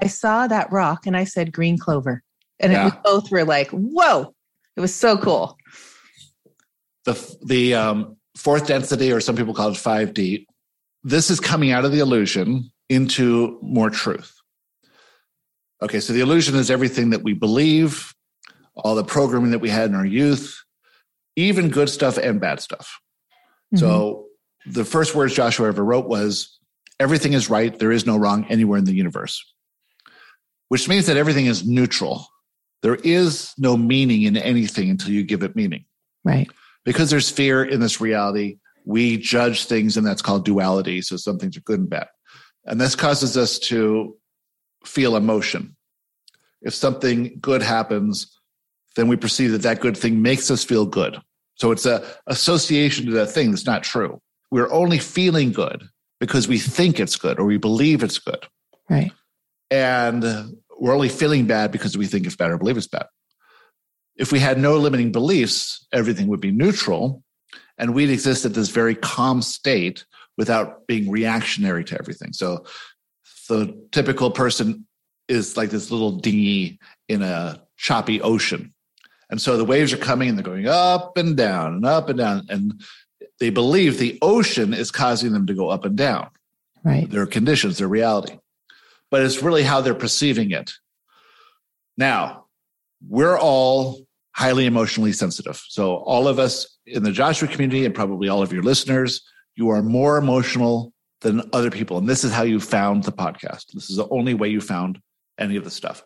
I 0.02 0.08
saw 0.08 0.48
that 0.48 0.72
rock 0.72 1.06
and 1.06 1.18
I 1.18 1.26
said 1.26 1.52
green 1.52 1.78
clover. 1.78 2.24
And 2.60 2.72
yeah. 2.72 2.86
we 2.86 2.92
both 3.04 3.32
were 3.32 3.44
like, 3.44 3.70
whoa, 3.72 4.34
it 4.76 4.82
was 4.82 4.96
so 4.96 5.18
cool. 5.18 5.58
The, 7.06 7.38
the 7.44 7.76
um, 7.76 8.18
fourth 8.36 8.68
density, 8.68 9.12
or 9.12 9.22
some 9.22 9.36
people 9.36 9.54
call 9.54 9.70
it 9.70 9.76
5D, 9.76 10.46
this 11.04 11.30
is 11.30 11.40
coming 11.40 11.72
out 11.72 11.86
of 11.86 11.92
the 11.92 12.00
illusion 12.00 12.72
into 12.90 13.58
more 13.62 13.90
truth. 13.90 14.36
Okay, 15.82 16.00
so 16.00 16.12
the 16.12 16.20
illusion 16.20 16.56
is 16.56 16.70
everything 16.70 17.12
that 17.12 17.24
we 17.24 17.34
believe, 17.34 18.14
all 18.76 18.96
the 18.96 19.04
programming 19.04 19.52
that 19.52 19.60
we 19.60 19.70
had 19.70 19.90
in 19.90 19.96
our 19.96 20.06
youth, 20.06 20.62
even 21.36 21.70
good 21.70 21.90
stuff 21.90 22.18
and 22.18 22.42
bad 22.42 22.60
stuff. 22.60 23.00
Mm-hmm. 23.74 23.78
So 23.78 24.26
the 24.66 24.84
first 24.84 25.16
words 25.16 25.34
Joshua 25.34 25.68
ever 25.68 25.84
wrote 25.84 26.08
was, 26.08 26.60
everything 27.00 27.34
is 27.34 27.50
right. 27.50 27.78
There 27.78 27.92
is 27.92 28.06
no 28.06 28.18
wrong 28.18 28.46
anywhere 28.50 28.78
in 28.78 28.86
the 28.86 28.94
universe, 28.94 29.42
which 30.68 30.90
means 30.90 31.06
that 31.06 31.18
everything 31.18 31.46
is 31.46 31.66
neutral. 31.66 32.28
There 32.82 32.96
is 32.96 33.54
no 33.58 33.78
meaning 33.78 34.24
in 34.24 34.36
anything 34.38 34.90
until 34.90 35.12
you 35.12 35.24
give 35.24 35.44
it 35.44 35.56
meaning. 35.56 35.86
Right. 36.24 36.50
Because 36.86 37.10
there's 37.10 37.30
fear 37.30 37.64
in 37.64 37.80
this 37.80 38.02
reality, 38.02 38.58
we 38.86 39.18
judge 39.18 39.66
things, 39.66 39.98
and 39.98 40.06
that's 40.06 40.22
called 40.22 40.46
duality. 40.46 41.02
So 41.02 41.18
some 41.18 41.38
things 41.38 41.58
are 41.58 41.62
good 41.62 41.80
and 41.80 41.90
bad. 41.90 42.08
And 42.66 42.80
this 42.80 42.96
causes 42.96 43.38
us 43.38 43.60
to 43.60 44.18
feel 44.86 45.16
emotion. 45.16 45.76
If 46.62 46.74
something 46.74 47.38
good 47.42 47.62
happens, 47.62 48.36
then 48.96 49.08
we 49.08 49.16
perceive 49.16 49.52
that 49.52 49.62
that 49.62 49.80
good 49.80 49.98
thing 49.98 50.22
makes 50.22 50.50
us 50.52 50.64
feel 50.64 50.86
good. 50.86 51.20
So 51.56 51.72
it's 51.72 51.86
a 51.86 52.06
association 52.28 53.06
to 53.06 53.12
that 53.14 53.28
thing 53.28 53.52
that's 53.52 53.66
not 53.66 53.84
true. 53.84 54.22
We're 54.52 54.72
only 54.72 54.98
feeling 54.98 55.52
good 55.52 55.84
because 56.20 56.48
we 56.48 56.58
think 56.58 57.00
it's 57.00 57.16
good 57.16 57.40
or 57.40 57.46
we 57.46 57.58
believe 57.58 58.04
it's 58.04 58.18
good. 58.18 58.46
Right. 58.90 59.12
And 59.70 60.24
we're 60.80 60.94
only 60.94 61.10
feeling 61.10 61.46
bad 61.46 61.72
because 61.72 61.98
we 61.98 62.08
think 62.08 62.26
it's 62.26 62.36
bad 62.36 62.52
or 62.52 62.58
believe 62.58 62.78
it's 62.78 62.88
bad. 62.88 63.06
If 64.20 64.32
we 64.32 64.40
had 64.40 64.60
no 64.60 64.78
limiting 64.78 65.12
beliefs, 65.12 65.88
everything 65.92 66.28
would 66.28 66.42
be 66.42 66.52
neutral 66.52 67.24
and 67.78 67.96
we'd 67.96 68.10
exist 68.10 68.46
at 68.46 68.54
this 68.54 68.70
very 68.70 68.94
calm 68.94 69.42
state 69.42 70.06
without 70.38 70.86
being 70.86 71.10
reactionary 71.10 71.86
to 71.86 71.98
everything. 71.98 72.34
So 72.34 72.66
the 73.48 73.76
typical 73.92 74.30
person 74.30 74.86
is 75.30 75.56
like 75.56 75.70
this 75.70 75.90
little 75.90 76.12
dinghy 76.12 76.80
in 77.08 77.22
a 77.22 77.62
choppy 77.78 78.22
ocean. 78.22 78.74
And 79.30 79.42
so 79.42 79.58
the 79.58 79.66
waves 79.66 79.94
are 79.94 79.98
coming 79.98 80.30
and 80.30 80.38
they're 80.38 80.44
going 80.44 80.68
up 80.68 81.18
and 81.18 81.38
down 81.38 81.76
and 81.76 81.86
up 81.86 82.10
and 82.10 82.20
down. 82.20 82.46
And 82.50 82.82
they 83.40 83.50
believe 83.50 83.98
the 83.98 84.20
ocean 84.22 84.74
is 84.74 84.92
causing 84.92 85.32
them 85.32 85.46
to 85.48 85.54
go 85.54 85.70
up 85.70 85.86
and 85.86 85.96
down. 85.96 86.30
Right. 86.84 87.10
Their 87.10 87.26
conditions, 87.26 87.78
their 87.78 87.88
reality. 87.88 88.38
But 89.12 89.24
it's 89.24 89.42
really 89.42 89.64
how 89.64 89.82
they're 89.82 89.96
perceiving 89.96 90.52
it. 90.52 90.74
Now, 91.98 92.46
we're 93.08 93.38
all 93.38 94.06
highly 94.34 94.66
emotionally 94.66 95.12
sensitive. 95.12 95.62
So, 95.68 95.98
all 95.98 96.28
of 96.28 96.40
us 96.40 96.78
in 96.86 97.04
the 97.04 97.12
Joshua 97.12 97.48
community, 97.48 97.86
and 97.86 97.94
probably 97.94 98.30
all 98.30 98.42
of 98.42 98.54
your 98.54 98.64
listeners, 98.64 99.22
you 99.56 99.70
are 99.70 99.84
more 99.84 100.18
emotional 100.18 100.94
than 101.22 101.42
other 101.52 101.70
people. 101.70 101.98
And 101.98 102.08
this 102.08 102.24
is 102.24 102.32
how 102.32 102.44
you 102.44 102.60
found 102.60 103.04
the 103.04 103.12
podcast. 103.12 103.66
This 103.74 103.90
is 103.90 103.98
the 103.98 104.08
only 104.10 104.34
way 104.34 104.48
you 104.48 104.62
found 104.62 105.00
any 105.38 105.56
of 105.58 105.64
the 105.64 105.72
stuff. 105.72 106.04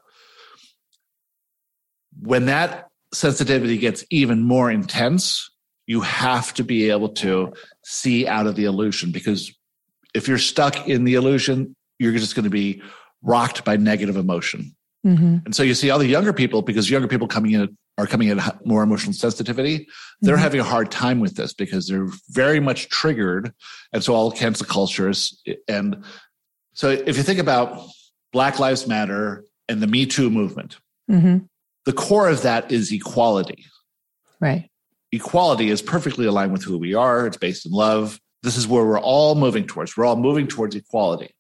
When 2.20 2.46
that 2.48 2.90
sensitivity 3.14 3.78
gets 3.78 4.04
even 4.10 4.42
more 4.42 4.72
intense, 4.72 5.50
you 5.86 6.02
have 6.02 6.54
to 6.56 6.64
be 6.64 6.90
able 6.90 7.10
to 7.10 7.54
see 7.84 8.28
out 8.28 8.48
of 8.48 8.56
the 8.56 8.66
illusion 8.66 9.12
because 9.12 9.54
if 10.14 10.28
you're 10.28 10.38
stuck 10.38 10.88
in 10.88 11.04
the 11.04 11.16
illusion, 11.16 11.76
you're 12.00 12.14
just 12.14 12.36
going 12.36 12.44
to 12.44 12.50
be 12.50 12.82
rocked 13.22 13.66
by 13.66 13.78
negative 13.78 14.16
emotion. 14.16 14.76
Mm-hmm. 15.06 15.38
And 15.46 15.56
so 15.56 15.64
you 15.64 15.74
see 15.74 15.90
all 15.90 16.00
the 16.00 16.08
younger 16.08 16.34
people, 16.34 16.62
because 16.62 16.90
younger 16.90 17.08
people 17.08 17.28
coming 17.28 17.52
in 17.52 17.78
are 17.98 18.08
coming 18.08 18.30
in 18.30 18.42
more 18.66 18.82
emotional 18.82 19.14
sensitivity, 19.14 19.88
they're 20.22 20.36
mm-hmm. 20.36 20.44
having 20.44 20.60
a 20.62 20.64
hard 20.64 20.90
time 20.90 21.20
with 21.20 21.36
this 21.36 21.54
because 21.54 21.88
they're 21.88 22.10
very 22.30 22.60
much 22.60 22.90
triggered. 22.90 23.54
And 23.92 24.04
so 24.04 24.16
all 24.16 24.32
cancel 24.32 24.66
cultures. 24.66 25.42
And 25.68 26.04
so 26.74 26.90
if 26.90 27.18
you 27.18 27.24
think 27.24 27.40
about 27.40 27.88
Black 28.32 28.60
Lives 28.60 28.88
Matter 28.88 29.44
and 29.70 29.82
the 29.82 29.88
Me 29.88 30.06
Too 30.06 30.30
movement, 30.30 30.78
mm-hmm 31.10 31.46
the 31.86 31.94
core 31.94 32.30
of 32.30 32.42
that 32.44 32.72
is 32.72 32.92
equality. 32.92 33.66
Right. 34.40 34.70
Equality 35.12 35.70
is 35.70 35.82
perfectly 35.82 36.26
aligned 36.26 36.54
with 36.54 36.64
who 36.64 36.78
we 36.78 36.94
are. 36.94 37.28
It's 37.28 37.38
based 37.38 37.66
in 37.66 37.72
love. 37.72 38.20
This 38.42 38.58
is 38.58 38.68
where 38.68 38.84
we're 38.84 39.00
all 39.00 39.36
moving 39.36 39.66
towards. 39.66 39.96
We're 39.96 40.06
all 40.06 40.16
moving 40.16 40.48
towards 40.48 40.76
equality. 40.76 41.34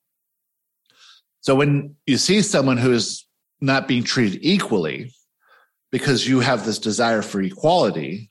So 1.41 1.56
when 1.56 1.95
you 2.06 2.17
see 2.17 2.41
someone 2.41 2.78
who 2.78 2.93
is 2.93 3.26
not 3.63 3.88
being 3.88 4.04
treated 4.04 4.39
equally 4.43 5.13
because 5.91 6.28
you 6.28 6.39
have 6.39 6.65
this 6.65 6.80
desire 6.80 7.21
for 7.21 7.41
equality, 7.41 8.30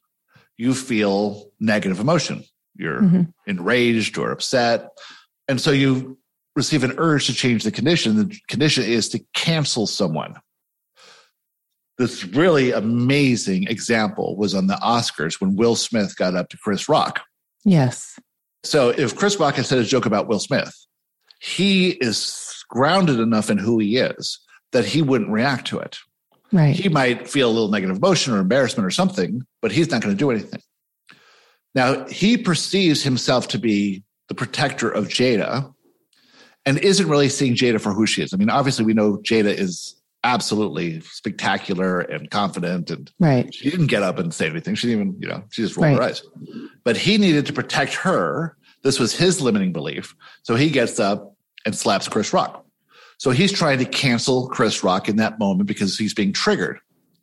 you 0.57 0.75
feel 0.75 1.51
negative 1.61 2.01
emotion. 2.01 2.45
You're 2.77 3.03
mm-hmm. 3.03 3.23
enraged 3.47 4.18
or 4.18 4.31
upset. 4.31 4.88
And 5.49 5.61
so 5.61 5.71
you 5.71 6.18
receive 6.55 6.85
an 6.85 6.95
urge 6.99 7.27
to 7.27 7.35
change 7.35 7.64
the 7.64 7.71
condition. 7.71 8.16
The 8.16 8.38
condition 8.49 8.85
is 8.85 9.09
to 9.11 9.21
cancel 9.35 9.87
someone 9.87 10.37
this 11.99 12.25
really 12.25 12.73
amazing 12.73 13.64
example 13.68 14.37
was 14.37 14.55
on 14.55 14.66
the 14.66 14.75
Oscars 14.75 15.40
when 15.40 15.57
Will 15.57 15.77
Smith 15.77 16.16
got 16.16 16.35
up 16.35 16.49
to 16.51 16.57
Chris 16.57 16.88
Rock. 16.88 17.21
Yes. 17.64 18.18
So 18.64 18.90
if 18.90 19.14
Chris 19.14 19.38
Rock 19.38 19.55
had 19.55 19.66
said 19.66 19.79
a 19.79 19.85
joke 19.85 20.07
about 20.07 20.27
Will 20.27 20.40
Smith, 20.40 20.75
he 21.40 21.90
is 21.90 22.64
grounded 22.68 23.20
enough 23.20 23.51
in 23.51 23.59
who 23.59 23.78
he 23.78 23.99
is 23.99 24.41
that 24.73 24.85
he 24.85 25.03
wouldn't 25.03 25.31
react 25.31 25.68
to 25.68 25.79
it. 25.79 25.99
Right. 26.53 26.75
He 26.75 26.89
might 26.89 27.29
feel 27.29 27.49
a 27.49 27.53
little 27.53 27.68
negative 27.68 27.97
emotion 27.97 28.35
or 28.35 28.39
embarrassment 28.39 28.87
or 28.87 28.91
something, 28.91 29.43
but 29.62 29.73
he's 29.73 29.91
not 29.91 30.03
going 30.03 30.14
to 30.14 30.18
do 30.18 30.31
anything. 30.31 30.61
Now, 31.75 32.07
he 32.09 32.37
perceives 32.37 33.03
himself 33.03 33.49
to 33.49 33.59
be 33.59 34.03
the 34.29 34.35
protector 34.35 34.91
of 34.91 35.09
Jada 35.09 35.73
and 36.66 36.79
isn't 36.79 37.09
really 37.09 37.31
seeing 37.31 37.55
Jada 37.55 37.81
for 37.81 37.93
who 37.93 38.07
she 38.07 38.23
is. 38.23 38.35
I 38.35 38.37
mean, 38.37 38.51
obviously, 38.51 38.85
we 38.85 38.93
know 38.93 39.16
Jada 39.18 39.55
is 39.55 40.03
absolutely 40.25 41.01
spectacular 41.01 42.01
and 42.01 42.31
confident 42.31 42.91
and 42.91 43.11
right. 43.18 43.53
she 43.53 43.70
didn't 43.70 43.89
get 43.89 44.03
up 44.03 44.18
and 44.18 44.33
say 44.33 44.47
anything 44.47 44.75
she 44.75 44.87
didn't 44.87 45.01
even 45.01 45.20
you 45.20 45.29
know 45.29 45.43
she 45.51 45.62
just 45.62 45.77
rolled 45.77 45.99
right. 45.99 46.05
her 46.05 46.11
eyes 46.11 46.23
but 46.85 46.97
he 46.97 47.18
needed 47.18 47.45
to 47.45 47.53
protect 47.53 47.93
her 47.95 48.57
this 48.83 49.01
was 49.01 49.12
his 49.16 49.41
limiting 49.41 49.73
belief 49.73 50.14
so 50.45 50.55
he 50.55 50.70
gets 50.70 51.01
up 51.01 51.35
and 51.66 51.75
slaps 51.75 52.07
chris 52.07 52.33
rock 52.33 52.64
So 53.23 53.31
he's 53.31 53.53
trying 53.53 53.79
to 53.79 53.85
cancel 53.85 54.49
Chris 54.49 54.83
Rock 54.83 55.09
in 55.09 55.14
that 55.18 55.39
moment 55.39 55.68
because 55.68 55.97
he's 55.97 56.12
being 56.12 56.33
triggered. 56.33 56.81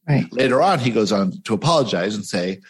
Right. 0.08 0.32
Later 0.32 0.62
on, 0.62 0.80
he 0.80 0.92
goes 0.92 1.12
on 1.12 1.34
to 1.42 1.54
apologize 1.54 2.16
and 2.16 2.24
say, 2.24 2.62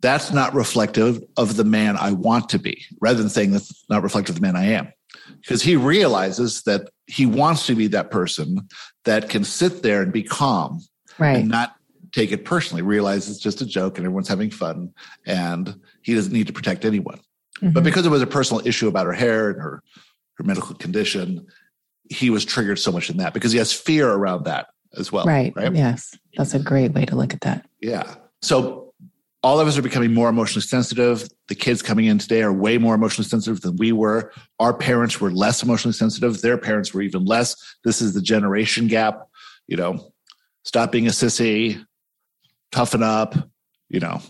that's 0.00 0.32
not 0.32 0.52
reflective 0.52 1.22
of 1.36 1.56
the 1.56 1.62
man 1.62 1.96
I 1.96 2.10
want 2.10 2.48
to 2.48 2.58
be, 2.58 2.82
rather 3.00 3.18
than 3.18 3.28
saying 3.28 3.52
that's 3.52 3.84
not 3.88 4.02
reflective 4.02 4.34
of 4.34 4.40
the 4.40 4.44
man 4.44 4.56
I 4.56 4.64
am. 4.64 4.92
Because 5.40 5.62
he 5.62 5.76
realizes 5.76 6.62
that 6.62 6.90
he 7.06 7.24
wants 7.24 7.66
to 7.66 7.76
be 7.76 7.86
that 7.86 8.10
person 8.10 8.66
that 9.04 9.28
can 9.28 9.44
sit 9.44 9.84
there 9.84 10.02
and 10.02 10.12
be 10.12 10.24
calm 10.24 10.80
right. 11.18 11.36
and 11.36 11.48
not 11.48 11.76
take 12.10 12.32
it 12.32 12.44
personally, 12.44 12.82
realize 12.82 13.30
it's 13.30 13.38
just 13.38 13.60
a 13.60 13.64
joke 13.64 13.96
and 13.96 14.04
everyone's 14.04 14.26
having 14.26 14.50
fun 14.50 14.92
and 15.24 15.80
he 16.02 16.16
doesn't 16.16 16.32
need 16.32 16.48
to 16.48 16.52
protect 16.52 16.84
anyone. 16.84 17.20
Mm-hmm. 17.62 17.74
But 17.74 17.84
because 17.84 18.04
it 18.04 18.10
was 18.10 18.22
a 18.22 18.26
personal 18.26 18.66
issue 18.66 18.88
about 18.88 19.06
her 19.06 19.12
hair 19.12 19.50
and 19.50 19.62
her, 19.62 19.84
her 20.34 20.44
medical 20.44 20.74
condition, 20.74 21.46
he 22.10 22.28
was 22.28 22.44
triggered 22.44 22.78
so 22.78 22.92
much 22.92 23.08
in 23.08 23.16
that 23.18 23.32
because 23.32 23.52
he 23.52 23.58
has 23.58 23.72
fear 23.72 24.10
around 24.10 24.44
that 24.44 24.66
as 24.98 25.10
well. 25.10 25.24
Right. 25.24 25.54
right. 25.56 25.74
Yes. 25.74 26.16
That's 26.36 26.52
a 26.52 26.58
great 26.58 26.92
way 26.92 27.06
to 27.06 27.16
look 27.16 27.32
at 27.32 27.40
that. 27.42 27.66
Yeah. 27.80 28.16
So 28.42 28.92
all 29.42 29.60
of 29.60 29.68
us 29.68 29.78
are 29.78 29.82
becoming 29.82 30.12
more 30.12 30.28
emotionally 30.28 30.66
sensitive. 30.66 31.26
The 31.48 31.54
kids 31.54 31.80
coming 31.80 32.06
in 32.06 32.18
today 32.18 32.42
are 32.42 32.52
way 32.52 32.78
more 32.78 32.94
emotionally 32.94 33.28
sensitive 33.28 33.60
than 33.62 33.76
we 33.76 33.92
were. 33.92 34.32
Our 34.58 34.74
parents 34.74 35.20
were 35.20 35.30
less 35.30 35.62
emotionally 35.62 35.94
sensitive. 35.94 36.42
Their 36.42 36.58
parents 36.58 36.92
were 36.92 37.00
even 37.00 37.24
less. 37.24 37.56
This 37.84 38.02
is 38.02 38.12
the 38.12 38.20
generation 38.20 38.88
gap. 38.88 39.22
You 39.68 39.76
know, 39.76 40.12
stop 40.64 40.90
being 40.90 41.06
a 41.06 41.10
sissy, 41.10 41.82
toughen 42.72 43.04
up. 43.04 43.34
You 43.88 44.00
know, 44.00 44.20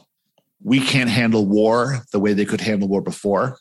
we 0.63 0.81
can't 0.81 1.11
handle 1.11 1.47
war 1.47 2.03
the 2.13 2.21
way 2.21 2.35
they 2.35 2.45
could 2.45 2.61
handle 2.61 2.89
war 2.89 3.01
before. 3.01 3.57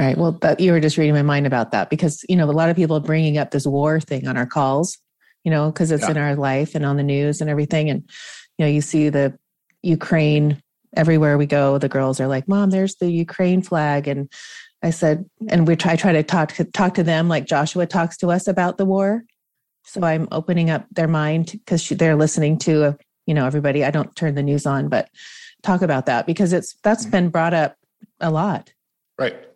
Right. 0.00 0.16
Well, 0.16 0.32
that, 0.40 0.60
you 0.60 0.72
were 0.72 0.80
just 0.80 0.96
reading 0.96 1.14
my 1.14 1.20
mind 1.20 1.46
about 1.46 1.72
that 1.72 1.90
because, 1.90 2.24
you 2.26 2.34
know, 2.34 2.48
a 2.48 2.52
lot 2.52 2.70
of 2.70 2.76
people 2.76 2.96
are 2.96 3.00
bringing 3.00 3.36
up 3.36 3.50
this 3.50 3.66
war 3.66 4.00
thing 4.00 4.26
on 4.26 4.38
our 4.38 4.46
calls, 4.46 4.96
you 5.44 5.50
know, 5.50 5.70
because 5.70 5.90
it's 5.90 6.04
yeah. 6.04 6.12
in 6.12 6.16
our 6.16 6.34
life 6.36 6.74
and 6.74 6.86
on 6.86 6.96
the 6.96 7.02
news 7.02 7.42
and 7.42 7.50
everything. 7.50 7.90
And, 7.90 8.08
you 8.56 8.64
know, 8.64 8.70
you 8.70 8.80
see 8.80 9.10
the 9.10 9.38
Ukraine 9.82 10.62
everywhere 10.96 11.36
we 11.36 11.44
go. 11.44 11.76
The 11.76 11.90
girls 11.90 12.18
are 12.18 12.28
like, 12.28 12.48
Mom, 12.48 12.70
there's 12.70 12.94
the 12.94 13.10
Ukraine 13.10 13.60
flag. 13.60 14.08
And 14.08 14.32
I 14.82 14.88
said, 14.88 15.28
and 15.50 15.68
we 15.68 15.76
try, 15.76 15.96
try 15.96 16.12
to 16.12 16.22
talk, 16.22 16.52
to 16.54 16.64
talk 16.64 16.94
to 16.94 17.02
them 17.02 17.28
like 17.28 17.44
Joshua 17.44 17.84
talks 17.84 18.16
to 18.18 18.30
us 18.30 18.48
about 18.48 18.78
the 18.78 18.86
war. 18.86 19.24
So 19.84 20.02
I'm 20.02 20.28
opening 20.32 20.70
up 20.70 20.86
their 20.92 21.08
mind 21.08 21.50
because 21.52 21.86
they're 21.90 22.16
listening 22.16 22.56
to, 22.60 22.96
you 23.26 23.34
know, 23.34 23.44
everybody. 23.44 23.84
I 23.84 23.90
don't 23.90 24.16
turn 24.16 24.34
the 24.34 24.42
news 24.42 24.64
on, 24.64 24.88
but 24.88 25.10
talk 25.62 25.82
about 25.82 26.06
that 26.06 26.26
because 26.26 26.54
it's 26.54 26.74
that's 26.82 27.02
mm-hmm. 27.02 27.10
been 27.10 27.28
brought 27.28 27.52
up 27.52 27.76
a 28.18 28.30
lot. 28.30 28.72
Right. 29.18 29.49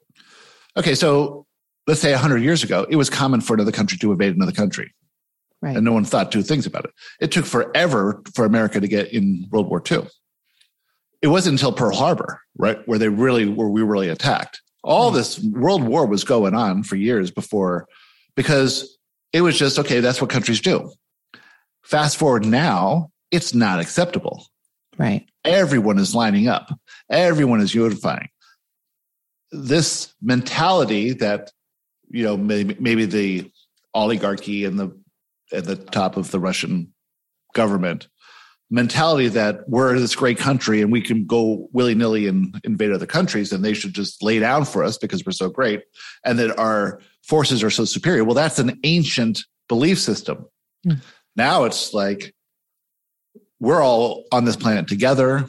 Okay, 0.77 0.95
so 0.95 1.47
let's 1.87 2.01
say 2.01 2.13
100 2.13 2.39
years 2.39 2.63
ago, 2.63 2.87
it 2.89 2.97
was 2.97 3.11
common 3.11 3.41
for 3.41 3.55
another 3.55 3.73
country 3.73 3.99
to 3.99 4.13
invade 4.13 4.35
another 4.35 4.53
country. 4.53 4.93
Right. 5.63 5.77
And 5.77 5.85
no 5.85 5.93
one 5.93 6.05
thought 6.05 6.31
two 6.31 6.43
things 6.43 6.67
about 6.67 6.85
it. 6.85 6.91
It 7.21 7.33
took 7.33 7.47
forever 7.47 8.23
for 8.35 8.45
America 8.45 8.81
to 8.81 8.89
get 8.89 9.13
in 9.13 9.47
World 9.51 9.69
War 9.69 9.83
II. 9.91 10.07
It 11.23 11.29
wasn't 11.29 11.55
until 11.55 11.73
Pearl 11.73 11.97
Harbor, 11.97 12.41
right, 12.59 12.79
where 12.87 12.99
they 12.99 13.09
really 13.09 13.49
were 13.49 13.71
we 13.71 13.83
really 13.83 14.11
attacked. 14.11 14.61
All 14.83 15.11
right. 15.11 15.17
this 15.17 15.39
World 15.43 15.83
War 15.83 16.07
was 16.07 16.23
going 16.23 16.55
on 16.55 16.83
for 16.83 16.97
years 16.97 17.31
before 17.31 17.87
because 18.37 18.99
it 19.33 19.41
was 19.41 19.59
just 19.59 19.79
okay, 19.79 20.01
that's 20.01 20.21
what 20.21 20.29
countries 20.29 20.61
do. 20.61 20.93
Fast 21.83 22.19
forward 22.19 22.45
now, 22.45 23.11
it's 23.31 23.55
not 23.55 23.81
acceptable. 23.81 24.47
Right. 24.99 25.27
Everyone 25.47 25.99
is 25.99 26.15
lining 26.15 26.47
up. 26.47 26.79
Everyone 27.09 27.61
is 27.61 27.75
unifying 27.75 28.29
this 29.55 30.15
mentality 30.21 31.13
that 31.13 31.53
you 32.11 32.25
know 32.25 32.37
maybe, 32.37 32.77
maybe 32.79 33.07
the 33.07 33.51
oligarchy 33.95 34.65
and 34.65 34.79
the 34.79 34.97
at 35.53 35.65
the 35.65 35.77
top 35.77 36.17
of 36.17 36.31
the 36.31 36.41
Russian 36.41 36.93
government 37.55 38.09
mentality 38.71 39.29
that 39.29 39.69
we're 39.69 39.99
this 39.99 40.17
great 40.17 40.39
country 40.39 40.81
and 40.81 40.91
we 40.91 41.01
can 41.01 41.27
go 41.27 41.69
willy 41.73 41.95
nilly 41.95 42.27
and 42.27 42.61
invade 42.65 42.91
other 42.91 43.07
countries 43.07 43.53
and 43.53 43.65
they 43.65 43.75
should 43.75 43.95
just 43.95 44.23
lay 44.23 44.39
down 44.39 44.65
for 44.65 44.83
us 44.83 44.99
because 44.99 45.25
we're 45.25 45.33
so 45.33 45.49
great 45.49 45.83
and 46.25 46.39
that 46.39 46.59
our 46.59 47.01
forces 47.23 47.63
are 47.63 47.71
so 47.71 47.85
superior. 47.85 48.25
Well, 48.25 48.35
that's 48.35 48.59
an 48.59 48.79
ancient 48.83 49.45
belief 49.69 50.01
system. 50.01 50.47
Mm. 50.87 51.01
Now 51.37 51.65
it's 51.65 51.95
like 51.95 52.35
we're 53.61 53.83
all 53.83 54.25
on 54.33 54.45
this 54.45 54.57
planet 54.57 54.89
together. 54.89 55.47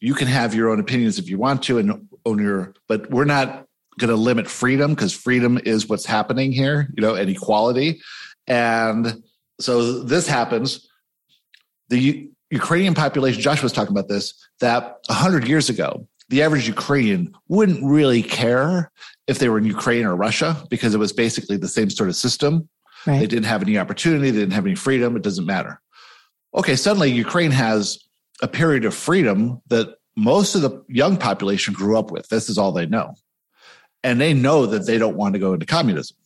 You 0.00 0.14
can 0.14 0.26
have 0.28 0.54
your 0.54 0.70
own 0.70 0.80
opinions 0.80 1.18
if 1.18 1.28
you 1.28 1.38
want 1.38 1.62
to, 1.64 1.78
and 1.78 2.08
own 2.26 2.38
your, 2.38 2.74
but 2.88 3.10
we're 3.10 3.24
not 3.24 3.66
going 3.98 4.10
to 4.10 4.16
limit 4.16 4.46
freedom 4.48 4.94
because 4.94 5.12
freedom 5.12 5.58
is 5.64 5.88
what's 5.88 6.04
happening 6.04 6.52
here, 6.52 6.88
you 6.94 7.00
know, 7.00 7.14
and 7.14 7.30
equality. 7.30 8.02
And 8.46 9.22
so 9.58 10.02
this 10.02 10.26
happens. 10.26 10.86
The 11.88 11.98
U- 11.98 12.28
Ukrainian 12.50 12.94
population, 12.94 13.40
Josh 13.40 13.62
was 13.62 13.72
talking 13.72 13.92
about 13.92 14.08
this, 14.08 14.34
that 14.60 14.98
100 15.06 15.48
years 15.48 15.70
ago, 15.70 16.06
the 16.28 16.42
average 16.42 16.66
Ukrainian 16.66 17.32
wouldn't 17.48 17.82
really 17.82 18.22
care 18.22 18.90
if 19.26 19.38
they 19.38 19.48
were 19.48 19.58
in 19.58 19.64
Ukraine 19.64 20.04
or 20.04 20.14
Russia 20.14 20.62
because 20.68 20.94
it 20.94 20.98
was 20.98 21.12
basically 21.12 21.56
the 21.56 21.68
same 21.68 21.88
sort 21.88 22.08
of 22.08 22.16
system. 22.16 22.68
Right. 23.06 23.20
They 23.20 23.26
didn't 23.26 23.44
have 23.46 23.62
any 23.62 23.78
opportunity, 23.78 24.30
they 24.30 24.40
didn't 24.40 24.54
have 24.54 24.66
any 24.66 24.74
freedom, 24.74 25.16
it 25.16 25.22
doesn't 25.22 25.46
matter. 25.46 25.80
Okay, 26.54 26.74
suddenly 26.74 27.10
Ukraine 27.10 27.52
has 27.52 27.98
a 28.42 28.48
period 28.48 28.84
of 28.84 28.94
freedom 28.94 29.62
that 29.68 29.96
most 30.16 30.54
of 30.54 30.62
the 30.62 30.82
young 30.88 31.16
population 31.16 31.74
grew 31.74 31.98
up 31.98 32.10
with. 32.10 32.28
This 32.28 32.48
is 32.48 32.58
all 32.58 32.72
they 32.72 32.86
know. 32.86 33.14
And 34.02 34.20
they 34.20 34.32
know 34.32 34.66
that 34.66 34.86
they 34.86 34.98
don't 34.98 35.16
want 35.16 35.34
to 35.34 35.38
go 35.38 35.52
into 35.52 35.66
communism. 35.66 36.16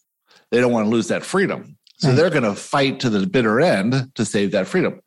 They 0.50 0.60
don't 0.60 0.72
want 0.72 0.86
to 0.86 0.90
lose 0.90 1.08
that 1.08 1.24
freedom. 1.24 1.76
So 1.98 2.08
right. 2.08 2.16
they're 2.16 2.30
going 2.30 2.44
to 2.44 2.54
fight 2.54 3.00
to 3.00 3.10
the 3.10 3.26
bitter 3.26 3.60
end 3.60 4.12
to 4.14 4.24
save 4.24 4.52
that 4.52 4.66
freedom. 4.66 5.00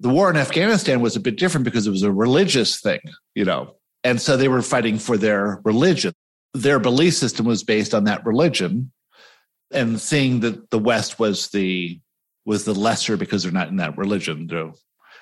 The 0.00 0.08
war 0.08 0.30
in 0.30 0.36
Afghanistan 0.36 1.00
was 1.00 1.16
a 1.16 1.20
bit 1.20 1.38
different 1.38 1.64
because 1.64 1.86
it 1.86 1.90
was 1.90 2.02
a 2.02 2.12
religious 2.12 2.80
thing, 2.80 3.00
you 3.34 3.44
know. 3.44 3.76
And 4.04 4.20
so 4.20 4.36
they 4.36 4.48
were 4.48 4.62
fighting 4.62 4.98
for 4.98 5.16
their 5.16 5.60
religion. 5.64 6.12
Their 6.54 6.78
belief 6.78 7.14
system 7.14 7.46
was 7.46 7.64
based 7.64 7.94
on 7.94 8.04
that 8.04 8.24
religion 8.24 8.92
and 9.70 10.00
seeing 10.00 10.40
that 10.40 10.70
the 10.70 10.78
West 10.78 11.18
was 11.18 11.48
the 11.48 12.00
was 12.44 12.64
the 12.64 12.74
lesser 12.74 13.16
because 13.16 13.42
they're 13.42 13.52
not 13.52 13.68
in 13.68 13.76
that 13.76 13.98
religion. 13.98 14.46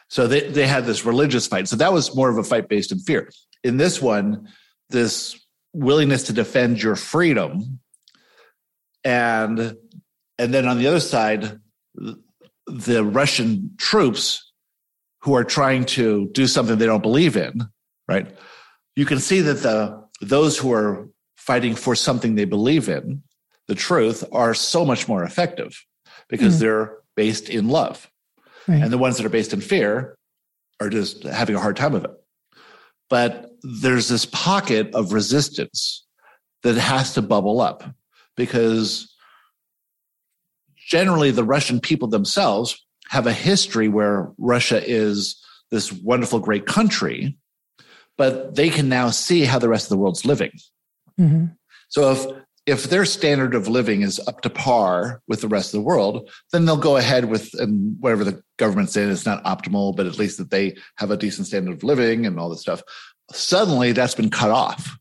So 0.09 0.27
they, 0.27 0.49
they 0.49 0.67
had 0.67 0.85
this 0.85 1.05
religious 1.05 1.47
fight. 1.47 1.69
So 1.69 1.77
that 1.77 1.93
was 1.93 2.15
more 2.15 2.31
of 2.31 2.39
a 2.39 2.45
fight 2.45 2.69
based 2.69 2.93
in 2.93 2.99
fear. 3.01 3.31
In 3.65 3.77
this 3.77 4.01
one, 4.01 4.49
this 4.91 5.39
willingness 5.73 6.25
to 6.25 6.33
defend 6.33 6.83
your 6.83 6.97
freedom. 6.97 7.81
And 9.05 9.77
and 10.39 10.53
then 10.53 10.67
on 10.69 10.79
the 10.79 10.87
other 10.87 11.01
side, 11.01 11.59
the 12.67 13.05
Russian 13.05 13.71
troops 13.79 14.53
who 15.21 15.35
are 15.35 15.45
trying 15.45 15.85
to 15.85 16.29
do 16.33 16.47
something 16.47 16.79
they 16.79 16.87
don't 16.87 17.03
believe 17.03 17.37
in, 17.37 17.63
right? 18.07 18.37
You 18.97 19.07
can 19.07 19.19
see 19.19 19.41
that 19.41 19.63
the 19.63 20.05
those 20.21 20.59
who 20.59 20.73
are 20.73 21.09
fighting 21.37 21.75
for 21.75 21.95
something 21.95 22.35
they 22.35 22.45
believe 22.45 22.89
in, 22.89 23.23
the 23.69 23.75
truth, 23.75 24.25
are 24.33 24.55
so 24.55 24.85
much 24.85 25.09
more 25.09 25.25
effective 25.25 25.85
because 26.29 26.57
mm. 26.57 26.61
they're 26.61 26.99
based 27.15 27.49
in 27.49 27.69
love. 27.69 28.11
Right. 28.69 28.83
And 28.83 28.93
the 28.93 28.99
ones 28.99 29.17
that 29.17 29.27
are 29.27 29.31
based 29.31 29.53
in 29.53 29.61
fear 29.61 30.17
are 30.81 30.91
just 30.91 31.23
having 31.23 31.57
a 31.57 31.61
hard 31.61 31.77
time 31.77 31.95
of 31.95 32.05
it. 32.05 32.11
But 33.09 33.53
there's 33.63 34.09
this 34.09 34.27
pocket 34.27 34.95
of 34.95 35.13
resistance 35.13 36.05
that 36.63 36.77
has 36.77 37.15
to 37.15 37.23
bubble 37.23 37.61
up 37.61 37.85
because 38.37 39.15
generally 40.77 41.31
the 41.31 41.45
Russian 41.45 41.81
people 41.81 42.09
themselves 42.09 42.85
have 43.09 43.27
a 43.27 43.33
history 43.33 43.89
where 43.89 44.33
Russia 44.39 44.83
is 44.85 45.41
this 45.71 45.93
wonderful, 45.93 46.39
great 46.41 46.67
country, 46.67 47.39
but 48.17 48.55
they 48.55 48.69
can 48.69 48.89
now 48.89 49.11
see 49.11 49.45
how 49.45 49.59
the 49.59 49.69
rest 49.69 49.87
of 49.87 49.91
the 49.91 49.99
world's 49.99 50.25
living. 50.25 50.51
Mm-hmm. 51.19 51.47
So 51.89 52.13
if 52.13 52.27
if 52.67 52.85
their 52.85 53.05
standard 53.05 53.55
of 53.55 53.69
living 53.69 54.03
is 54.03 54.21
up 54.27 54.41
to 54.41 54.51
par 54.51 55.23
with 55.29 55.41
the 55.41 55.49
rest 55.49 55.73
of 55.73 55.79
the 55.79 55.87
world, 55.87 56.29
then 56.53 56.65
they'll 56.65 56.77
go 56.77 56.97
ahead 56.97 57.27
with 57.27 57.55
and 57.55 57.97
whatever 58.01 58.25
the 58.25 58.43
government's 58.57 58.93
saying 58.93 59.09
is 59.09 59.25
not 59.25 59.45
optimal, 59.45 59.95
but 59.95 60.07
at 60.07 60.19
least 60.19 60.39
that 60.39 60.51
they 60.51 60.77
have 60.97 61.13
a 61.13 61.17
decent 61.17 61.47
standard 61.47 61.77
of 61.77 61.85
living 61.85 62.27
and 62.27 62.41
all 62.41 62.51
this 62.51 62.61
stuff. 62.61 62.83
Suddenly 63.31 63.93
that's 63.93 64.17
been 64.17 64.31
cut 64.31 64.51
off. 64.51 64.99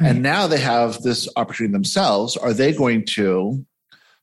Right. 0.00 0.10
And 0.10 0.22
now 0.22 0.46
they 0.46 0.60
have 0.60 1.02
this 1.02 1.28
opportunity 1.36 1.72
themselves. 1.72 2.38
Are 2.38 2.54
they 2.54 2.72
going 2.72 3.04
to 3.06 3.66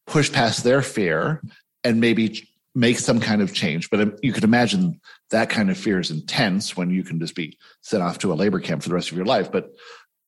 push 0.07 0.31
past 0.31 0.63
their 0.63 0.81
fear 0.81 1.43
and 1.83 2.01
maybe 2.01 2.49
make 2.73 2.97
some 2.97 3.19
kind 3.19 3.43
of 3.43 3.53
change? 3.53 3.91
But 3.91 4.01
um, 4.01 4.15
you 4.23 4.33
can 4.33 4.43
imagine 4.43 4.99
that 5.29 5.51
kind 5.51 5.69
of 5.69 5.77
fear 5.77 5.99
is 5.99 6.09
intense 6.09 6.75
when 6.75 6.89
you 6.89 7.03
can 7.03 7.19
just 7.19 7.35
be 7.35 7.59
sent 7.81 8.01
off 8.01 8.17
to 8.19 8.33
a 8.33 8.35
labor 8.35 8.59
camp 8.59 8.81
for 8.81 8.89
the 8.89 8.95
rest 8.95 9.11
of 9.11 9.17
your 9.17 9.27
life. 9.27 9.51
But 9.51 9.69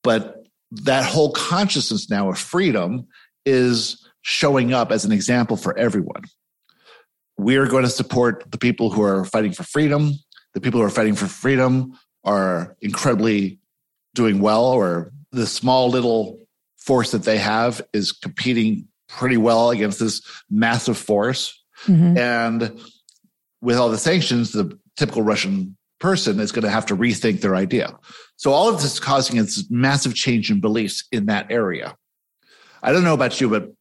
but 0.04 0.41
that 0.72 1.06
whole 1.06 1.32
consciousness 1.32 2.10
now 2.10 2.30
of 2.30 2.38
freedom 2.38 3.08
is 3.46 4.06
showing 4.22 4.74
up 4.74 4.92
as 4.92 5.06
an 5.06 5.12
example 5.12 5.58
for 5.58 5.78
everyone. 5.78 6.24
We're 7.38 7.68
going 7.68 7.84
to 7.84 7.90
support 7.90 8.50
the 8.52 8.58
people 8.58 8.92
who 8.92 9.02
are 9.02 9.26
fighting 9.26 9.52
for 9.52 9.64
freedom. 9.64 10.14
The 10.54 10.62
people 10.62 10.80
who 10.80 10.86
are 10.86 10.92
fighting 10.92 11.16
for 11.16 11.28
freedom 11.28 11.98
are 12.24 12.76
incredibly 12.82 13.60
doing 14.14 14.42
well, 14.42 14.66
or 14.66 15.12
the 15.32 15.48
small 15.48 15.90
little 15.90 16.40
force 16.78 17.12
that 17.12 17.24
they 17.24 17.38
have 17.38 17.82
is 17.94 18.12
competing 18.12 18.88
pretty 19.08 19.38
well 19.38 19.72
against 19.72 20.00
this 20.00 20.22
massive 20.50 20.98
force. 20.98 21.64
Mm-hmm. 21.86 22.18
And 22.18 22.80
with 23.62 23.78
all 23.78 23.90
the 23.90 23.98
sanctions, 23.98 24.52
the 24.52 24.78
typical 24.98 25.22
Russian 25.22 25.78
person 26.00 26.40
is 26.40 26.52
going 26.52 26.64
to 26.64 26.70
have 26.70 26.86
to 26.88 26.96
rethink 26.96 27.42
their 27.42 27.56
idea. 27.56 27.98
So 28.42 28.54
all 28.54 28.68
of 28.70 28.82
this 28.82 28.94
is 28.94 29.00
causing 29.00 29.38
a 29.38 29.46
massive 29.70 30.16
change 30.16 30.50
in 30.50 30.62
beliefs 30.62 31.08
in 31.12 31.28
that 31.28 31.52
area. 31.52 31.96
I 32.82 32.92
don't 32.92 33.04
know 33.04 33.14
about 33.14 33.40
you, 33.40 33.48
but 33.48 33.72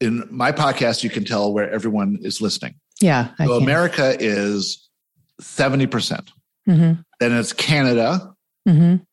in 0.00 0.26
my 0.30 0.52
podcast, 0.52 1.04
you 1.04 1.10
can 1.10 1.26
tell 1.26 1.52
where 1.52 1.70
everyone 1.70 2.20
is 2.22 2.40
listening. 2.40 2.76
Yeah. 2.98 3.28
I 3.38 3.44
so 3.44 3.58
can. 3.58 3.62
America 3.62 4.16
is 4.18 4.88
70%. 5.42 5.90
percent 5.90 6.32
mm-hmm. 6.66 7.02
Then 7.20 7.32
it's 7.32 7.52
Canada, 7.52 8.32
mm-hmm. 8.66 9.04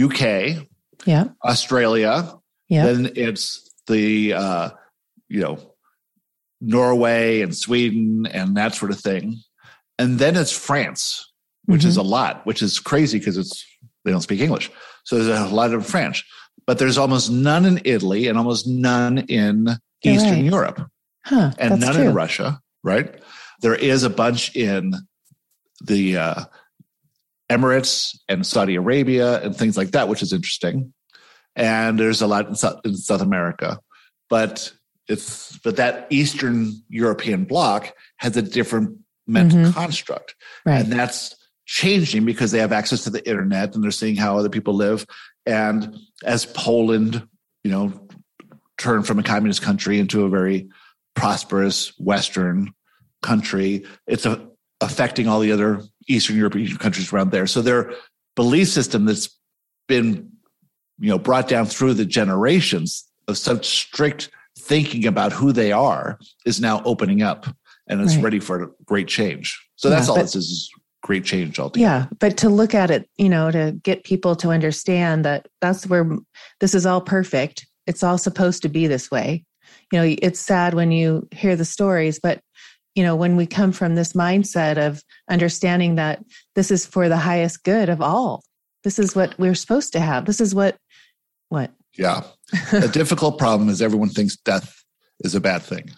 UK, 0.00 0.64
yeah, 1.06 1.24
Australia. 1.44 2.32
Yeah. 2.68 2.86
Then 2.86 3.10
it's 3.16 3.68
the 3.88 4.34
uh, 4.34 4.70
you 5.28 5.40
know 5.40 5.58
Norway 6.60 7.40
and 7.40 7.56
Sweden 7.56 8.26
and 8.26 8.56
that 8.56 8.76
sort 8.76 8.92
of 8.92 9.00
thing, 9.00 9.38
and 9.98 10.20
then 10.20 10.36
it's 10.36 10.56
France, 10.56 11.32
which 11.64 11.80
mm-hmm. 11.80 11.88
is 11.88 11.96
a 11.96 12.02
lot, 12.02 12.46
which 12.46 12.62
is 12.62 12.78
crazy 12.78 13.18
because 13.18 13.36
it's 13.36 13.66
they 14.04 14.10
don't 14.10 14.22
speak 14.22 14.40
English, 14.40 14.70
so 15.04 15.22
there's 15.22 15.50
a 15.50 15.54
lot 15.54 15.74
of 15.74 15.86
French, 15.86 16.24
but 16.66 16.78
there's 16.78 16.98
almost 16.98 17.30
none 17.30 17.64
in 17.64 17.80
Italy 17.84 18.28
and 18.28 18.38
almost 18.38 18.66
none 18.66 19.18
in 19.18 19.66
You're 20.02 20.14
Eastern 20.14 20.32
right. 20.32 20.44
Europe, 20.44 20.90
huh, 21.24 21.52
and 21.58 21.80
none 21.80 21.94
true. 21.94 22.04
in 22.04 22.14
Russia. 22.14 22.60
Right? 22.82 23.14
There 23.60 23.74
is 23.74 24.04
a 24.04 24.10
bunch 24.10 24.56
in 24.56 24.94
the 25.84 26.16
uh, 26.16 26.44
Emirates 27.50 28.16
and 28.28 28.46
Saudi 28.46 28.76
Arabia 28.76 29.42
and 29.42 29.54
things 29.54 29.76
like 29.76 29.90
that, 29.90 30.08
which 30.08 30.22
is 30.22 30.32
interesting. 30.32 30.92
And 31.56 31.98
there's 31.98 32.22
a 32.22 32.26
lot 32.26 32.48
in 32.48 32.54
South, 32.54 32.80
in 32.84 32.96
South 32.96 33.20
America, 33.20 33.80
but 34.28 34.72
it's 35.08 35.58
but 35.58 35.76
that 35.76 36.06
Eastern 36.10 36.72
European 36.88 37.44
bloc 37.44 37.92
has 38.18 38.36
a 38.36 38.42
different 38.42 38.98
mental 39.26 39.58
mm-hmm. 39.58 39.72
construct, 39.72 40.36
right. 40.64 40.84
and 40.84 40.92
that's 40.92 41.34
changing 41.70 42.24
because 42.24 42.50
they 42.50 42.58
have 42.58 42.72
access 42.72 43.04
to 43.04 43.10
the 43.10 43.26
internet 43.28 43.76
and 43.76 43.84
they're 43.84 43.92
seeing 43.92 44.16
how 44.16 44.36
other 44.36 44.48
people 44.48 44.74
live. 44.74 45.06
And 45.46 45.96
as 46.24 46.44
Poland, 46.44 47.28
you 47.62 47.70
know, 47.70 48.08
turned 48.76 49.06
from 49.06 49.20
a 49.20 49.22
communist 49.22 49.62
country 49.62 50.00
into 50.00 50.24
a 50.24 50.28
very 50.28 50.68
prosperous 51.14 51.96
Western 51.96 52.74
country, 53.22 53.84
it's 54.08 54.26
a, 54.26 54.48
affecting 54.80 55.28
all 55.28 55.38
the 55.38 55.52
other 55.52 55.80
Eastern 56.08 56.36
European 56.36 56.76
countries 56.76 57.12
around 57.12 57.30
there. 57.30 57.46
So 57.46 57.62
their 57.62 57.92
belief 58.34 58.66
system 58.66 59.04
that's 59.04 59.30
been, 59.86 60.28
you 60.98 61.10
know, 61.10 61.20
brought 61.20 61.46
down 61.46 61.66
through 61.66 61.94
the 61.94 62.04
generations 62.04 63.08
of 63.28 63.38
such 63.38 63.64
strict 63.66 64.28
thinking 64.58 65.06
about 65.06 65.32
who 65.32 65.52
they 65.52 65.70
are 65.70 66.18
is 66.44 66.60
now 66.60 66.82
opening 66.84 67.22
up 67.22 67.46
and 67.86 68.00
it's 68.00 68.16
right. 68.16 68.24
ready 68.24 68.40
for 68.40 68.64
a 68.64 68.68
great 68.84 69.06
change. 69.06 69.64
So 69.76 69.88
that's 69.88 70.08
yeah, 70.08 70.14
all 70.14 70.18
this 70.18 70.34
is 70.34 70.68
great 71.02 71.24
change 71.24 71.58
altogether. 71.58 71.90
Yeah. 71.90 72.06
But 72.18 72.36
to 72.38 72.48
look 72.48 72.74
at 72.74 72.90
it, 72.90 73.08
you 73.16 73.28
know, 73.28 73.50
to 73.50 73.72
get 73.82 74.04
people 74.04 74.36
to 74.36 74.50
understand 74.50 75.24
that 75.24 75.48
that's 75.60 75.86
where 75.86 76.08
this 76.60 76.74
is 76.74 76.86
all 76.86 77.00
perfect. 77.00 77.66
It's 77.86 78.02
all 78.02 78.18
supposed 78.18 78.62
to 78.62 78.68
be 78.68 78.86
this 78.86 79.10
way. 79.10 79.44
You 79.92 79.98
know, 79.98 80.16
it's 80.20 80.40
sad 80.40 80.74
when 80.74 80.92
you 80.92 81.28
hear 81.32 81.56
the 81.56 81.64
stories, 81.64 82.18
but 82.22 82.40
you 82.94 83.04
know, 83.04 83.14
when 83.14 83.36
we 83.36 83.46
come 83.46 83.72
from 83.72 83.94
this 83.94 84.14
mindset 84.14 84.76
of 84.76 85.02
understanding 85.28 85.94
that 85.94 86.24
this 86.54 86.70
is 86.70 86.84
for 86.84 87.08
the 87.08 87.16
highest 87.16 87.62
good 87.62 87.88
of 87.88 88.00
all, 88.00 88.42
this 88.84 88.98
is 88.98 89.14
what 89.14 89.38
we're 89.38 89.54
supposed 89.54 89.92
to 89.92 90.00
have. 90.00 90.24
This 90.24 90.40
is 90.40 90.54
what, 90.54 90.76
what? 91.48 91.70
Yeah. 91.96 92.22
a 92.72 92.88
difficult 92.92 93.38
problem 93.38 93.68
is 93.68 93.80
everyone 93.80 94.08
thinks 94.08 94.36
death 94.36 94.82
is 95.20 95.34
a 95.34 95.40
bad 95.40 95.62
thing. 95.62 95.90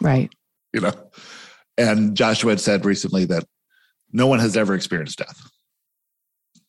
Right. 0.00 0.32
You 0.72 0.80
know, 0.80 0.92
and 1.78 2.16
Joshua 2.16 2.52
had 2.52 2.60
said 2.60 2.84
recently 2.84 3.24
that 3.26 3.44
no 4.14 4.26
one 4.26 4.38
has 4.38 4.56
ever 4.56 4.74
experienced 4.74 5.18
death. 5.18 5.50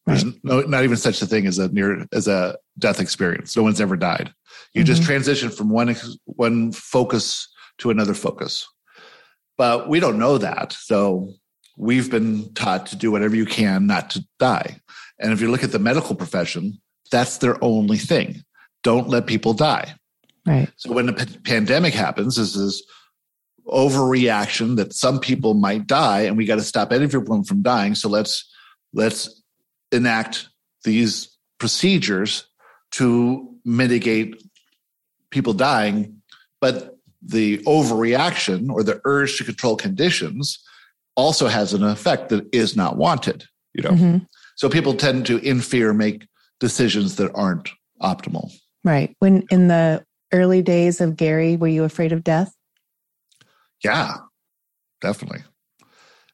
There's 0.06 0.26
right. 0.26 0.36
no, 0.44 0.62
not 0.62 0.84
even 0.84 0.98
such 0.98 1.22
a 1.22 1.26
thing 1.26 1.48
as 1.48 1.58
a 1.58 1.70
near 1.70 2.06
as 2.12 2.28
a 2.28 2.58
death 2.78 3.00
experience. 3.00 3.56
No 3.56 3.64
one's 3.64 3.80
ever 3.80 3.96
died. 3.96 4.34
You 4.74 4.82
mm-hmm. 4.82 4.88
just 4.88 5.04
transition 5.04 5.50
from 5.50 5.70
one 5.70 5.96
one 6.26 6.74
focus 6.74 7.48
to 7.78 7.90
another 7.92 8.14
focus. 8.14 8.68
But 9.58 9.88
we 9.88 10.00
don't 10.00 10.20
know 10.20 10.38
that. 10.38 10.74
So 10.74 11.30
we've 11.78 12.12
been 12.12 12.54
taught 12.54 12.88
to 12.88 12.96
do 12.96 13.12
whatever 13.12 13.36
you 13.36 13.46
can 13.46 13.88
not 13.88 14.10
to 14.12 14.26
die. 14.40 14.82
And 15.20 15.32
if 15.32 15.40
you 15.40 15.50
look 15.50 15.64
at 15.64 15.72
the 15.72 15.80
medical 15.80 16.16
profession, 16.16 16.82
that's 17.12 17.38
their 17.38 17.64
only 17.64 17.98
thing. 17.98 18.44
Don't 18.84 19.08
let 19.08 19.28
people 19.28 19.54
die. 19.54 19.96
Right. 20.46 20.70
So 20.76 20.92
when 20.92 21.08
the 21.08 21.14
p- 21.14 21.38
pandemic 21.44 21.94
happens, 21.94 22.36
this 22.36 22.56
is 22.56 22.84
overreaction 23.68 24.76
that 24.78 24.94
some 24.94 25.20
people 25.20 25.54
might 25.54 25.88
die 25.88 26.22
and 26.22 26.38
we 26.38 26.46
got 26.46 26.56
to 26.56 26.62
stop 26.62 26.92
everyone 26.92 27.44
from 27.44 27.62
dying. 27.62 27.96
So 27.96 28.10
let's 28.10 28.50
let's 28.94 29.42
enact 29.92 30.50
these 30.84 31.36
procedures 31.60 32.46
to 32.92 33.50
mitigate 33.66 34.42
people 35.32 35.54
dying. 35.54 36.22
But 36.62 36.96
the 37.22 37.58
overreaction 37.60 38.70
or 38.70 38.84
the 38.84 39.02
urge 39.06 39.38
to 39.38 39.44
control 39.44 39.76
conditions 39.76 40.64
also 41.16 41.48
has 41.48 41.74
an 41.74 41.84
effect 41.84 42.30
that 42.30 42.46
is 42.54 42.76
not 42.76 42.98
wanted 42.98 43.46
you 43.74 43.84
know 43.84 43.92
mm-hmm. 43.92 44.18
so 44.56 44.70
people 44.70 44.94
tend 44.94 45.26
to 45.26 45.38
in 45.40 45.62
fear 45.62 45.94
make 45.94 46.28
decisions 46.60 47.16
that 47.16 47.32
aren't 47.34 47.70
optimal 48.02 48.52
right 48.84 49.16
when 49.20 49.44
in 49.50 49.68
the 49.68 50.04
early 50.32 50.62
days 50.62 51.02
of 51.02 51.16
gary 51.16 51.56
were 51.56 51.68
you 51.68 51.84
afraid 51.84 52.12
of 52.12 52.24
death 52.24 52.54
yeah 53.84 54.16
definitely 55.02 55.44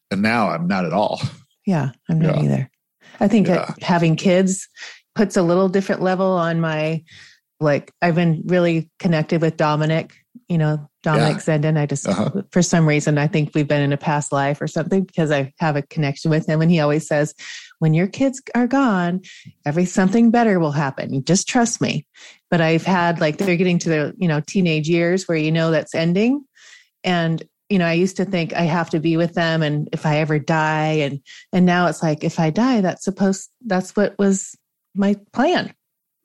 and 0.09 0.21
now 0.21 0.49
i'm 0.49 0.67
not 0.67 0.85
at 0.85 0.93
all 0.93 1.21
yeah 1.65 1.91
i'm 2.09 2.19
not 2.19 2.37
yeah. 2.37 2.43
either 2.43 2.71
i 3.19 3.27
think 3.27 3.47
yeah. 3.47 3.73
having 3.81 4.15
kids 4.15 4.67
puts 5.15 5.37
a 5.37 5.41
little 5.41 5.69
different 5.69 6.01
level 6.01 6.33
on 6.33 6.59
my 6.59 7.03
like 7.59 7.91
i've 8.01 8.15
been 8.15 8.43
really 8.45 8.89
connected 8.99 9.41
with 9.41 9.57
dominic 9.57 10.13
you 10.51 10.57
know, 10.57 10.85
Dominic 11.01 11.37
yeah. 11.47 11.57
Zenden. 11.57 11.77
I 11.77 11.85
just, 11.85 12.05
uh-huh. 12.07 12.41
for 12.51 12.61
some 12.61 12.85
reason, 12.85 13.17
I 13.17 13.27
think 13.27 13.51
we've 13.55 13.67
been 13.67 13.81
in 13.81 13.93
a 13.93 13.97
past 13.97 14.33
life 14.33 14.61
or 14.61 14.67
something 14.67 15.03
because 15.03 15.31
I 15.31 15.53
have 15.59 15.77
a 15.77 15.81
connection 15.81 16.29
with 16.29 16.45
him. 16.45 16.61
And 16.61 16.69
he 16.69 16.81
always 16.81 17.07
says, 17.07 17.33
when 17.79 17.93
your 17.93 18.07
kids 18.07 18.41
are 18.53 18.67
gone, 18.67 19.21
every 19.65 19.85
something 19.85 20.29
better 20.29 20.59
will 20.59 20.73
happen. 20.73 21.13
You 21.13 21.21
just 21.21 21.47
trust 21.47 21.79
me. 21.79 22.05
But 22.49 22.59
I've 22.59 22.83
had 22.83 23.21
like, 23.21 23.37
they're 23.37 23.55
getting 23.55 23.79
to 23.79 23.89
the, 23.89 24.13
you 24.17 24.27
know, 24.27 24.41
teenage 24.41 24.89
years 24.89 25.25
where 25.25 25.37
you 25.37 25.53
know 25.53 25.71
that's 25.71 25.95
ending. 25.95 26.43
And, 27.03 27.43
you 27.69 27.79
know, 27.79 27.85
I 27.85 27.93
used 27.93 28.17
to 28.17 28.25
think 28.25 28.53
I 28.53 28.63
have 28.63 28.89
to 28.91 28.99
be 28.99 29.17
with 29.17 29.33
them. 29.33 29.63
And 29.63 29.89
if 29.91 30.05
I 30.05 30.17
ever 30.17 30.39
die, 30.39 30.93
and, 30.93 31.19
and 31.53 31.65
now 31.65 31.87
it's 31.87 32.03
like, 32.03 32.23
if 32.23 32.39
I 32.39 32.49
die, 32.49 32.81
that's 32.81 33.03
supposed, 33.03 33.49
that's 33.65 33.95
what 33.95 34.17
was 34.19 34.55
my 34.95 35.15
plan. 35.33 35.73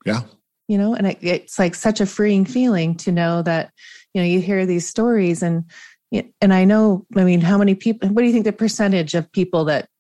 Yeah. 0.05 0.23
You 0.69 0.79
know, 0.79 0.95
and 0.95 1.07
it, 1.07 1.19
it's 1.21 1.59
like 1.59 1.75
such 1.75 2.01
a 2.01 2.07
freeing 2.07 2.45
feeling 2.45 2.97
to 2.97 3.13
know 3.13 3.43
that, 3.43 3.71
you 4.17 4.23
know 4.23 4.27
you 4.27 4.41
hear 4.41 4.65
these 4.65 4.89
stories 4.89 5.43
and 5.43 5.63
and 6.41 6.55
i 6.55 6.65
know 6.65 7.05
i 7.17 7.23
mean 7.23 7.43
how 7.43 7.59
many 7.59 7.75
people 7.75 8.09
what 8.09 8.23
do 8.23 8.27
you 8.27 8.33
think 8.33 8.47
the 8.47 8.53
percentage 8.53 9.15
of 9.15 9.31
people 9.31 9.67
that 9.67 9.91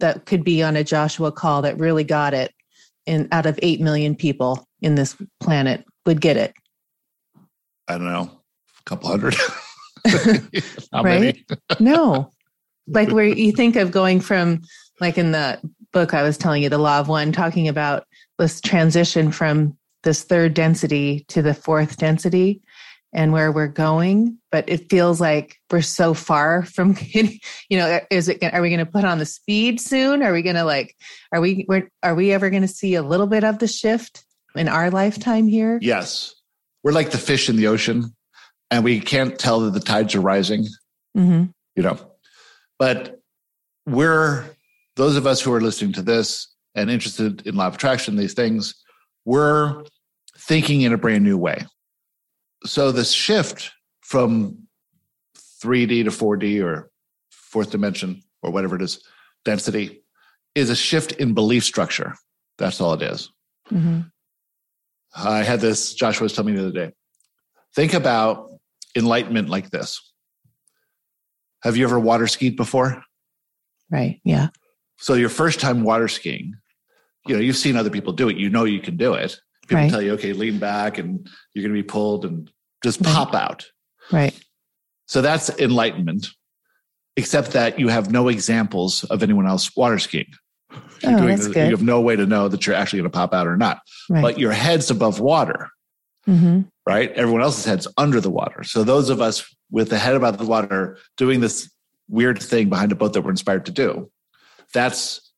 that 0.00 0.26
could 0.26 0.42
be 0.42 0.60
on 0.60 0.74
a 0.74 0.82
joshua 0.82 1.30
call 1.30 1.62
that 1.62 1.78
really 1.78 2.02
got 2.02 2.34
it 2.34 2.52
in 3.06 3.28
out 3.30 3.46
of 3.46 3.56
8 3.62 3.80
million 3.80 4.16
people 4.16 4.66
in 4.82 4.96
this 4.96 5.16
planet 5.38 5.84
would 6.04 6.20
get 6.20 6.36
it 6.36 6.52
i 7.86 7.92
don't 7.92 8.12
know 8.12 8.28
a 8.80 8.82
couple 8.86 9.08
hundred 9.08 9.36
right? 10.94 11.38
No. 11.78 12.30
Like 12.86 13.10
where 13.10 13.24
you 13.24 13.52
think 13.52 13.76
of 13.76 13.90
going 13.90 14.20
from 14.20 14.62
like 15.00 15.18
in 15.18 15.32
the 15.32 15.60
book 15.92 16.14
i 16.14 16.22
was 16.22 16.38
telling 16.38 16.62
you 16.62 16.68
the 16.68 16.78
law 16.78 17.00
of 17.00 17.08
one 17.08 17.32
talking 17.32 17.68
about 17.68 18.04
this 18.38 18.60
transition 18.60 19.32
from 19.32 19.76
this 20.02 20.22
third 20.22 20.54
density 20.54 21.24
to 21.28 21.42
the 21.42 21.54
fourth 21.54 21.96
density 21.96 22.62
and 23.12 23.32
where 23.32 23.50
we're 23.50 23.66
going 23.66 24.38
but 24.52 24.68
it 24.68 24.88
feels 24.88 25.20
like 25.20 25.56
we're 25.70 25.82
so 25.82 26.14
far 26.14 26.64
from 26.64 26.92
getting, 27.12 27.38
you 27.68 27.78
know 27.78 28.00
is 28.10 28.28
it 28.28 28.42
are 28.42 28.62
we 28.62 28.68
going 28.68 28.84
to 28.84 28.90
put 28.90 29.04
on 29.04 29.18
the 29.18 29.26
speed 29.26 29.80
soon? 29.80 30.22
Are 30.22 30.32
we 30.32 30.42
going 30.42 30.56
to 30.56 30.64
like 30.64 30.96
are 31.32 31.40
we 31.40 31.66
are 32.02 32.14
we 32.14 32.32
ever 32.32 32.50
going 32.50 32.62
to 32.62 32.68
see 32.68 32.94
a 32.94 33.02
little 33.02 33.26
bit 33.26 33.44
of 33.44 33.58
the 33.58 33.68
shift 33.68 34.24
in 34.54 34.68
our 34.68 34.90
lifetime 34.90 35.46
here? 35.46 35.78
Yes. 35.80 36.34
We're 36.82 36.92
like 36.92 37.10
the 37.10 37.18
fish 37.18 37.48
in 37.48 37.56
the 37.56 37.66
ocean 37.66 38.14
and 38.70 38.84
we 38.84 39.00
can't 39.00 39.38
tell 39.38 39.60
that 39.60 39.72
the 39.72 39.80
tides 39.80 40.14
are 40.14 40.20
rising 40.20 40.64
mm-hmm. 41.16 41.44
you 41.76 41.82
know 41.82 41.98
but 42.78 43.20
we're 43.86 44.44
those 44.96 45.16
of 45.16 45.26
us 45.26 45.40
who 45.40 45.52
are 45.52 45.60
listening 45.60 45.92
to 45.92 46.02
this 46.02 46.48
and 46.74 46.90
interested 46.90 47.46
in 47.46 47.54
law 47.54 47.66
of 47.66 47.74
attraction 47.74 48.16
these 48.16 48.34
things 48.34 48.74
we're 49.24 49.82
thinking 50.36 50.82
in 50.82 50.92
a 50.92 50.98
brand 50.98 51.24
new 51.24 51.36
way 51.36 51.64
so 52.64 52.92
the 52.92 53.04
shift 53.04 53.72
from 54.02 54.66
3D 55.62 56.04
to 56.04 56.10
4D 56.10 56.62
or 56.64 56.90
fourth 57.30 57.70
dimension 57.70 58.22
or 58.42 58.50
whatever 58.50 58.76
it 58.76 58.82
is, 58.82 59.02
density, 59.44 60.02
is 60.54 60.70
a 60.70 60.76
shift 60.76 61.12
in 61.12 61.34
belief 61.34 61.64
structure. 61.64 62.14
That's 62.58 62.80
all 62.80 62.94
it 62.94 63.02
is. 63.02 63.30
Mm-hmm. 63.70 64.00
I 65.14 65.42
had 65.42 65.60
this, 65.60 65.94
Joshua 65.94 66.24
was 66.24 66.32
telling 66.32 66.54
me 66.54 66.60
the 66.60 66.68
other 66.68 66.86
day. 66.86 66.92
Think 67.74 67.94
about 67.94 68.50
enlightenment 68.96 69.48
like 69.48 69.70
this. 69.70 70.00
Have 71.62 71.76
you 71.76 71.84
ever 71.84 71.98
water 71.98 72.26
skied 72.26 72.56
before? 72.56 73.02
Right. 73.90 74.20
Yeah. 74.24 74.48
So 74.98 75.14
your 75.14 75.28
first 75.28 75.60
time 75.60 75.82
water 75.82 76.08
skiing, 76.08 76.54
you 77.26 77.34
know, 77.34 77.40
you've 77.40 77.56
seen 77.56 77.76
other 77.76 77.90
people 77.90 78.12
do 78.12 78.28
it. 78.28 78.36
You 78.36 78.50
know 78.50 78.64
you 78.64 78.80
can 78.80 78.96
do 78.96 79.14
it. 79.14 79.36
People 79.62 79.82
Right. 79.82 79.90
tell 79.90 80.02
you, 80.02 80.12
okay, 80.14 80.32
lean 80.32 80.58
back 80.58 80.98
and 80.98 81.28
you're 81.54 81.62
going 81.62 81.74
to 81.74 81.82
be 81.82 81.86
pulled 81.86 82.24
and 82.24 82.50
just 82.82 83.00
Right. 83.00 83.14
pop 83.14 83.34
out. 83.34 83.66
Right. 84.10 84.34
So 85.06 85.20
that's 85.22 85.50
enlightenment, 85.58 86.28
except 87.16 87.52
that 87.52 87.78
you 87.78 87.88
have 87.88 88.10
no 88.10 88.28
examples 88.28 89.04
of 89.04 89.22
anyone 89.22 89.46
else 89.46 89.74
water 89.76 89.98
skiing. 89.98 90.32
You're 91.02 91.12
Oh, 91.14 91.16
doing 91.16 91.28
that's 91.28 91.44
this- 91.46 91.54
good. 91.54 91.64
You 91.66 91.76
have 91.76 91.82
no 91.82 92.00
way 92.00 92.16
to 92.16 92.26
know 92.26 92.48
that 92.48 92.66
you're 92.66 92.76
actually 92.76 93.00
going 93.00 93.10
to 93.10 93.16
pop 93.16 93.34
out 93.34 93.46
or 93.46 93.56
not. 93.56 93.80
Right. 94.08 94.22
But 94.22 94.38
your 94.38 94.52
head's 94.52 94.90
above 94.90 95.20
water, 95.20 95.70
hmm 96.26 96.62
right? 96.90 97.12
Everyone 97.12 97.40
else's 97.40 97.64
head's 97.64 97.86
under 97.96 98.20
the 98.20 98.32
water. 98.32 98.64
So 98.64 98.82
those 98.82 99.10
of 99.10 99.20
us 99.20 99.54
with 99.70 99.90
the 99.90 99.98
head 99.98 100.16
above 100.16 100.38
the 100.38 100.44
water 100.44 100.98
doing 101.16 101.38
this 101.38 101.70
weird 102.08 102.42
thing 102.42 102.68
behind 102.68 102.90
a 102.90 102.96
boat 102.96 103.12
that 103.12 103.20
we're 103.22 103.30
inspired 103.30 103.66
to 103.66 103.70
do, 103.70 104.10
that's 104.74 105.30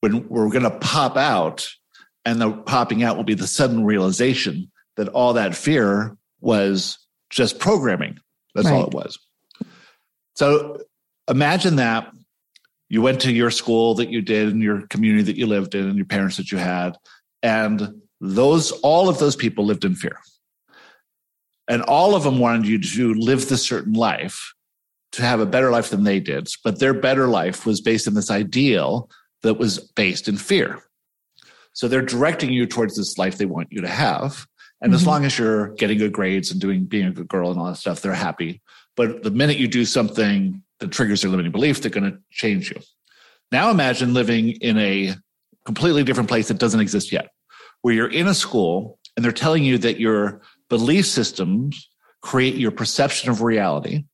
when 0.00 0.28
we're 0.28 0.50
going 0.50 0.64
to 0.64 0.78
pop 0.78 1.16
out, 1.16 1.66
and 2.26 2.38
the 2.38 2.52
popping 2.52 3.02
out 3.02 3.16
will 3.16 3.24
be 3.24 3.32
the 3.32 3.46
sudden 3.46 3.86
realization 3.86 4.70
that 4.98 5.08
all 5.08 5.32
that 5.32 5.56
fear 5.56 6.18
was 6.42 6.98
just 7.30 7.58
programming. 7.58 8.18
That's 8.54 8.68
all 8.68 8.88
it 8.88 8.92
was. 8.92 9.18
So 10.34 10.82
imagine 11.28 11.76
that 11.76 12.12
you 12.90 13.00
went 13.00 13.22
to 13.22 13.32
your 13.32 13.50
school 13.50 13.94
that 13.94 14.10
you 14.10 14.20
did 14.20 14.50
and 14.50 14.62
your 14.62 14.86
community 14.88 15.22
that 15.32 15.38
you 15.38 15.46
lived 15.46 15.74
in 15.74 15.88
and 15.88 15.96
your 15.96 16.04
parents 16.04 16.36
that 16.36 16.52
you 16.52 16.58
had 16.58 16.98
and 17.42 18.02
those 18.20 18.70
all 18.82 19.08
of 19.08 19.18
those 19.18 19.34
people 19.34 19.64
lived 19.64 19.84
in 19.84 19.94
fear 19.94 20.18
and 21.72 21.80
all 21.84 22.14
of 22.14 22.22
them 22.22 22.38
wanted 22.38 22.66
you 22.66 22.78
to 22.78 23.14
live 23.14 23.48
this 23.48 23.66
certain 23.66 23.94
life 23.94 24.52
to 25.12 25.22
have 25.22 25.40
a 25.40 25.46
better 25.46 25.70
life 25.70 25.88
than 25.88 26.04
they 26.04 26.20
did. 26.20 26.46
But 26.62 26.78
their 26.78 26.92
better 26.92 27.28
life 27.28 27.64
was 27.64 27.80
based 27.80 28.06
on 28.06 28.12
this 28.12 28.30
ideal 28.30 29.08
that 29.42 29.54
was 29.54 29.78
based 29.78 30.28
in 30.28 30.36
fear. 30.36 30.82
So 31.72 31.88
they're 31.88 32.02
directing 32.02 32.52
you 32.52 32.66
towards 32.66 32.94
this 32.94 33.16
life 33.16 33.38
they 33.38 33.46
want 33.46 33.72
you 33.72 33.80
to 33.80 33.88
have. 33.88 34.46
And 34.82 34.92
as 34.92 35.04
Mhm. 35.04 35.06
long 35.06 35.24
as 35.24 35.38
you're 35.38 35.68
getting 35.76 35.96
good 35.96 36.12
grades 36.12 36.50
and 36.50 36.60
doing 36.60 36.84
being 36.84 37.06
a 37.06 37.10
good 37.10 37.28
girl 37.28 37.50
and 37.50 37.58
all 37.58 37.68
that 37.68 37.78
stuff 37.78 38.02
they're 38.02 38.12
happy. 38.12 38.60
But 38.94 39.22
the 39.22 39.30
minute 39.30 39.56
you 39.56 39.66
do 39.66 39.86
something 39.86 40.62
that 40.80 40.90
triggers 40.90 41.22
their 41.22 41.30
limiting 41.30 41.52
belief 41.52 41.80
they're 41.80 41.90
going 41.90 42.12
to 42.12 42.18
change 42.30 42.70
you. 42.70 42.82
Now 43.50 43.70
imagine 43.70 44.12
living 44.12 44.50
in 44.60 44.76
a 44.76 45.14
completely 45.64 46.04
different 46.04 46.28
place 46.28 46.48
that 46.48 46.58
doesn't 46.58 46.80
exist 46.80 47.12
yet 47.12 47.30
where 47.80 47.94
you're 47.94 48.10
in 48.10 48.26
a 48.26 48.34
school 48.34 48.98
and 49.16 49.24
they're 49.24 49.32
telling 49.32 49.64
you 49.64 49.78
that 49.78 49.98
your 49.98 50.42
belief 50.72 51.04
systems 51.04 51.90
create 52.22 52.54
your 52.54 52.70
perception 52.70 53.28
of 53.28 53.42
reality, 53.42 54.04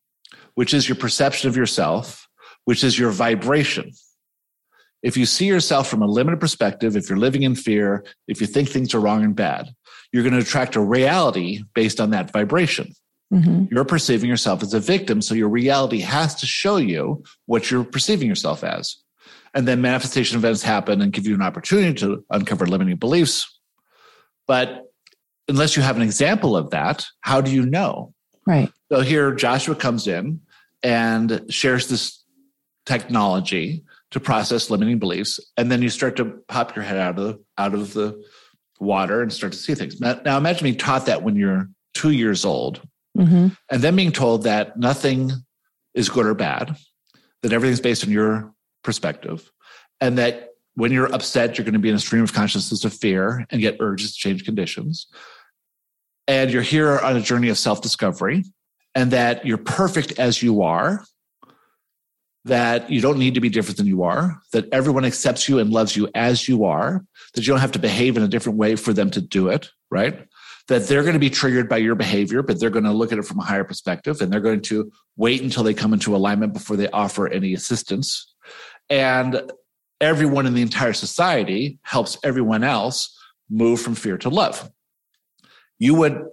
which 0.55 0.75
is 0.75 0.89
your 0.89 0.97
perception 0.97 1.49
of 1.49 1.57
yourself, 1.57 2.27
which 2.65 2.83
is 2.83 2.99
your 2.99 3.13
vibration. 3.13 3.93
If 5.01 5.17
you 5.17 5.25
see 5.25 5.47
yourself 5.47 5.89
from 5.89 6.03
a 6.03 6.07
limited 6.07 6.41
perspective, 6.41 6.97
if 6.97 7.09
you're 7.09 7.17
living 7.17 7.45
in 7.45 7.55
fear, 7.55 8.05
if 8.27 8.41
you 8.41 8.49
think 8.49 8.69
things 8.69 8.93
are 8.93 8.99
wrong 8.99 9.23
and 9.23 9.37
bad, 9.37 9.69
you're 10.13 10.25
going 10.25 10.35
to 10.35 10.41
attract 10.41 10.75
a 10.75 10.81
reality 10.81 11.63
based 11.77 12.01
on 12.01 12.11
that 12.11 12.33
vibration. 12.33 12.93
hmm 13.31 13.67
You're 13.71 13.85
perceiving 13.85 14.29
yourself 14.29 14.61
as 14.65 14.75
a 14.75 14.81
victim, 14.81 15.23
so 15.23 15.37
your 15.37 15.49
reality 15.49 16.01
has 16.01 16.35
to 16.41 16.47
show 16.47 16.79
you 16.79 17.23
what 17.47 17.71
you're 17.71 17.85
perceiving 17.85 18.27
yourself 18.27 18.65
as. 18.65 18.97
And 19.55 19.69
then 19.69 19.81
manifestation 19.81 20.37
events 20.37 20.65
happen 20.65 21.01
and 21.03 21.13
give 21.13 21.25
you 21.25 21.37
an 21.37 21.43
opportunity 21.43 21.95
to 22.01 22.25
uncover 22.31 22.67
limiting 22.67 22.97
beliefs. 22.97 23.47
But 24.49 24.88
unless 25.49 25.77
you 25.77 25.83
have 25.83 25.97
an 25.97 26.03
example 26.03 26.57
of 26.57 26.71
that, 26.71 27.07
how 27.23 27.41
do 27.41 27.51
you 27.51 27.65
know? 27.65 28.13
Right. 28.47 28.71
So 28.93 29.01
here 29.01 29.35
Joshua 29.35 29.75
comes 29.75 30.07
in 30.07 30.41
and 30.83 31.45
shares 31.49 31.89
this 31.89 32.23
technology 32.87 33.85
to 34.11 34.21
process 34.21 34.71
limiting 34.71 34.99
beliefs, 34.99 35.39
and 35.57 35.71
then 35.71 35.83
you 35.83 35.91
start 35.91 36.17
to 36.17 36.25
pop 36.49 36.75
your 36.75 36.85
head 36.85 36.97
out 36.97 37.19
of 37.19 37.25
the, 37.25 37.45
out 37.59 37.75
of 37.75 37.93
the 37.93 38.25
water 38.81 39.21
and 39.21 39.33
start 39.33 39.53
to 39.53 39.59
see 39.59 39.75
things. 39.75 40.01
Now, 40.01 40.21
now 40.25 40.39
imagine 40.39 40.65
being 40.65 40.79
taught 40.79 41.07
that 41.07 41.23
when 41.23 41.37
you're 41.37 41.69
two 41.95 42.11
years 42.11 42.45
old, 42.45 42.81
hmm 43.17 43.49
and 43.71 43.83
then 43.83 43.97
being 43.97 44.13
told 44.13 44.45
that 44.45 44.79
nothing 44.79 45.33
is 45.93 46.09
good 46.09 46.25
or 46.25 46.35
bad, 46.35 46.77
that 47.43 47.53
everything's 47.53 47.81
based 47.81 48.05
on 48.05 48.11
your 48.11 48.53
perspective, 48.83 49.51
and 50.01 50.17
that 50.17 50.51
when 50.75 50.93
you're 50.93 51.13
upset, 51.13 51.59
you're 51.59 51.65
going 51.65 51.73
to 51.73 51.81
be 51.81 51.89
in 51.89 51.97
a 51.97 51.99
stream 51.99 52.23
of 52.23 52.33
consciousness 52.33 52.85
of 52.85 52.95
fear 52.95 53.45
and 53.51 53.61
get 53.61 53.77
urges 53.81 54.13
to 54.13 54.19
change 54.19 54.45
conditions. 54.45 55.09
And 56.29 56.53
you're 56.53 56.63
here 56.63 56.99
on 56.99 57.17
a 57.17 57.21
journey 57.21 57.49
of 57.49 57.59
self 57.59 57.81
discovery, 57.81 58.45
and 58.95 59.11
that 59.11 59.45
you're 59.45 59.59
perfect 59.59 60.19
as 60.19 60.43
you 60.43 60.63
are, 60.63 61.03
that 62.45 62.91
you 62.91 63.01
don't 63.01 63.19
need 63.19 63.35
to 63.35 63.41
be 63.41 63.49
different 63.49 63.79
than 63.79 63.87
you 63.87 64.03
are, 64.03 64.41
that 64.53 64.67
everyone 64.73 65.05
accepts 65.05 65.49
you 65.49 65.59
and 65.59 65.71
loves 65.71 65.97
you 65.97 66.09
as 66.15 66.49
you 66.49 66.65
are, 66.65 67.05
that 67.35 67.47
you 67.47 67.53
don't 67.53 67.61
have 67.61 67.73
to 67.73 67.79
behave 67.79 68.17
in 68.17 68.23
a 68.23 68.29
different 68.29 68.59
way 68.59 68.77
for 68.77 68.93
them 68.93 69.11
to 69.11 69.21
do 69.21 69.49
it, 69.49 69.71
right? 69.91 70.27
That 70.69 70.87
they're 70.87 71.03
going 71.03 71.15
to 71.15 71.19
be 71.19 71.31
triggered 71.31 71.69
by 71.69 71.79
your 71.79 71.95
behavior, 71.95 72.43
but 72.43 72.61
they're 72.61 72.71
going 72.71 72.85
to 72.85 72.93
look 72.93 73.13
at 73.13 73.19
it 73.19 73.25
from 73.25 73.39
a 73.39 73.45
higher 73.45 73.65
perspective 73.65 74.21
and 74.21 74.33
they're 74.33 74.41
going 74.41 74.63
to 74.63 74.93
wait 75.17 75.43
until 75.43 75.63
they 75.63 75.75
come 75.75 75.93
into 75.93 76.15
alignment 76.15 76.53
before 76.53 76.77
they 76.77 76.89
offer 76.91 77.27
any 77.29 77.55
assistance. 77.55 78.35
And 78.91 79.51
everyone 80.01 80.47
in 80.47 80.55
the 80.55 80.63
entire 80.63 80.93
society 80.93 81.79
helps 81.83 82.19
everyone 82.23 82.65
else 82.65 83.17
move 83.51 83.81
from 83.81 83.95
fear 83.95 84.19
to 84.19 84.29
love. 84.29 84.71
You 85.79 85.95
would 85.95 86.25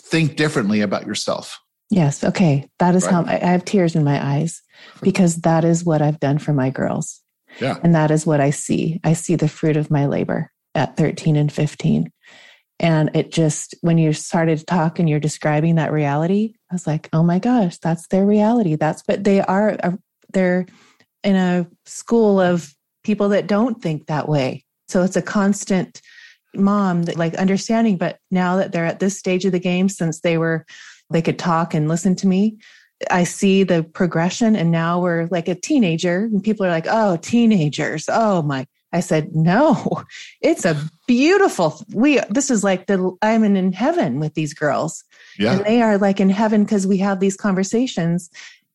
think 0.00 0.36
differently 0.36 0.80
about 0.80 1.06
yourself. 1.06 1.58
Yes. 1.90 2.24
Okay. 2.24 2.68
That 2.78 2.94
is 2.94 3.04
Right. 3.04 3.12
how 3.12 3.24
I 3.24 3.34
I 3.34 3.50
have 3.52 3.64
tears 3.64 3.94
in 3.94 4.04
my 4.04 4.24
eyes 4.24 4.62
because 5.02 5.42
that 5.42 5.64
is 5.64 5.84
what 5.84 6.00
I've 6.00 6.20
done 6.20 6.38
for 6.38 6.52
my 6.52 6.70
girls. 6.70 7.20
Yeah. 7.60 7.78
And 7.82 7.94
that 7.94 8.10
is 8.10 8.24
what 8.24 8.40
I 8.40 8.50
see. 8.50 9.00
I 9.04 9.12
see 9.12 9.36
the 9.36 9.48
fruit 9.48 9.76
of 9.76 9.90
my 9.90 10.06
labor 10.06 10.50
at 10.74 10.96
13 10.96 11.36
and 11.36 11.52
15. 11.52 12.10
And 12.80 13.10
it 13.14 13.30
just, 13.30 13.74
when 13.82 13.98
you 13.98 14.12
started 14.12 14.58
to 14.58 14.64
talk 14.64 14.98
and 14.98 15.08
you're 15.08 15.20
describing 15.20 15.76
that 15.76 15.92
reality, 15.92 16.54
I 16.70 16.74
was 16.74 16.86
like, 16.86 17.08
oh 17.12 17.22
my 17.22 17.38
gosh, 17.38 17.78
that's 17.78 18.08
their 18.08 18.24
reality. 18.24 18.76
That's, 18.76 19.02
but 19.02 19.22
they 19.22 19.40
are, 19.40 19.76
uh, 19.82 19.92
they're 20.32 20.66
in 21.22 21.36
a 21.36 21.66
school 21.84 22.40
of 22.40 22.74
people 23.04 23.28
that 23.30 23.46
don't 23.46 23.80
think 23.80 24.06
that 24.06 24.28
way. 24.28 24.64
So 24.88 25.02
it's 25.02 25.16
a 25.16 25.22
constant 25.22 26.00
mom 26.54 27.04
that 27.04 27.16
like 27.16 27.34
understanding. 27.34 27.96
But 27.96 28.18
now 28.30 28.56
that 28.56 28.72
they're 28.72 28.86
at 28.86 29.00
this 29.00 29.18
stage 29.18 29.44
of 29.44 29.52
the 29.52 29.58
game, 29.58 29.88
since 29.88 30.20
they 30.20 30.38
were, 30.38 30.66
they 31.10 31.22
could 31.22 31.38
talk 31.38 31.74
and 31.74 31.88
listen 31.88 32.14
to 32.16 32.26
me, 32.26 32.58
I 33.10 33.24
see 33.24 33.64
the 33.64 33.82
progression. 33.82 34.56
And 34.56 34.70
now 34.70 35.00
we're 35.00 35.26
like 35.30 35.48
a 35.48 35.54
teenager, 35.54 36.24
and 36.24 36.42
people 36.42 36.66
are 36.66 36.70
like, 36.70 36.86
oh, 36.88 37.16
teenagers. 37.16 38.08
Oh 38.08 38.42
my. 38.42 38.66
I 38.94 39.00
said, 39.00 39.34
no, 39.34 40.02
it's 40.42 40.64
a 40.64 40.76
beautiful, 41.06 41.82
we, 41.94 42.20
this 42.28 42.50
is 42.50 42.62
like 42.62 42.86
the, 42.86 43.16
I'm 43.22 43.42
in, 43.42 43.56
in 43.56 43.72
heaven 43.72 44.20
with 44.20 44.34
these 44.34 44.52
girls. 44.52 45.02
Yeah. 45.38 45.54
And 45.54 45.64
they 45.64 45.80
are 45.80 45.96
like 45.96 46.20
in 46.20 46.28
heaven 46.28 46.64
because 46.64 46.86
we 46.86 46.98
have 46.98 47.18
these 47.18 47.36
conversations. 47.36 48.30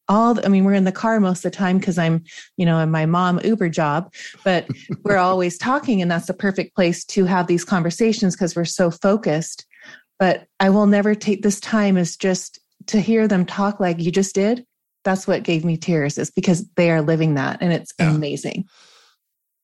All, 0.10 0.34
the- 0.36 0.46
I 0.46 0.50
mean, 0.50 0.64
we're 0.64 0.74
in 0.74 0.86
the 0.86 0.92
car 0.92 1.20
most 1.20 1.44
of 1.46 1.52
the 1.52 1.58
time 1.58 1.78
because 1.80 1.98
I'm, 1.98 2.24
you 2.56 2.66
know, 2.66 2.80
in 2.80 2.90
my 2.92 3.06
mom 3.06 3.40
Uber 3.44 3.70
job, 3.70 4.14
but 4.44 4.68
we're 5.04 5.18
always 5.18 5.58
talking. 5.58 6.02
And 6.02 6.10
that's 6.10 6.28
the 6.28 6.34
perfect 6.34 6.76
place 6.76 7.04
to 7.06 7.26
have 7.26 7.48
these 7.48 7.66
conversations 7.66 8.36
because 8.36 8.56
we're 8.56 8.66
so 8.66 8.90
focused. 8.92 9.66
But 10.20 10.48
I 10.60 10.70
will 10.70 10.88
never 10.88 11.14
take 11.14 11.44
this 11.44 11.60
time 11.60 11.98
as 11.98 12.18
just 12.18 12.60
to 12.88 13.00
hear 13.02 13.28
them 13.28 13.46
talk 13.46 13.80
like 13.80 14.00
you 14.00 14.12
just 14.12 14.34
did. 14.34 14.66
That's 15.04 15.28
what 15.28 15.44
gave 15.44 15.64
me 15.64 15.78
tears, 15.78 16.18
is 16.18 16.32
because 16.32 16.68
they 16.76 16.90
are 16.92 17.02
living 17.02 17.36
that 17.36 17.60
and 17.62 17.72
it's 17.72 17.94
Yeah. 18.00 18.14
amazing. 18.14 18.66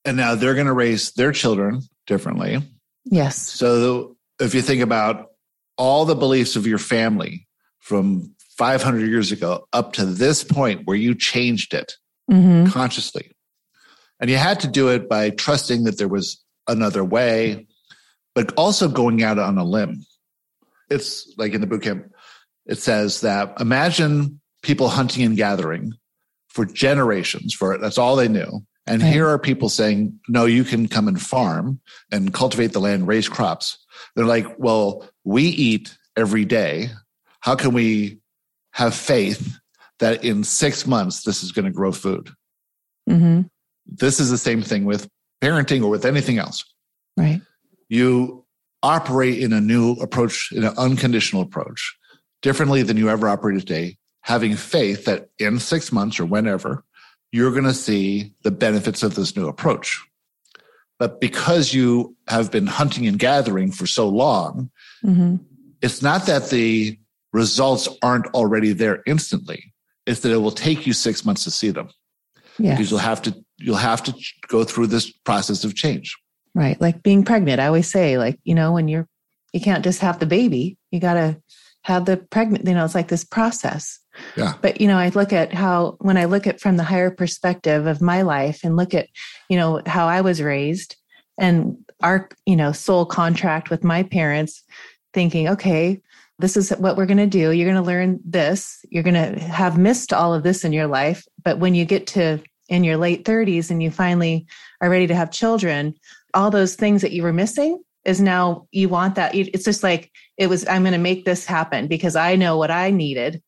And 0.06 0.18
now 0.18 0.36
they're 0.36 0.54
going 0.54 0.68
to 0.68 0.74
raise 0.74 1.12
their 1.14 1.32
children 1.32 1.82
differently. 2.08 2.62
Yes. 3.06 3.38
So 3.38 4.18
if 4.40 4.54
you 4.54 4.62
think 4.62 4.82
about 4.82 5.28
all 5.78 6.06
the 6.06 6.16
beliefs 6.16 6.56
of 6.56 6.68
your 6.68 6.78
family 6.78 7.48
from 7.80 8.36
500 8.58 9.08
years 9.10 9.32
ago 9.32 9.68
up 9.74 9.94
to 9.94 10.06
this 10.06 10.44
point 10.44 10.82
where 10.86 10.98
you 10.98 11.16
changed 11.16 11.74
it 11.74 11.94
hmm 12.30 12.66
consciously, 12.68 13.32
and 14.20 14.30
you 14.30 14.38
had 14.38 14.60
to 14.62 14.68
do 14.68 14.90
it 14.90 15.10
by 15.10 15.30
trusting 15.30 15.84
that 15.84 15.98
there 15.98 16.08
was 16.08 16.42
another 16.68 17.04
way, 17.04 17.68
but 18.36 18.54
also 18.56 18.88
going 18.88 19.22
out 19.24 19.38
on 19.38 19.58
a 19.58 19.64
limb. 19.64 20.04
It's 20.90 21.34
like 21.38 21.54
in 21.54 21.62
the 21.62 21.68
boot 21.68 21.84
camp, 21.84 22.06
it 22.66 22.78
says 22.78 23.22
that 23.22 23.60
imagine 23.60 24.40
people 24.62 24.88
hunting 24.88 25.24
and 25.24 25.36
gathering 25.36 25.94
for 26.48 26.66
generations 26.66 27.54
for 27.54 27.74
it. 27.74 27.82
That's 27.82 27.98
all 27.98 28.16
they 28.16 28.28
knew. 28.28 28.66
And 28.86 29.02
Right. 29.02 29.12
here 29.14 29.28
are 29.28 29.40
people 29.40 29.70
saying, 29.70 30.20
no, 30.28 30.46
you 30.46 30.64
can 30.64 30.88
come 30.88 31.08
and 31.08 31.22
farm 31.22 31.80
and 32.12 32.34
cultivate 32.34 32.74
the 32.74 32.80
land, 32.80 33.08
raise 33.08 33.30
crops. 33.30 33.78
They're 34.16 34.26
like, 34.26 34.48
well, 34.58 35.08
we 35.24 35.44
eat 35.44 35.98
every 36.16 36.46
day. 36.46 36.90
How 37.42 37.56
can 37.56 37.74
we 37.74 38.20
have 38.74 38.94
faith 38.94 39.58
that 40.00 40.24
in 40.24 40.44
six 40.44 40.86
months 40.86 41.24
this 41.24 41.44
is 41.44 41.52
going 41.52 41.66
to 41.66 41.72
grow 41.72 41.92
food? 41.92 42.30
hmm 43.08 43.42
This 43.86 44.20
is 44.20 44.30
the 44.30 44.38
same 44.38 44.62
thing 44.62 44.86
with 44.86 45.10
parenting 45.42 45.84
or 45.84 45.90
with 45.90 46.06
anything 46.06 46.38
else. 46.38 46.64
Right. 47.18 47.42
You 47.90 48.46
operate 48.82 49.40
in 49.40 49.54
a 49.54 49.62
new 49.62 49.94
approach, 49.94 50.52
in 50.52 50.64
an 50.64 50.74
unconditional 50.78 51.42
approach 51.42 51.96
differently 52.42 52.84
than 52.84 52.98
you 52.98 53.10
ever 53.10 53.28
operated 53.28 53.66
today, 53.66 53.98
having 54.22 54.56
faith 54.56 55.06
that 55.06 55.30
in 55.40 55.60
six 55.60 55.92
months 55.92 56.20
or 56.20 56.26
whenever, 56.26 56.84
you're 57.32 57.52
going 57.52 57.64
to 57.64 57.74
see 57.74 58.34
the 58.44 58.52
benefits 58.52 59.04
of 59.04 59.16
this 59.16 59.36
new 59.36 59.48
approach. 59.48 60.02
But 61.00 61.20
because 61.20 61.74
you 61.74 62.16
have 62.28 62.52
been 62.52 62.68
hunting 62.68 63.08
and 63.08 63.18
gathering 63.18 63.72
for 63.72 63.88
so 63.88 64.08
long, 64.08 64.70
mm-hmm. 65.04 65.38
it's 65.82 66.02
not 66.02 66.26
that 66.28 66.50
the 66.50 66.98
results 67.34 67.90
aren't 68.02 68.28
already 68.28 68.72
there 68.72 69.04
instantly. 69.06 69.74
It's 70.06 70.22
that 70.22 70.32
it 70.32 70.38
will 70.38 70.52
take 70.52 70.88
you 70.88 70.94
six 70.94 71.26
months 71.26 71.44
to 71.44 71.52
see 71.52 71.72
them. 71.72 71.90
Yeah. 72.58 72.72
Because 72.72 72.92
you'll 72.92 73.00
have 73.00 73.22
to 73.24 73.36
you'll 73.58 73.76
have 73.76 74.04
to 74.04 74.16
go 74.48 74.64
through 74.64 74.88
this 74.88 75.12
process 75.12 75.64
of 75.64 75.76
change. 75.76 76.16
Right. 76.56 76.80
Like 76.80 77.04
being 77.04 77.26
pregnant. 77.26 77.60
I 77.60 77.68
always 77.68 77.90
say, 77.90 78.18
like, 78.18 78.40
you 78.44 78.54
know, 78.54 78.72
when 78.72 78.88
you're 78.88 79.08
you 79.54 79.60
can't 79.60 79.84
just 79.84 80.02
have 80.02 80.20
the 80.20 80.26
baby. 80.26 80.78
You 80.92 81.00
gotta 81.00 81.42
have 81.84 82.06
the 82.06 82.18
pregnant, 82.18 82.68
you 82.68 82.74
know, 82.74 82.86
it's 82.86 82.96
like 82.96 83.10
this 83.10 83.24
process. 83.24 84.00
Yeah. 84.38 84.54
But, 84.62 84.80
you 84.80 84.88
know, 84.88 84.98
I 84.98 85.10
look 85.10 85.34
at 85.34 85.54
how, 85.54 85.98
when 86.00 86.18
I 86.18 86.26
look 86.26 86.48
at 86.48 86.62
from 86.62 86.78
the 86.78 86.84
higher 86.84 87.12
perspective 87.12 87.88
of 87.88 88.02
my 88.02 88.22
life 88.22 88.62
and 88.64 88.78
look 88.78 88.94
at, 88.94 89.08
you 89.50 89.58
know, 89.58 89.82
how 89.86 90.08
I 90.08 90.22
was 90.22 90.42
raised 90.42 90.96
and 91.38 91.78
our, 92.02 92.30
you 92.46 92.56
know, 92.56 92.72
soul 92.72 93.06
contract 93.06 93.70
with 93.70 93.84
my 93.84 94.04
parents, 94.04 94.64
thinking, 95.14 95.50
okay, 95.50 96.02
this 96.40 96.58
is 96.58 96.72
what 96.72 96.98
we're 96.98 97.06
going 97.06 97.18
to 97.18 97.28
do. 97.28 97.52
You're 97.52 97.72
going 97.72 97.82
to 97.82 97.88
learn 97.88 98.20
this. 98.26 98.84
You're 98.90 99.04
going 99.04 99.14
to 99.14 99.40
have 99.40 99.78
missed 99.78 100.12
all 100.14 100.34
of 100.34 100.44
this 100.44 100.64
in 100.64 100.74
your 100.74 100.88
life. 100.88 101.26
But 101.44 101.60
when 101.60 101.76
you 101.76 101.86
get 101.86 102.08
to 102.08 102.40
in 102.70 102.84
your 102.84 102.98
late 102.98 103.26
30s 103.26 103.70
and 103.70 103.84
you 103.84 103.92
finally 103.92 104.48
are 104.82 104.90
ready 104.90 105.08
to 105.08 105.16
have 105.16 105.32
children, 105.32 105.94
all 106.34 106.50
those 106.50 106.76
things 106.76 107.02
that 107.02 107.12
you 107.12 107.24
were 107.24 107.34
missing 107.34 107.82
is 108.06 108.20
now 108.20 108.68
you 108.72 108.90
want 108.90 109.16
that. 109.16 109.36
It's 109.36 109.66
just 109.66 109.84
like 109.84 110.12
it 110.38 110.48
was, 110.48 110.68
I'm 110.68 110.84
going 110.84 110.94
to 110.94 110.98
make 110.98 111.26
this 111.26 111.46
happen 111.46 111.88
because 111.88 112.16
I 112.16 112.36
know 112.36 112.58
what 112.58 112.72
I 112.72 112.90
needed 112.90 113.42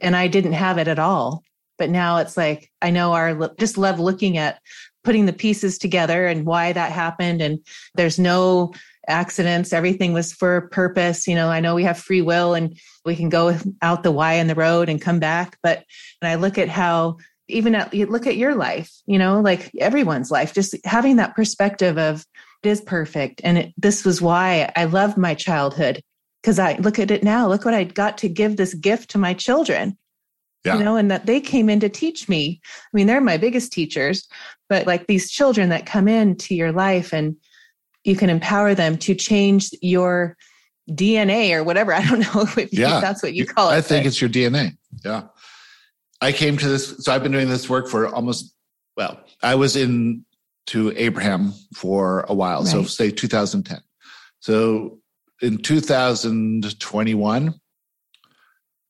and 0.00 0.14
I 0.14 0.28
didn't 0.28 0.52
have 0.52 0.78
it 0.78 0.88
at 0.88 0.98
all. 0.98 1.42
But 1.78 1.90
now 1.90 2.18
it's 2.18 2.36
like, 2.36 2.70
I 2.80 2.90
know 2.90 3.12
our, 3.12 3.50
just 3.58 3.76
love 3.76 4.00
looking 4.00 4.38
at 4.38 4.60
putting 5.04 5.26
the 5.26 5.32
pieces 5.32 5.78
together 5.78 6.26
and 6.26 6.46
why 6.46 6.72
that 6.72 6.90
happened. 6.90 7.42
And 7.42 7.60
there's 7.94 8.18
no 8.18 8.72
accidents. 9.08 9.72
Everything 9.72 10.12
was 10.12 10.32
for 10.32 10.56
a 10.56 10.68
purpose. 10.68 11.26
You 11.26 11.34
know, 11.34 11.48
I 11.48 11.60
know 11.60 11.74
we 11.74 11.84
have 11.84 11.98
free 11.98 12.22
will 12.22 12.54
and 12.54 12.78
we 13.04 13.16
can 13.16 13.28
go 13.28 13.56
out 13.82 14.02
the 14.02 14.12
Y 14.12 14.34
in 14.34 14.46
the 14.46 14.54
road 14.54 14.88
and 14.88 15.00
come 15.00 15.18
back. 15.18 15.58
But 15.62 15.84
and 16.20 16.28
I 16.30 16.34
look 16.34 16.58
at 16.58 16.68
how 16.68 17.16
even 17.48 17.74
at 17.74 17.94
you 17.94 18.06
look 18.06 18.26
at 18.26 18.36
your 18.36 18.54
life, 18.54 18.92
you 19.06 19.18
know, 19.18 19.40
like 19.40 19.70
everyone's 19.78 20.30
life, 20.30 20.52
just 20.52 20.74
having 20.84 21.16
that 21.16 21.36
perspective 21.36 21.98
of 21.98 22.24
it 22.62 22.68
is 22.68 22.80
perfect. 22.80 23.40
And 23.44 23.58
it, 23.58 23.74
this 23.76 24.04
was 24.04 24.20
why 24.20 24.72
I 24.74 24.84
loved 24.84 25.16
my 25.16 25.34
childhood 25.34 26.02
because 26.42 26.58
I 26.58 26.76
look 26.78 26.98
at 26.98 27.10
it 27.10 27.22
now. 27.22 27.48
Look 27.48 27.64
what 27.64 27.74
I 27.74 27.84
got 27.84 28.18
to 28.18 28.28
give 28.28 28.56
this 28.56 28.74
gift 28.74 29.10
to 29.10 29.18
my 29.18 29.34
children. 29.34 29.96
Yeah. 30.64 30.78
You 30.78 30.84
know, 30.84 30.96
and 30.96 31.10
that 31.12 31.26
they 31.26 31.40
came 31.40 31.70
in 31.70 31.78
to 31.80 31.88
teach 31.88 32.28
me. 32.28 32.60
I 32.64 32.88
mean, 32.92 33.06
they're 33.06 33.20
my 33.20 33.36
biggest 33.36 33.72
teachers, 33.72 34.26
but 34.68 34.84
like 34.84 35.06
these 35.06 35.30
children 35.30 35.68
that 35.68 35.86
come 35.86 36.08
into 36.08 36.56
your 36.56 36.72
life 36.72 37.12
and 37.12 37.36
you 38.06 38.14
can 38.14 38.30
empower 38.30 38.74
them 38.74 38.96
to 38.98 39.14
change 39.14 39.70
your 39.82 40.36
DNA 40.88 41.52
or 41.52 41.64
whatever. 41.64 41.92
I 41.92 42.06
don't 42.06 42.20
know 42.20 42.46
if 42.56 42.72
yeah. 42.72 43.00
that's 43.00 43.22
what 43.22 43.34
you 43.34 43.44
call 43.44 43.70
it. 43.70 43.74
I 43.74 43.80
think 43.80 44.04
but. 44.04 44.08
it's 44.08 44.20
your 44.20 44.30
DNA. 44.30 44.76
Yeah. 45.04 45.24
I 46.20 46.32
came 46.32 46.56
to 46.56 46.68
this. 46.68 47.04
So 47.04 47.12
I've 47.12 47.22
been 47.22 47.32
doing 47.32 47.48
this 47.48 47.68
work 47.68 47.88
for 47.88 48.06
almost, 48.06 48.54
well, 48.96 49.20
I 49.42 49.56
was 49.56 49.76
in 49.76 50.24
to 50.66 50.92
Abraham 50.96 51.52
for 51.74 52.24
a 52.28 52.34
while. 52.34 52.60
Right. 52.60 52.68
So 52.68 52.84
say 52.84 53.10
2010. 53.10 53.80
So 54.40 54.98
in 55.42 55.58
2021, 55.58 57.60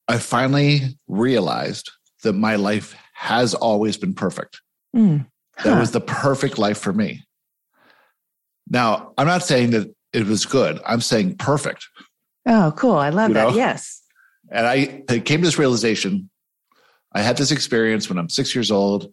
I 0.09 0.19
finally 0.19 0.97
realized 1.09 1.91
that 2.23 2.35
my 2.35 2.57
life 2.57 2.97
has 3.15 3.55
always 3.55 3.97
been 3.97 4.15
perfect. 4.15 4.61
Mm. 4.95 5.27
Huh. 5.57 5.71
That 5.71 5.81
was 5.81 5.91
the 5.91 6.01
perfect 6.01 6.59
life 6.59 6.79
for 6.79 6.93
me. 6.93 7.26
Now, 8.69 9.13
I'm 9.17 9.27
not 9.27 9.43
saying 9.43 9.71
that 9.71 9.95
it 10.13 10.27
was 10.27 10.47
good. 10.47 10.81
I'm 10.87 11.01
saying 11.01 11.37
perfect. 11.37 11.87
Oh, 12.47 12.73
cool. 12.77 12.97
I 12.97 13.11
love 13.11 13.31
you 13.31 13.35
that. 13.35 13.51
Know? 13.51 13.57
Yes. 13.57 14.03
And 14.51 14.67
I, 14.67 15.03
I 15.09 15.19
came 15.19 15.41
to 15.41 15.47
this 15.47 15.59
realization. 15.59 16.31
I 17.13 17.23
had 17.23 17.37
this 17.37 17.51
experience 17.51 18.09
when 18.09 18.19
I'm 18.19 18.29
six 18.29 18.55
years 18.55 18.71
old. 18.71 19.13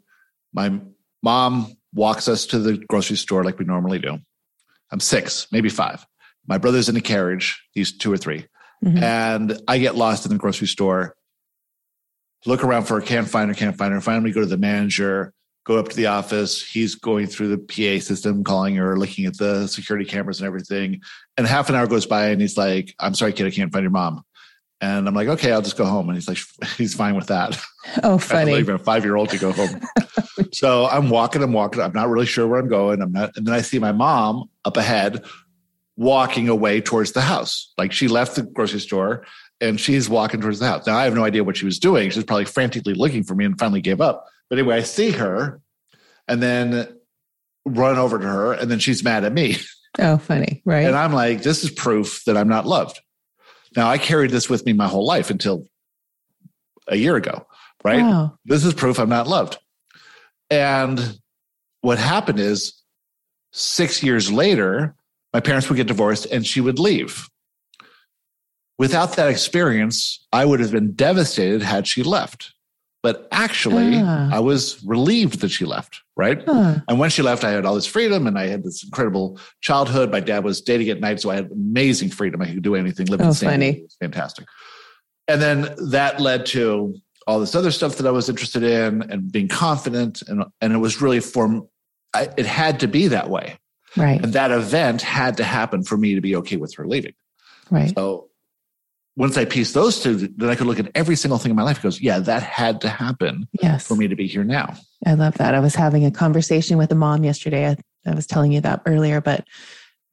My 0.53 0.79
mom 1.21 1.75
walks 1.93 2.27
us 2.27 2.45
to 2.47 2.59
the 2.59 2.77
grocery 2.89 3.17
store 3.17 3.43
like 3.43 3.59
we 3.59 3.65
normally 3.65 3.99
do. 3.99 4.17
I'm 4.91 4.99
six, 4.99 5.47
maybe 5.51 5.69
five. 5.69 6.05
My 6.47 6.57
brother's 6.57 6.89
in 6.89 6.95
a 6.95 7.01
carriage. 7.01 7.63
He's 7.71 7.97
two 7.97 8.11
or 8.11 8.17
3 8.17 8.45
mm-hmm. 8.83 9.03
And 9.03 9.59
I 9.67 9.77
get 9.79 9.95
lost 9.95 10.25
in 10.25 10.31
the 10.31 10.37
grocery 10.37 10.67
store, 10.67 11.15
look 12.45 12.63
around 12.63 12.83
for 12.83 12.97
a 12.97 13.01
can't 13.01 13.27
find 13.27 13.49
her, 13.49 13.55
can't 13.55 13.77
find 13.77 13.93
her. 13.93 14.01
Finally, 14.01 14.31
go 14.31 14.41
to 14.41 14.45
the 14.45 14.57
manager, 14.57 15.33
go 15.63 15.77
up 15.77 15.89
to 15.89 15.95
the 15.95 16.07
office. 16.07 16.65
He's 16.65 16.95
going 16.95 17.27
through 17.27 17.49
the 17.49 17.57
PA 17.57 18.03
system, 18.03 18.43
calling 18.43 18.75
her, 18.75 18.97
looking 18.97 19.25
at 19.25 19.37
the 19.37 19.67
security 19.67 20.05
cameras 20.05 20.39
and 20.39 20.47
everything. 20.47 21.01
And 21.37 21.47
half 21.47 21.69
an 21.69 21.75
hour 21.75 21.87
goes 21.87 22.05
by 22.05 22.27
and 22.27 22.41
he's 22.41 22.57
like, 22.57 22.93
I'm 22.99 23.13
sorry, 23.13 23.33
kid, 23.33 23.47
I 23.47 23.51
can't 23.51 23.71
find 23.71 23.83
your 23.83 23.91
mom. 23.91 24.23
And 24.81 25.07
I'm 25.07 25.13
like, 25.13 25.29
okay, 25.29 25.53
I'll 25.53 25.61
just 25.61 25.77
go 25.77 25.85
home. 25.85 26.09
And 26.09 26.17
he's 26.17 26.27
like, 26.27 26.39
he's 26.77 26.93
fine 26.93 27.15
with 27.15 27.27
that. 27.27 27.57
Oh, 28.03 28.17
funny. 28.19 28.53
Leave 28.53 28.69
a 28.69 28.77
five 28.77 29.05
year 29.05 29.15
old 29.15 29.29
to 29.29 29.37
go 29.37 29.51
home. 29.51 29.81
so 30.51 30.87
I'm 30.87 31.09
walking, 31.09 31.41
I'm 31.41 31.53
walking. 31.53 31.81
I'm 31.81 31.93
not 31.93 32.09
really 32.09 32.25
sure 32.25 32.47
where 32.47 32.59
I'm 32.59 32.67
going. 32.67 33.01
I'm 33.01 33.11
not. 33.11 33.35
And 33.37 33.47
then 33.47 33.53
I 33.53 33.61
see 33.61 33.79
my 33.79 33.93
mom 33.93 34.49
up 34.65 34.75
ahead 34.75 35.23
walking 35.95 36.49
away 36.49 36.81
towards 36.81 37.13
the 37.13 37.21
house. 37.21 37.71
Like 37.77 37.91
she 37.91 38.07
left 38.07 38.35
the 38.35 38.43
grocery 38.43 38.79
store 38.79 39.25
and 39.61 39.79
she's 39.79 40.09
walking 40.09 40.41
towards 40.41 40.59
the 40.59 40.67
house. 40.67 40.85
Now 40.85 40.97
I 40.97 41.05
have 41.05 41.15
no 41.15 41.23
idea 41.23 41.43
what 41.43 41.55
she 41.55 41.65
was 41.65 41.79
doing. 41.79 42.09
She's 42.09 42.23
probably 42.23 42.45
frantically 42.45 42.93
looking 42.93 43.23
for 43.23 43.35
me 43.35 43.45
and 43.45 43.57
finally 43.57 43.81
gave 43.81 44.01
up. 44.01 44.25
But 44.53 44.59
anyway, 44.59 44.77
I 44.77 44.81
see 44.83 45.09
her 45.09 45.63
and 46.27 46.39
then 46.39 46.87
run 47.65 47.97
over 47.97 48.19
to 48.19 48.23
her 48.23 48.53
and 48.53 48.69
then 48.69 48.77
she's 48.77 49.03
mad 49.03 49.23
at 49.23 49.33
me. 49.33 49.57
Oh, 49.99 50.17
funny. 50.17 50.63
Right. 50.65 50.87
And 50.87 50.95
I'm 50.95 51.13
like, 51.13 51.43
this 51.43 51.63
is 51.63 51.69
proof 51.69 52.23
that 52.25 52.35
I'm 52.35 52.47
not 52.47 52.65
loved. 52.65 52.99
Now, 53.75 53.87
I 53.87 53.99
carried 53.99 54.31
this 54.31 54.49
with 54.49 54.65
me 54.65 54.73
my 54.73 54.87
whole 54.87 55.05
life 55.05 55.29
until 55.29 55.67
a 56.87 56.95
year 56.95 57.15
ago, 57.15 57.45
right? 57.83 58.01
Wow. 58.01 58.39
This 58.43 58.65
is 58.65 58.73
proof 58.73 58.99
I'm 58.99 59.09
not 59.09 59.27
loved. 59.27 59.59
And 60.49 61.19
what 61.81 61.99
happened 61.99 62.39
is 62.39 62.73
six 63.51 64.01
years 64.01 64.31
later, 64.31 64.95
my 65.31 65.41
parents 65.41 65.69
would 65.69 65.75
get 65.75 65.85
divorced 65.85 66.25
and 66.25 66.43
she 66.43 66.59
would 66.59 66.79
leave. 66.79 67.29
Without 68.79 69.15
that 69.15 69.29
experience, 69.29 70.25
I 70.33 70.45
would 70.45 70.59
have 70.59 70.71
been 70.71 70.93
devastated 70.93 71.61
had 71.61 71.87
she 71.87 72.01
left. 72.01 72.51
But 73.03 73.27
actually, 73.33 73.97
uh. 73.97 74.29
I 74.31 74.39
was 74.39 74.81
relieved 74.85 75.41
that 75.41 75.49
she 75.49 75.65
left, 75.65 76.01
right? 76.15 76.41
And 76.87 76.97
when 76.99 77.09
she 77.09 77.21
left, 77.21 77.43
I 77.43 77.51
had 77.51 77.65
all 77.65 77.75
this 77.75 77.85
freedom 77.85 78.27
and 78.27 78.39
I 78.39 78.47
had 78.47 78.63
this 78.63 78.81
incredible 78.81 79.37
childhood. 79.59 80.09
My 80.09 80.21
dad 80.21 80.45
was 80.45 80.61
dating 80.61 80.87
at 80.87 81.01
night, 81.01 81.19
so 81.19 81.29
I 81.29 81.35
had 81.35 81.51
amazing 81.51 82.11
freedom. 82.11 82.41
I 82.41 82.45
could 82.45 82.63
do 82.63 82.75
anything, 82.75 83.07
live 83.07 83.19
oh, 83.19 83.25
in 83.25 83.33
San 83.33 83.49
funny. 83.49 83.69
It 83.71 83.83
was 83.83 83.97
fantastic. 83.99 84.45
And 85.27 85.41
then 85.41 85.75
that 85.89 86.21
led 86.21 86.45
to 86.47 86.95
all 87.27 87.41
this 87.41 87.55
other 87.55 87.71
stuff 87.71 87.97
that 87.97 88.07
I 88.07 88.11
was 88.11 88.29
interested 88.29 88.63
in 88.63 89.01
and 89.11 89.29
being 89.29 89.49
confident. 89.49 90.21
And, 90.27 90.45
and 90.61 90.73
it 90.73 90.77
was 90.77 91.01
really 91.01 91.19
for, 91.19 91.67
I, 92.13 92.29
it 92.37 92.45
had 92.45 92.79
to 92.81 92.87
be 92.87 93.09
that 93.09 93.29
way. 93.29 93.57
Right. 93.97 94.23
And 94.23 94.33
that 94.33 94.51
event 94.51 95.01
had 95.01 95.37
to 95.37 95.43
happen 95.43 95.83
for 95.83 95.97
me 95.97 96.15
to 96.15 96.21
be 96.21 96.37
okay 96.37 96.55
with 96.55 96.73
her 96.75 96.87
leaving. 96.87 97.13
Right. 97.69 97.93
So 97.93 98.29
once 99.15 99.37
I 99.37 99.45
piece 99.45 99.73
those 99.73 100.01
two, 100.01 100.15
then 100.15 100.49
I 100.49 100.55
could 100.55 100.67
look 100.67 100.79
at 100.79 100.89
every 100.95 101.15
single 101.15 101.37
thing 101.37 101.51
in 101.51 101.55
my 101.55 101.63
life. 101.63 101.81
Goes, 101.81 102.01
yeah, 102.01 102.19
that 102.19 102.41
had 102.43 102.81
to 102.81 102.89
happen 102.89 103.47
yes. 103.61 103.85
for 103.87 103.95
me 103.95 104.07
to 104.07 104.15
be 104.15 104.27
here 104.27 104.43
now. 104.43 104.75
I 105.05 105.13
love 105.13 105.35
that. 105.35 105.53
I 105.53 105.59
was 105.59 105.75
having 105.75 106.05
a 106.05 106.11
conversation 106.11 106.77
with 106.77 106.91
a 106.91 106.95
mom 106.95 107.23
yesterday. 107.23 107.67
I, 107.67 107.77
I 108.05 108.15
was 108.15 108.25
telling 108.25 108.51
you 108.51 108.61
that 108.61 108.81
earlier, 108.85 109.21
but 109.21 109.45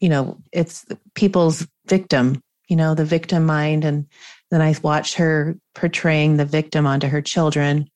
you 0.00 0.08
know, 0.08 0.38
it's 0.52 0.84
people's 1.14 1.66
victim, 1.86 2.42
you 2.68 2.76
know, 2.76 2.94
the 2.94 3.04
victim 3.04 3.44
mind. 3.44 3.84
And 3.84 4.06
then 4.50 4.62
I 4.62 4.74
watched 4.82 5.14
her 5.14 5.56
portraying 5.74 6.36
the 6.36 6.44
victim 6.44 6.86
onto 6.86 7.08
her 7.08 7.22
children. 7.22 7.88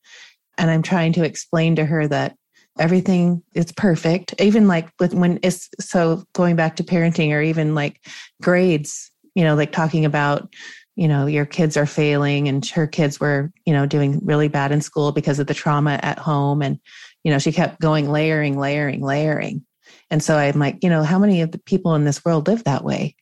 And 0.59 0.71
I'm 0.71 0.83
trying 0.83 1.13
to 1.15 1.25
explain 1.25 1.77
to 1.77 1.85
her 1.85 2.07
that 2.09 2.37
everything 2.79 3.43
is 3.55 3.73
perfect. 3.73 4.35
Even 4.41 4.69
like 4.69 4.89
with 5.01 5.15
when 5.15 5.39
it's 5.43 5.69
so 5.81 6.25
going 6.35 6.57
back 6.57 6.77
to 6.77 6.85
parenting 6.85 7.33
or 7.33 7.41
even 7.41 7.75
like 7.75 8.01
grades, 8.43 9.11
you 9.35 9.45
know, 9.45 9.55
like 9.55 9.73
talking 9.73 10.05
about 10.05 10.55
you 10.97 11.09
know 11.09 11.27
your 11.27 11.47
kids 11.47 11.77
are 11.77 11.87
failing 11.87 12.49
and 12.49 12.65
her 12.67 12.87
kids 12.87 13.19
were 13.19 13.53
you 13.65 13.73
know 13.73 13.87
doing 13.87 14.21
really 14.25 14.49
bad 14.49 14.73
in 14.73 14.81
school 14.81 15.13
because 15.13 15.39
of 15.39 15.47
the 15.47 15.55
trauma 15.55 15.99
at 16.03 16.19
home. 16.19 16.63
And 16.63 16.79
you 17.23 17.33
know 17.33 17.39
she 17.39 17.53
kept 17.53 17.81
going 17.81 18.11
layering 18.11 18.59
layering 18.59 19.01
layering. 19.01 19.65
And 20.11 20.23
so 20.23 20.37
i'm 20.37 20.59
like 20.59 20.79
you 20.83 20.91
know 20.91 21.03
how 21.03 21.19
many 21.19 21.43
of 21.43 21.53
the 21.53 21.59
people 21.59 21.95
in 21.95 22.05
this 22.05 22.25
world 22.25 22.49
live 22.49 22.65
that 22.65 22.85
way? 22.85 23.17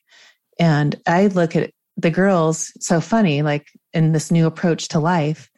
And 0.59 0.95
i 1.07 1.27
look 1.27 1.55
at 1.55 1.71
the 1.97 2.11
girls 2.11 2.71
so 2.79 2.99
funny 2.99 3.41
like 3.41 3.67
in 3.93 4.11
this 4.11 4.31
new 4.31 4.47
approach 4.47 4.89
to 4.89 4.99
life 4.99 5.49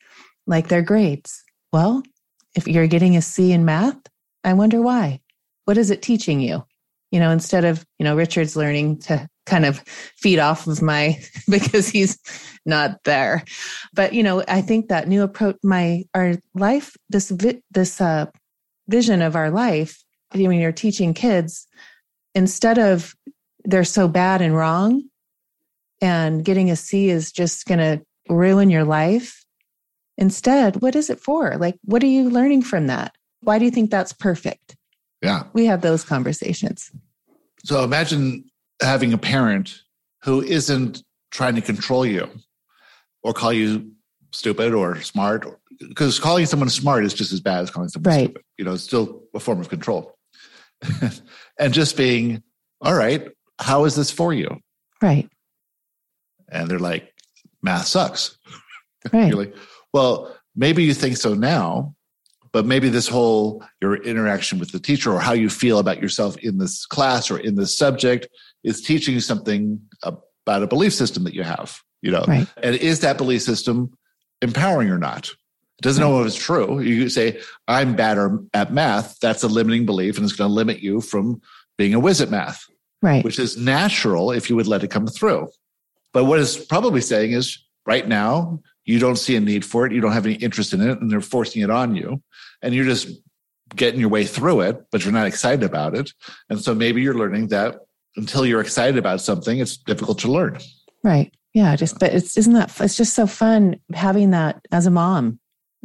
like 0.48 0.68
their 0.68 0.82
grades. 0.82 1.44
Well 1.72 2.04
if 2.56 2.68
you're 2.68 2.88
getting 2.88 3.18
a 3.18 3.22
c 3.22 3.52
in 3.52 3.66
math 3.66 4.00
i 4.44 4.54
wonder 4.54 4.82
why. 4.82 5.22
What 5.66 5.78
is 5.78 5.90
it 5.90 6.02
teaching 6.02 6.40
you? 6.40 6.64
You 7.12 7.20
know 7.20 7.32
instead 7.32 7.66
of 7.66 7.86
you 8.00 8.04
know 8.06 8.16
richard's 8.16 8.56
learning 8.56 9.00
to 9.00 9.28
kind 9.46 9.66
of 9.66 9.80
feed 10.18 10.40
off 10.40 10.68
of 10.68 10.82
my 10.82 11.20
because 11.50 11.88
he's 11.88 12.18
not 12.66 13.04
there. 13.04 13.44
But 13.94 14.14
you 14.14 14.24
know, 14.24 14.44
I 14.48 14.62
think 14.62 14.90
that 14.90 15.08
new 15.08 15.24
approach, 15.24 15.58
my 15.64 16.04
our 16.14 16.36
life, 16.54 16.96
this 17.10 17.30
vi- 17.30 17.62
this 17.72 18.02
uh, 18.02 18.28
vision 18.88 19.22
of 19.22 19.36
our 19.36 19.52
life. 19.52 20.04
I 20.32 20.38
mean, 20.38 20.60
you're 20.60 20.72
teaching 20.72 21.14
kids 21.14 21.68
instead 22.34 22.78
of 22.78 23.16
they're 23.64 23.84
so 23.84 24.08
bad 24.08 24.42
and 24.42 24.56
wrong, 24.56 25.04
and 26.02 26.44
getting 26.44 26.70
a 26.70 26.76
C 26.76 27.10
is 27.10 27.32
just 27.32 27.66
going 27.66 27.80
to 27.80 28.06
ruin 28.30 28.70
your 28.70 28.84
life. 28.84 29.44
Instead, 30.18 30.82
what 30.82 30.96
is 30.96 31.10
it 31.10 31.20
for? 31.20 31.58
Like, 31.58 31.78
what 31.84 32.04
are 32.04 32.08
you 32.08 32.30
learning 32.30 32.62
from 32.62 32.88
that? 32.88 33.16
Why 33.42 33.60
do 33.60 33.66
you 33.66 33.72
think 33.72 33.92
that's 33.92 34.14
perfect? 34.14 34.76
Yeah. 35.22 35.44
We 35.54 35.66
have 35.66 35.82
those 35.82 36.04
conversations. 36.04 36.92
So 37.64 37.84
imagine 37.84 38.46
having 38.82 39.14
a 39.14 39.18
parent 39.18 39.82
who 40.24 40.42
isn't 40.42 41.04
trying 41.32 41.56
to 41.56 41.62
control 41.62 42.06
you 42.06 42.28
or 43.24 43.34
call 43.34 43.54
you 43.54 43.92
stupid 44.32 44.74
or 44.74 45.02
smart 45.02 45.46
because 45.80 46.20
calling 46.20 46.46
someone 46.46 46.70
smart 46.70 47.06
is 47.06 47.14
just 47.14 47.32
as 47.32 47.40
bad 47.40 47.62
as 47.62 47.72
calling 47.72 47.90
someone 47.90 48.14
right. 48.14 48.24
stupid. 48.26 48.44
You 48.58 48.66
know 48.66 48.74
it's 48.74 48.84
still 48.84 49.24
a 49.34 49.40
form 49.40 49.60
of 49.60 49.70
control. 49.70 50.16
And 51.58 51.74
just 51.74 51.96
being 51.96 52.44
all 52.82 52.96
right 52.96 53.30
how 53.60 53.86
is 53.86 53.96
this 53.96 54.12
for 54.12 54.34
you? 54.34 54.60
Right. 55.02 55.30
And 56.50 56.70
they're 56.70 56.80
like 56.80 57.14
math 57.62 57.88
sucks. 57.88 58.38
Right. 59.14 59.28
You're 59.28 59.38
like 59.38 59.56
well 59.94 60.36
maybe 60.56 60.84
you 60.84 60.96
think 60.96 61.18
so 61.18 61.36
now 61.36 61.94
but 62.52 62.66
maybe 62.66 62.88
this 62.88 63.08
whole 63.08 63.64
your 63.82 63.98
interaction 63.98 64.60
with 64.60 64.72
the 64.72 64.80
teacher 64.80 65.14
or 65.14 65.20
how 65.20 65.34
you 65.34 65.50
feel 65.50 65.78
about 65.78 66.02
yourself 66.02 66.38
in 66.38 66.58
this 66.58 66.86
class 66.86 67.30
or 67.30 67.38
in 67.38 67.56
this 67.56 67.78
subject 67.78 68.28
is 68.66 68.82
teaching 68.82 69.14
you 69.14 69.22
something 69.22 69.80
about 70.04 70.64
a 70.64 70.68
belief 70.68 70.94
system 70.94 71.24
that 71.24 71.34
you 71.34 71.44
have 71.44 71.82
you 72.06 72.12
know? 72.12 72.24
Right. 72.28 72.48
and 72.62 72.76
is 72.76 73.00
that 73.00 73.18
belief 73.18 73.42
system 73.42 73.92
empowering 74.42 74.92
or 74.92 75.00
not? 75.00 75.28
It 75.28 75.82
doesn't 75.82 76.02
know 76.02 76.22
if 76.22 76.28
it's 76.28 76.36
true. 76.36 76.80
You 76.80 77.10
say 77.10 77.42
i'm 77.68 77.96
bad 77.96 78.18
at 78.54 78.72
math 78.72 79.20
that's 79.20 79.44
a 79.44 79.48
limiting 79.48 79.86
belief 79.86 80.16
and 80.16 80.24
it's 80.24 80.36
going 80.36 80.50
to 80.50 80.54
limit 80.54 80.80
you 80.80 81.02
from 81.02 81.42
being 81.78 81.94
a 81.96 82.00
whiz 82.00 82.22
at 82.22 82.30
math. 82.30 82.64
Right. 83.02 83.24
Which 83.24 83.40
is 83.40 83.58
natural 83.58 84.32
if 84.32 84.50
you 84.50 84.56
would 84.56 84.68
let 84.68 84.84
it 84.84 84.92
come 84.92 85.08
through. 85.08 85.50
But 86.14 86.26
what 86.26 86.40
it's 86.40 86.64
probably 86.64 87.02
saying 87.02 87.32
is 87.32 87.58
right 87.86 88.08
now 88.08 88.62
you 88.86 89.00
don't 89.00 89.18
see 89.18 89.36
a 89.36 89.40
need 89.40 89.66
for 89.66 89.86
it 89.86 89.92
you 89.92 90.00
don't 90.00 90.14
have 90.14 90.26
any 90.28 90.36
interest 90.36 90.74
in 90.74 90.82
it 90.82 91.02
and 91.02 91.12
they're 91.12 91.22
forcing 91.22 91.64
it 91.64 91.72
on 91.72 91.96
you 91.96 92.22
and 92.62 92.74
you're 92.74 92.86
just 92.86 93.10
getting 93.76 94.00
your 94.00 94.10
way 94.10 94.26
through 94.26 94.62
it 94.62 94.86
but 94.92 95.04
you're 95.04 95.12
not 95.14 95.28
excited 95.28 95.64
about 95.64 95.96
it. 95.96 96.14
And 96.50 96.62
so 96.62 96.76
maybe 96.76 97.02
you're 97.02 97.18
learning 97.18 97.48
that 97.48 97.80
until 98.18 98.46
you're 98.46 98.62
excited 98.62 98.98
about 98.98 99.22
something 99.22 99.60
it's 99.60 99.78
difficult 99.78 100.20
to 100.20 100.32
learn. 100.32 100.58
Right. 101.04 101.34
Yeah 101.54 101.76
just 101.76 102.00
but 102.00 102.14
it's 102.14 102.38
isn't 102.38 102.54
that 102.54 102.74
it's 102.80 102.98
just 102.98 103.14
so 103.14 103.28
fun 103.28 103.80
having 103.94 104.32
that 104.32 104.66
as 104.72 104.86
a 104.86 104.92
mom. 104.92 105.40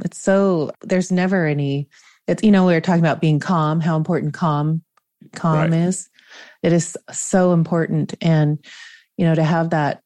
It's 0.05 0.19
so 0.19 0.73
there's 0.83 1.13
never 1.13 1.47
any 1.47 1.89
it's 2.27 2.43
you 2.43 2.51
know 2.51 2.67
we 2.67 2.73
were 2.73 2.81
talking 2.81 3.05
about 3.05 3.21
being 3.21 3.41
calm 3.41 3.81
how 3.81 3.97
important 3.97 4.35
calm 4.35 4.83
calm 5.33 5.71
right. 5.71 5.73
is. 5.73 6.09
It 6.63 6.73
is 6.73 6.97
so 7.11 7.53
important 7.53 8.15
and 8.21 8.65
you 9.17 9.25
know 9.25 9.35
to 9.35 9.45
have 9.45 9.71
that 9.71 10.03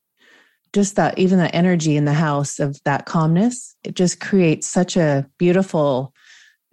just 0.72 0.96
that 0.96 1.18
even 1.18 1.38
that 1.38 1.54
energy 1.54 1.96
in 1.96 2.04
the 2.04 2.12
house 2.12 2.58
of 2.58 2.80
that 2.84 3.06
calmness 3.06 3.76
it 3.84 3.94
just 3.94 4.18
creates 4.20 4.66
such 4.66 4.96
a 4.96 5.24
beautiful 5.38 6.12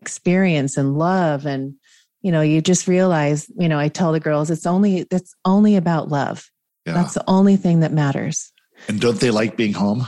experience 0.01 0.75
and 0.75 0.97
love 0.97 1.45
and 1.45 1.75
you 2.21 2.31
know 2.31 2.41
you 2.41 2.61
just 2.61 2.87
realize 2.87 3.49
you 3.57 3.67
know 3.67 3.79
i 3.79 3.87
tell 3.87 4.11
the 4.11 4.19
girls 4.19 4.49
it's 4.49 4.65
only 4.65 5.05
it's 5.11 5.33
only 5.45 5.75
about 5.75 6.09
love. 6.09 6.49
Yeah. 6.85 6.93
that's 6.93 7.13
the 7.13 7.23
only 7.27 7.57
thing 7.57 7.81
that 7.81 7.91
matters. 7.93 8.51
And 8.87 8.99
don't 8.99 9.19
they 9.19 9.29
like 9.29 9.55
being 9.55 9.73
home? 9.73 10.07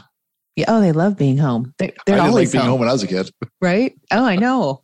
Yeah 0.55 0.65
oh 0.67 0.81
they 0.81 0.91
love 0.91 1.17
being 1.17 1.37
home. 1.37 1.73
They're, 1.77 1.93
they're 2.05 2.19
I 2.19 2.27
always 2.27 2.47
like 2.47 2.51
being 2.53 2.61
home. 2.63 2.71
home 2.71 2.79
when 2.79 2.89
i 2.89 2.93
was 2.93 3.03
a 3.03 3.07
kid. 3.07 3.29
Right? 3.61 3.93
Oh 4.11 4.25
i 4.25 4.35
know. 4.45 4.81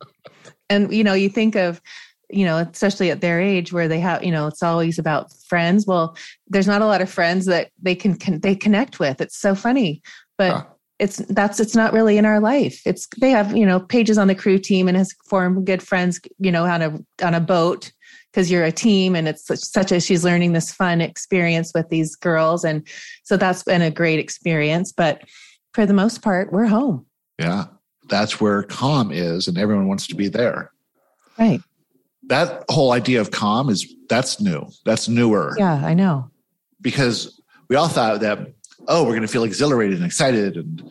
And 0.68 0.92
you 0.92 1.04
know 1.04 1.14
you 1.14 1.28
think 1.28 1.56
of 1.56 1.80
you 2.28 2.44
know 2.44 2.58
especially 2.58 3.10
at 3.10 3.20
their 3.20 3.40
age 3.40 3.72
where 3.72 3.88
they 3.88 4.00
have 4.00 4.22
you 4.22 4.30
know 4.30 4.46
it's 4.46 4.62
always 4.62 4.98
about 4.98 5.32
friends. 5.48 5.86
Well 5.86 6.16
there's 6.48 6.68
not 6.68 6.82
a 6.82 6.86
lot 6.86 7.02
of 7.02 7.10
friends 7.10 7.46
that 7.46 7.70
they 7.82 7.94
can, 7.94 8.16
can 8.16 8.40
they 8.40 8.54
connect 8.54 9.00
with. 9.00 9.20
It's 9.20 9.38
so 9.38 9.54
funny. 9.54 10.02
But 10.38 10.52
huh 10.52 10.64
it's 11.00 11.16
that's 11.30 11.58
it's 11.58 11.74
not 11.74 11.94
really 11.94 12.18
in 12.18 12.26
our 12.26 12.40
life. 12.40 12.82
It's 12.84 13.08
they 13.18 13.30
have 13.30 13.56
you 13.56 13.64
know 13.64 13.80
Paige's 13.80 14.18
on 14.18 14.28
the 14.28 14.34
crew 14.34 14.58
team 14.58 14.86
and 14.86 14.96
has 14.96 15.14
formed 15.24 15.66
good 15.66 15.82
friends 15.82 16.20
you 16.38 16.52
know 16.52 16.66
on 16.66 16.82
a 16.82 17.24
on 17.24 17.34
a 17.34 17.40
boat 17.40 17.90
because 18.30 18.50
you're 18.50 18.64
a 18.64 18.70
team 18.70 19.16
and 19.16 19.26
it's 19.26 19.46
such, 19.46 19.58
such 19.58 19.92
a 19.92 20.00
she's 20.00 20.24
learning 20.24 20.52
this 20.52 20.72
fun 20.72 21.00
experience 21.00 21.72
with 21.74 21.88
these 21.88 22.14
girls. 22.14 22.64
And 22.64 22.86
so 23.24 23.36
that's 23.36 23.62
been 23.64 23.82
a 23.82 23.90
great 23.90 24.20
experience 24.20 24.92
but 24.92 25.22
for 25.72 25.86
the 25.86 25.94
most 25.94 26.22
part 26.22 26.52
we're 26.52 26.66
home. 26.66 27.06
Yeah 27.38 27.64
that's 28.08 28.40
where 28.40 28.64
calm 28.64 29.10
is 29.10 29.48
and 29.48 29.56
everyone 29.56 29.88
wants 29.88 30.06
to 30.08 30.14
be 30.14 30.28
there. 30.28 30.70
Right. 31.38 31.62
That 32.24 32.64
whole 32.68 32.92
idea 32.92 33.20
of 33.20 33.30
calm 33.30 33.70
is 33.70 33.92
that's 34.08 34.40
new. 34.40 34.68
That's 34.84 35.08
newer. 35.08 35.54
Yeah 35.56 35.80
i 35.82 35.94
know. 35.94 36.30
Because 36.82 37.40
we 37.68 37.76
all 37.76 37.88
thought 37.88 38.20
that 38.20 38.52
oh, 38.88 39.02
we're 39.04 39.10
going 39.10 39.22
to 39.22 39.28
feel 39.28 39.44
exhilarated 39.44 39.96
and 39.96 40.06
excited. 40.06 40.56
And 40.56 40.90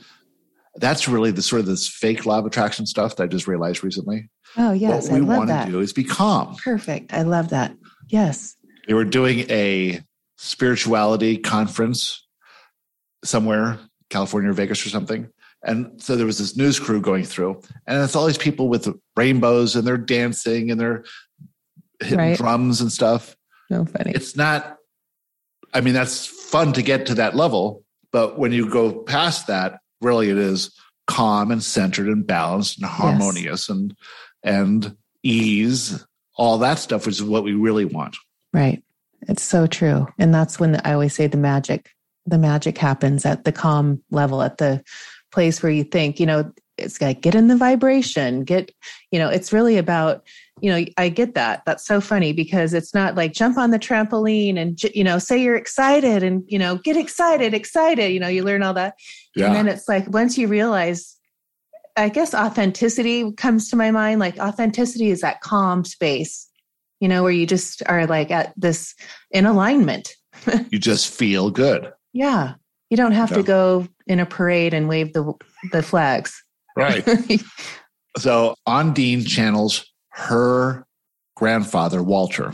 that's 0.75 1.07
really 1.07 1.31
the 1.31 1.41
sort 1.41 1.59
of 1.59 1.65
this 1.65 1.87
fake 1.87 2.25
law 2.25 2.39
of 2.39 2.45
attraction 2.45 2.85
stuff 2.85 3.15
that 3.15 3.23
I 3.23 3.27
just 3.27 3.47
realized 3.47 3.83
recently. 3.83 4.29
Oh, 4.57 4.71
yes. 4.71 5.09
What 5.09 5.19
we 5.19 5.25
want 5.25 5.49
to 5.49 5.65
do 5.69 5.79
is 5.79 5.93
be 5.93 6.03
calm. 6.03 6.55
Perfect. 6.63 7.13
I 7.13 7.23
love 7.23 7.49
that. 7.49 7.75
Yes. 8.07 8.55
They 8.87 8.93
were 8.93 9.05
doing 9.05 9.39
a 9.49 10.01
spirituality 10.37 11.37
conference 11.37 12.25
somewhere, 13.23 13.77
California 14.09 14.49
or 14.49 14.53
Vegas 14.53 14.85
or 14.85 14.89
something. 14.89 15.29
And 15.63 16.01
so 16.01 16.15
there 16.15 16.25
was 16.25 16.37
this 16.37 16.55
news 16.55 16.79
crew 16.79 17.01
going 17.01 17.25
through, 17.25 17.61
and 17.85 18.01
it's 18.01 18.15
all 18.15 18.25
these 18.25 18.37
people 18.37 18.69
with 18.69 18.87
rainbows 19.17 19.75
and 19.75 19.85
they're 19.85 19.97
dancing 19.97 20.71
and 20.71 20.79
they're 20.79 21.03
hitting 21.99 22.17
right. 22.17 22.37
drums 22.37 22.79
and 22.79 22.89
stuff. 22.89 23.35
No 23.69 23.83
funny. 23.83 24.13
It's 24.15 24.37
not 24.37 24.79
I 25.73 25.81
mean, 25.81 25.93
that's 25.93 26.27
fun 26.49 26.73
to 26.73 26.81
get 26.81 27.05
to 27.07 27.15
that 27.15 27.35
level. 27.35 27.83
But 28.11 28.39
when 28.39 28.51
you 28.51 28.69
go 28.69 28.91
past 28.91 29.47
that, 29.47 29.79
really 30.01 30.29
it 30.29 30.37
is 30.37 30.75
calm 31.07 31.51
and 31.51 31.63
centered 31.63 32.07
and 32.07 32.25
balanced 32.25 32.79
and 32.79 32.87
harmonious 32.87 33.67
yes. 33.67 33.69
and 33.69 33.95
and 34.43 34.95
ease, 35.23 36.05
all 36.37 36.57
that 36.59 36.79
stuff, 36.79 37.05
which 37.05 37.15
is 37.15 37.23
what 37.23 37.43
we 37.43 37.53
really 37.53 37.85
want. 37.85 38.17
Right. 38.53 38.81
It's 39.27 39.43
so 39.43 39.67
true. 39.67 40.07
And 40.17 40.33
that's 40.33 40.59
when 40.59 40.79
I 40.85 40.93
always 40.93 41.13
say 41.13 41.27
the 41.27 41.37
magic, 41.37 41.89
the 42.25 42.37
magic 42.37 42.77
happens 42.77 43.25
at 43.25 43.43
the 43.43 43.51
calm 43.51 44.01
level, 44.11 44.41
at 44.41 44.57
the 44.57 44.81
place 45.31 45.61
where 45.61 45.71
you 45.71 45.83
think, 45.83 46.19
you 46.19 46.25
know, 46.25 46.51
it's 46.79 47.01
like 47.01 47.21
get 47.21 47.35
in 47.35 47.47
the 47.47 47.57
vibration, 47.57 48.43
get, 48.43 48.71
you 49.11 49.19
know, 49.19 49.29
it's 49.29 49.53
really 49.53 49.77
about 49.77 50.23
you 50.61 50.71
know, 50.71 50.85
I 50.97 51.09
get 51.09 51.35
that. 51.35 51.63
That's 51.65 51.85
so 51.85 52.01
funny 52.01 52.33
because 52.33 52.73
it's 52.73 52.93
not 52.93 53.15
like 53.15 53.33
jump 53.33 53.57
on 53.57 53.71
the 53.71 53.79
trampoline 53.79 54.57
and, 54.57 54.81
you 54.83 55.03
know, 55.03 55.19
say 55.19 55.41
you're 55.41 55.55
excited 55.55 56.23
and, 56.23 56.43
you 56.47 56.59
know, 56.59 56.77
get 56.77 56.97
excited, 56.97 57.53
excited. 57.53 58.11
You 58.11 58.19
know, 58.19 58.27
you 58.27 58.43
learn 58.43 58.63
all 58.63 58.73
that. 58.73 58.95
Yeah. 59.35 59.47
And 59.47 59.55
then 59.55 59.67
it's 59.67 59.87
like 59.87 60.07
once 60.09 60.37
you 60.37 60.47
realize, 60.47 61.17
I 61.95 62.09
guess 62.09 62.33
authenticity 62.33 63.31
comes 63.33 63.69
to 63.69 63.75
my 63.75 63.91
mind. 63.91 64.19
Like 64.19 64.37
authenticity 64.37 65.09
is 65.09 65.21
that 65.21 65.41
calm 65.41 65.83
space, 65.85 66.47
you 66.99 67.07
know, 67.07 67.23
where 67.23 67.31
you 67.31 67.45
just 67.45 67.83
are 67.87 68.05
like 68.05 68.31
at 68.31 68.53
this 68.57 68.95
in 69.31 69.45
alignment. 69.45 70.15
you 70.71 70.79
just 70.79 71.13
feel 71.13 71.51
good. 71.51 71.91
Yeah. 72.13 72.55
You 72.89 72.97
don't 72.97 73.11
have 73.11 73.31
yeah. 73.31 73.37
to 73.37 73.43
go 73.43 73.87
in 74.07 74.19
a 74.19 74.25
parade 74.25 74.73
and 74.73 74.89
wave 74.89 75.13
the 75.13 75.33
the 75.71 75.83
flags. 75.83 76.43
Right. 76.79 77.41
so 78.17 78.55
Undine 78.65 79.25
channels 79.25 79.85
her 80.11 80.85
grandfather, 81.35 82.03
Walter. 82.03 82.53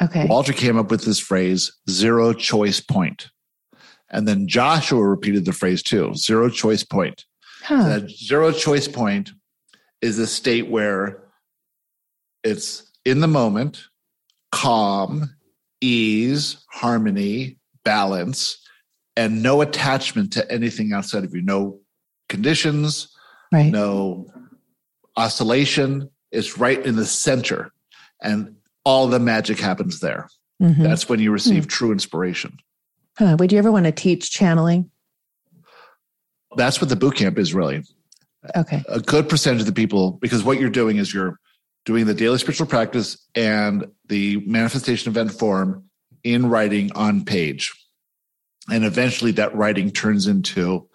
Okay. 0.00 0.26
Walter 0.26 0.52
came 0.52 0.78
up 0.78 0.90
with 0.90 1.04
this 1.04 1.18
phrase, 1.18 1.72
zero 1.90 2.32
choice 2.32 2.80
point. 2.80 3.30
And 4.10 4.26
then 4.26 4.48
Joshua 4.48 5.02
repeated 5.02 5.44
the 5.44 5.52
phrase 5.52 5.82
too, 5.82 6.14
zero 6.14 6.48
choice 6.48 6.84
point. 6.84 7.24
Huh. 7.62 7.82
So 7.82 7.88
that 7.88 8.10
zero 8.10 8.52
choice 8.52 8.88
point 8.88 9.30
is 10.00 10.18
a 10.18 10.26
state 10.26 10.68
where 10.68 11.24
it's 12.44 12.90
in 13.04 13.20
the 13.20 13.26
moment, 13.26 13.82
calm, 14.52 15.34
ease, 15.80 16.64
harmony, 16.70 17.58
balance, 17.84 18.58
and 19.16 19.42
no 19.42 19.60
attachment 19.60 20.32
to 20.34 20.50
anything 20.50 20.92
outside 20.92 21.24
of 21.24 21.34
you. 21.34 21.42
No 21.42 21.80
conditions, 22.28 23.12
right. 23.52 23.72
no 23.72 24.26
oscillation, 25.16 26.10
it's 26.30 26.58
right 26.58 26.84
in 26.84 26.96
the 26.96 27.06
center, 27.06 27.72
and 28.22 28.56
all 28.84 29.06
the 29.08 29.18
magic 29.18 29.58
happens 29.58 30.00
there. 30.00 30.28
Mm-hmm. 30.62 30.82
That's 30.82 31.08
when 31.08 31.20
you 31.20 31.30
receive 31.30 31.66
mm 31.66 31.70
true 31.70 31.92
inspiration. 31.92 32.58
Huh. 33.16 33.36
Would 33.38 33.52
you 33.52 33.58
ever 33.58 33.72
want 33.72 33.86
to 33.86 33.92
teach 33.92 34.30
channeling? 34.30 34.90
That's 36.56 36.80
what 36.80 36.88
the 36.88 36.96
boot 36.96 37.16
camp 37.16 37.38
is 37.38 37.52
really. 37.52 37.82
Okay. 38.56 38.82
A 38.88 39.00
good 39.00 39.28
percentage 39.28 39.60
of 39.60 39.66
the 39.66 39.72
people, 39.72 40.12
because 40.12 40.44
what 40.44 40.60
you're 40.60 40.70
doing 40.70 40.96
is 40.96 41.12
you're 41.12 41.38
doing 41.84 42.06
the 42.06 42.14
daily 42.14 42.38
spiritual 42.38 42.66
practice 42.66 43.18
and 43.34 43.86
the 44.06 44.38
manifestation 44.46 45.10
event 45.10 45.32
form 45.32 45.84
in 46.22 46.48
writing 46.48 46.92
on 46.92 47.24
page. 47.24 47.72
And 48.70 48.84
eventually 48.84 49.32
that 49.32 49.54
writing 49.54 49.90
turns 49.90 50.26
into 50.26 50.88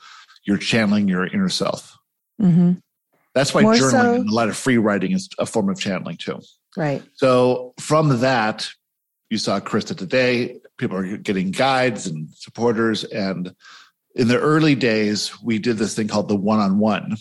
you're 0.46 0.58
channeling 0.58 1.08
your 1.08 1.26
inner 1.26 1.50
self. 1.50 1.98
Mm-hmm. 2.42 2.74
That's 3.36 3.54
why 3.54 3.62
More 3.64 3.74
journaling 3.74 3.92
so- 3.92 4.14
and 4.16 4.30
a 4.30 4.34
lot 4.34 4.50
of 4.50 4.58
free 4.58 4.78
writing 4.78 5.12
is 5.12 5.30
a 5.40 5.46
form 5.46 5.70
of 5.70 5.80
channeling 5.80 6.18
too. 6.18 6.40
Right. 6.78 7.04
So 7.16 7.74
from 7.80 8.20
that, 8.20 8.70
you 9.30 9.38
saw 9.38 9.60
Krista 9.60 9.98
today. 9.98 10.60
People 10.78 10.98
are 10.98 11.18
getting 11.18 11.52
guides 11.52 12.08
and 12.08 12.30
supporters. 12.34 13.04
And 13.04 13.54
in 14.16 14.28
the 14.28 14.40
early 14.40 14.76
days, 14.76 15.32
we 15.42 15.60
did 15.60 15.78
this 15.78 15.96
thing 15.96 16.08
called 16.08 16.28
the 16.30 16.36
one 16.36 16.60
on 16.60 16.80
one. 16.80 17.18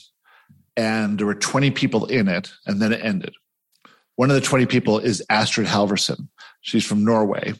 And 0.76 1.18
there 1.18 1.26
were 1.26 1.34
20 1.34 1.70
people 1.72 2.06
in 2.06 2.28
it, 2.28 2.50
and 2.66 2.80
then 2.80 2.92
it 2.94 3.04
ended. 3.04 3.34
One 4.16 4.30
of 4.30 4.34
the 4.34 4.40
20 4.40 4.64
people 4.66 4.98
is 4.98 5.22
Astrid 5.28 5.66
Halverson. 5.66 6.28
She's 6.62 6.84
from 6.86 7.04
Norway. 7.04 7.52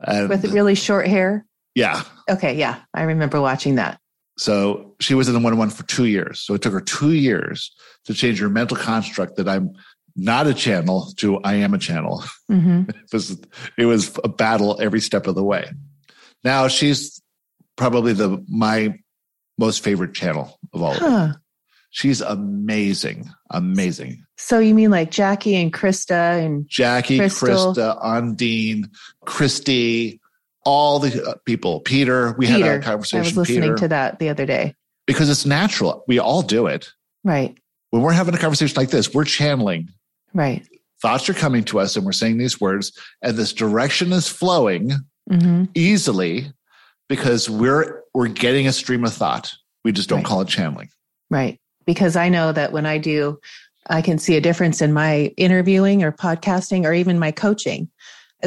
And 0.00 0.28
With 0.28 0.44
really 0.52 0.74
short 0.74 1.06
hair. 1.06 1.44
yeah. 1.74 2.02
Okay. 2.30 2.54
Yeah. 2.54 2.80
I 2.94 3.02
remember 3.02 3.40
watching 3.40 3.74
that. 3.76 3.98
So 4.38 4.94
she 5.00 5.14
was 5.14 5.28
in 5.28 5.34
the 5.34 5.40
one 5.40 5.52
on 5.52 5.58
one 5.58 5.70
for 5.70 5.84
two 5.84 6.04
years. 6.06 6.40
So 6.40 6.54
it 6.54 6.62
took 6.62 6.72
her 6.72 6.80
two 6.80 7.12
years 7.12 7.74
to 8.04 8.14
change 8.14 8.38
her 8.40 8.48
mental 8.48 8.76
construct 8.76 9.36
that 9.36 9.48
I'm 9.48 9.72
not 10.14 10.46
a 10.46 10.54
channel 10.54 11.12
to 11.16 11.38
I 11.38 11.54
am 11.54 11.74
a 11.74 11.78
channel. 11.78 12.24
hmm 12.48 12.82
it 12.88 13.12
was 13.12 13.40
it 13.78 13.86
was 13.86 14.18
a 14.24 14.28
battle 14.28 14.76
every 14.80 15.00
step 15.00 15.26
of 15.26 15.34
the 15.34 15.44
way. 15.44 15.70
Now 16.44 16.68
she's 16.68 17.20
probably 17.76 18.12
the 18.12 18.44
my 18.48 18.98
most 19.58 19.82
favorite 19.82 20.14
channel 20.14 20.58
of 20.72 20.82
all. 20.82 20.94
Of 20.94 21.00
them. 21.00 21.34
She's 21.90 22.20
amazing, 22.20 23.30
amazing. 23.50 24.22
So 24.36 24.58
you 24.58 24.74
mean 24.74 24.90
like 24.90 25.10
Jackie 25.10 25.54
and 25.54 25.72
Krista 25.72 26.44
and 26.44 26.68
Jackie, 26.68 27.18
Crystal. 27.18 27.72
Krista, 27.72 27.98
Undine, 28.02 28.90
Christy, 29.24 30.20
all 30.66 30.98
the 30.98 31.24
uh, 31.24 31.34
people. 31.46 31.80
Peter, 31.80 32.34
we 32.36 32.46
had 32.46 32.56
Peter? 32.58 32.72
a 32.74 32.82
conversation. 32.82 33.18
I 33.18 33.22
was 33.22 33.36
listening 33.36 33.62
Peter, 33.62 33.76
to 33.76 33.88
that 33.88 34.18
the 34.18 34.28
other 34.28 34.44
day. 34.44 34.74
because 35.06 35.30
it's 35.30 35.46
natural. 35.46 36.04
We 36.06 36.18
all 36.18 36.42
do 36.42 36.66
it. 36.66 36.90
Right. 37.24 37.56
When 37.90 38.02
we're 38.02 38.12
having 38.12 38.34
a 38.34 38.38
conversation 38.38 38.74
like 38.76 38.90
this, 38.90 39.14
we're 39.14 39.24
channeling. 39.24 39.88
Right. 40.34 40.66
Thoughts 41.00 41.28
are 41.28 41.34
coming 41.34 41.64
to 41.64 41.78
us, 41.80 41.96
and 41.96 42.04
we're 42.04 42.12
saying 42.12 42.38
these 42.38 42.60
words, 42.60 42.92
and 43.22 43.36
this 43.36 43.52
direction 43.52 44.12
is 44.12 44.28
flowing. 44.28 44.92
hmm 45.30 45.64
easily 45.74 46.52
because 47.08 47.48
we're 47.50 48.02
we're 48.14 48.28
getting 48.28 48.66
a 48.66 48.72
stream 48.72 49.04
of 49.04 49.12
thought. 49.12 49.52
We 49.84 49.92
just 49.92 50.08
don't 50.08 50.18
Right. 50.18 50.26
call 50.26 50.40
it 50.42 50.48
channeling. 50.48 50.88
Right. 51.30 51.58
Because 51.84 52.16
I 52.16 52.28
know 52.28 52.50
that 52.52 52.72
when 52.72 52.86
I 52.86 52.98
do, 52.98 53.38
I 53.88 54.02
can 54.02 54.18
see 54.18 54.36
a 54.36 54.40
difference 54.40 54.80
in 54.82 54.92
my 54.92 55.32
interviewing 55.36 56.02
or 56.02 56.10
podcasting 56.12 56.84
or 56.84 56.92
even 56.92 57.18
my 57.18 57.30
coaching. 57.30 57.88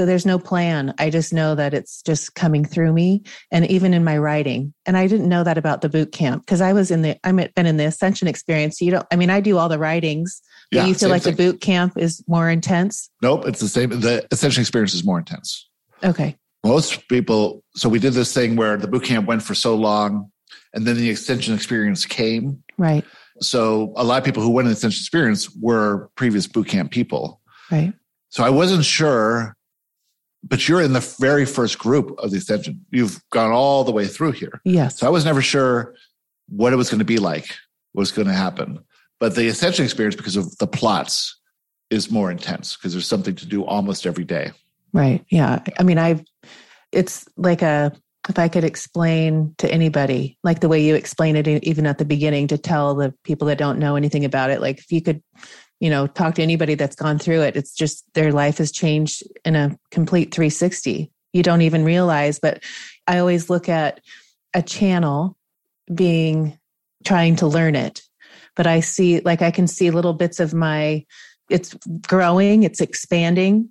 There's 0.06 0.26
no 0.26 0.40
plan. 0.40 0.94
I 0.98 1.10
just 1.10 1.34
know 1.34 1.56
that 1.56 1.74
it's 1.74 2.02
just 2.02 2.36
coming 2.36 2.66
through 2.66 2.94
me 2.94 3.24
and 3.52 3.66
even 3.68 3.94
in 3.94 4.04
my 4.04 4.18
writing. 4.18 4.74
And 4.86 4.98
I 4.98 5.08
didn't 5.08 5.30
know 5.30 5.44
that 5.44 5.58
about 5.58 5.82
the 5.82 5.90
boot 5.90 6.12
camp 6.12 6.46
because 6.46 6.62
I 6.62 6.74
was 6.74 6.92
in 6.92 7.02
the, 7.02 7.18
I'm 7.24 7.38
been 7.38 7.66
in 7.66 7.78
the 7.78 7.86
ascension 7.86 8.28
experience. 8.28 8.82
You 8.82 8.92
don't, 8.92 9.08
I 9.12 9.16
mean, 9.16 9.30
I 9.30 9.40
do 9.40 9.58
all 9.58 9.70
the 9.70 9.80
writings, 9.80 10.42
but 10.72 10.78
Yeah, 10.78 10.86
you 10.86 10.94
feel 10.96 11.10
like 11.10 11.24
thing. 11.24 11.36
the 11.36 11.44
boot 11.52 11.62
camp 11.62 11.98
is 11.98 12.24
more 12.28 12.50
intense. 12.50 13.10
Nope, 13.22 13.46
it's 13.48 13.60
the 13.60 13.68
same. 13.68 13.90
The 13.90 14.28
ascension 14.32 14.62
experience 14.62 14.94
is 14.94 15.04
more 15.04 15.20
intense. 15.20 15.70
Okay. 16.04 16.36
Most 16.64 17.08
people. 17.08 17.64
So 17.76 17.88
we 17.88 18.00
did 18.00 18.14
this 18.14 18.34
thing 18.34 18.56
where 18.56 18.78
the 18.78 18.88
boot 18.88 19.04
camp 19.04 19.28
went 19.28 19.42
for 19.42 19.56
so 19.56 19.76
long, 19.76 20.30
and 20.74 20.86
then 20.86 20.98
the 20.98 21.10
ascension 21.10 21.54
experience 21.56 22.06
came. 22.06 22.62
Right. 22.78 23.06
So 23.42 23.94
a 23.96 24.04
lot 24.04 24.18
of 24.18 24.26
people 24.26 24.44
who 24.44 24.50
went 24.50 24.66
in 24.66 24.72
the 24.72 24.78
ascension 24.78 25.00
experience 25.00 25.50
were 25.56 26.10
previous 26.16 26.48
boot 26.48 26.68
camp 26.68 26.92
people. 26.92 27.40
Right. 27.72 27.94
So 28.28 28.44
I 28.44 28.50
wasn't 28.50 28.84
sure, 28.84 29.56
but 30.44 30.68
you're 30.68 30.82
in 30.82 30.94
the 30.94 31.16
very 31.20 31.46
first 31.46 31.80
group 31.80 32.18
of 32.20 32.32
the 32.32 32.38
ascension. 32.38 32.86
You've 32.92 33.22
gone 33.30 33.52
all 33.52 33.84
the 33.84 33.92
way 33.92 34.08
through 34.08 34.32
here. 34.32 34.62
Yes. 34.64 35.00
So 35.00 35.08
I 35.08 35.10
was 35.10 35.26
never 35.26 35.42
sure 35.42 35.96
what 36.48 36.74
it 36.74 36.78
was 36.78 36.90
going 36.90 37.00
to 37.00 37.06
be 37.06 37.18
like, 37.18 37.48
what 37.92 38.02
was 38.02 38.12
going 38.12 38.28
to 38.28 38.34
happen. 38.34 38.80
But 39.20 39.36
the 39.36 39.48
ascension 39.48 39.84
experience, 39.84 40.16
because 40.16 40.38
of 40.38 40.58
the 40.58 40.68
plots, 40.68 41.38
is 41.90 42.12
more 42.12 42.32
intense 42.32 42.78
because 42.78 42.94
there's 42.94 43.08
something 43.08 43.36
to 43.36 43.46
do 43.46 43.66
almost 43.66 44.06
every 44.06 44.24
day. 44.24 44.52
Right. 44.94 45.26
Yeah. 45.30 45.60
I 45.78 45.84
mean, 45.84 45.98
I've, 45.98 46.24
it's 46.92 47.28
like 47.36 47.62
a, 47.62 47.92
if 48.28 48.38
I 48.38 48.48
could 48.48 48.64
explain 48.64 49.56
to 49.58 49.72
anybody, 49.72 50.38
like 50.44 50.60
the 50.60 50.70
way 50.70 50.82
you 50.82 50.96
explain 50.96 51.36
it, 51.36 51.48
even 51.48 51.86
at 51.88 51.98
the 51.98 52.06
beginning, 52.06 52.48
to 52.48 52.58
tell 52.58 52.96
the 52.96 53.14
people 53.24 53.48
that 53.48 53.58
don't 53.58 53.80
know 53.80 53.96
anything 53.96 54.24
about 54.24 54.52
it, 54.52 54.62
like 54.62 54.80
if 54.80 54.92
you 54.92 55.02
could, 55.02 55.24
you 55.80 55.90
know, 55.90 56.08
talk 56.08 56.36
to 56.36 56.42
anybody 56.42 56.76
that's 56.76 56.96
gone 56.96 57.20
through 57.20 57.42
it, 57.42 57.56
it's 57.56 57.74
just 57.74 58.04
their 58.14 58.32
life 58.32 58.58
has 58.58 58.72
changed 58.72 59.24
in 59.46 59.56
a 59.56 59.78
complete 59.92 60.34
360. 60.34 61.12
You 61.34 61.44
don't 61.44 61.62
even 61.62 61.86
realize, 61.86 62.40
but 62.40 62.64
I 63.08 63.20
always 63.20 63.50
look 63.50 63.70
at 63.70 64.02
a 64.54 64.62
channel 64.62 65.38
being 65.94 66.58
trying 67.06 67.36
to 67.38 67.48
learn 67.48 67.76
it. 67.76 68.02
But 68.56 68.68
I 68.68 68.82
see, 68.82 69.22
like, 69.22 69.42
I 69.42 69.52
can 69.52 69.68
see 69.68 69.92
little 69.92 70.14
bits 70.14 70.40
of 70.40 70.54
my, 70.54 71.06
it's 71.50 71.76
growing, 72.08 72.64
it's 72.64 72.82
expanding, 72.82 73.70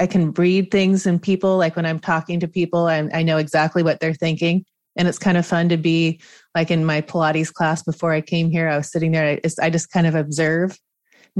I 0.00 0.06
can 0.06 0.32
read 0.32 0.70
things 0.70 1.06
in 1.06 1.18
people. 1.18 1.58
Like 1.58 1.76
when 1.76 1.86
I'm 1.86 1.98
talking 1.98 2.40
to 2.40 2.48
people, 2.48 2.86
I, 2.86 3.08
I 3.12 3.22
know 3.22 3.36
exactly 3.36 3.82
what 3.82 4.00
they're 4.00 4.14
thinking. 4.14 4.64
And 4.96 5.06
it's 5.06 5.18
kind 5.18 5.36
of 5.36 5.46
fun 5.46 5.68
to 5.68 5.76
be 5.76 6.20
like 6.54 6.70
in 6.70 6.84
my 6.84 7.00
Pilates 7.00 7.52
class 7.52 7.82
before 7.82 8.12
I 8.12 8.20
came 8.20 8.50
here. 8.50 8.68
I 8.68 8.76
was 8.76 8.90
sitting 8.90 9.12
there. 9.12 9.24
I 9.24 9.40
I 9.62 9.70
just 9.70 9.90
kind 9.90 10.06
of 10.06 10.14
observe 10.14 10.76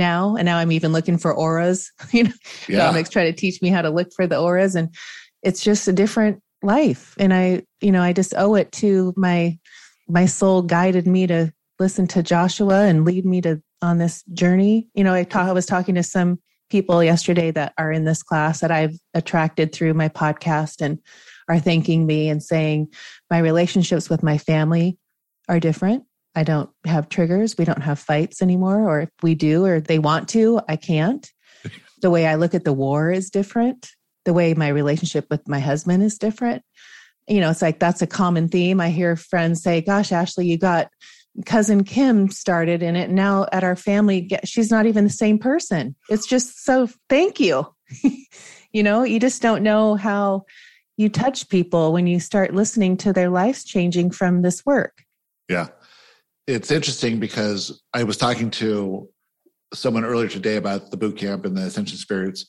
now. 0.01 0.35
And 0.35 0.47
now 0.47 0.59
I'm 0.59 0.73
even 0.73 0.93
looking 0.93 1.19
for 1.19 1.33
auras. 1.33 1.93
you 2.13 2.25
know, 2.25 2.33
Yeah. 2.69 2.79
Dominic's 2.87 3.11
trying 3.11 3.33
to 3.33 3.39
teach 3.39 3.63
me 3.63 3.69
how 3.69 3.83
to 3.83 3.91
look 3.91 4.09
for 4.17 4.27
the 4.27 4.41
auras. 4.41 4.75
And 4.75 4.93
it's 5.43 5.63
just 5.63 5.87
a 5.87 5.93
different 5.93 6.43
life. 6.63 7.15
And 7.19 7.33
I, 7.33 7.63
you 7.81 7.93
know, 7.93 8.03
I 8.03 8.13
just 8.13 8.35
owe 8.37 8.57
it 8.57 8.73
to 8.73 9.15
my, 9.17 9.59
my 10.09 10.27
soul 10.27 10.63
guided 10.63 11.07
me 11.07 11.27
to 11.29 11.53
listen 11.79 12.07
to 12.09 12.23
Joshua 12.23 12.87
and 12.87 13.05
lead 13.05 13.25
me 13.25 13.41
to 13.43 13.63
on 13.83 13.99
this 13.99 14.23
journey. 14.33 14.89
You 14.95 15.05
know, 15.05 15.15
I, 15.15 15.25
ta- 15.25 15.49
I 15.49 15.53
was 15.53 15.67
talking 15.67 15.95
to 15.95 16.03
some 16.03 16.39
people 16.71 17.03
yesterday 17.03 17.51
that 17.51 17.73
are 17.79 17.93
in 17.93 18.05
this 18.05 18.23
class 18.23 18.61
that 18.61 18.71
I've 18.71 18.95
attracted 19.15 19.73
through 19.73 19.95
my 19.95 20.09
podcast 20.09 20.81
and 20.81 20.99
are 21.49 21.59
thanking 21.59 22.07
me 22.07 22.29
and 22.29 22.43
saying 22.43 22.89
my 23.31 23.39
relationships 23.39 24.09
with 24.09 24.23
my 24.23 24.39
family 24.39 24.99
are 25.49 25.61
different. 25.61 26.05
I 26.41 26.43
don't 26.43 26.71
have 26.87 27.11
triggers. 27.11 27.59
We 27.59 27.67
don't 27.67 27.83
have 27.83 27.99
fights 27.99 28.41
anymore. 28.41 28.81
Or 28.81 29.03
if 29.03 29.11
we 29.23 29.35
do, 29.35 29.67
or 29.67 29.79
they 29.79 29.99
want 29.99 30.27
to, 30.31 30.61
I 30.69 30.77
can't. 30.77 31.31
The 32.03 32.09
way 32.09 32.27
I 32.27 32.37
look 32.37 32.55
at 32.55 32.65
the 32.65 32.73
war 32.73 33.13
is 33.13 33.29
different. 33.29 33.91
The 34.25 34.33
way 34.33 34.55
my 34.55 34.69
relationship 34.69 35.27
with 35.29 35.47
my 35.47 35.61
husband 35.61 36.03
is 36.03 36.17
different. 36.17 36.63
You 37.29 37.41
know, 37.41 37.51
it's 37.51 37.61
like 37.61 37.79
that's 37.79 38.01
a 38.01 38.07
common 38.07 38.49
theme. 38.49 38.81
I 38.81 38.89
hear 38.89 39.17
friends 39.17 39.63
say, 39.63 39.83
Gosh, 39.83 40.11
Ashley, 40.11 40.47
you 40.47 40.57
got 40.57 40.89
cousin 41.45 41.85
Kim 41.85 42.31
started 42.31 42.83
in 42.83 42.97
it. 42.97 43.11
Now 43.11 43.47
at 43.53 43.65
our 43.65 43.77
family, 43.77 44.31
she's 44.45 44.71
not 44.71 44.87
even 44.87 45.05
the 45.05 45.11
same 45.11 45.39
person. 45.39 45.95
It's 46.09 46.27
just 46.27 46.65
so 46.65 46.89
thank 47.11 47.39
you. 47.39 47.67
you 48.73 48.83
know, 48.83 49.03
you 49.03 49.21
just 49.21 49.43
don't 49.43 49.63
know 49.63 49.95
how 49.97 50.45
you 50.97 51.11
touch 51.11 51.51
people 51.51 51.93
when 51.93 52.07
you 52.07 52.19
start 52.19 52.55
listening 52.55 52.97
to 52.99 53.13
their 53.13 53.29
lives 53.29 53.63
changing 53.63 54.11
from 54.11 54.41
this 54.41 54.65
work. 54.65 55.03
Yeah. 55.51 55.67
It's 56.51 56.73
interesting 56.73 57.21
because 57.21 57.81
I 57.95 58.03
was 58.03 58.17
talking 58.17 58.51
to 58.53 59.09
someone 59.73 60.05
earlier 60.05 60.29
today 60.29 60.57
about 60.57 60.91
the 60.91 60.97
boot 60.97 61.17
camp 61.17 61.45
and 61.45 61.57
the 61.57 61.63
ascension 61.63 61.97
spirits. 61.97 62.47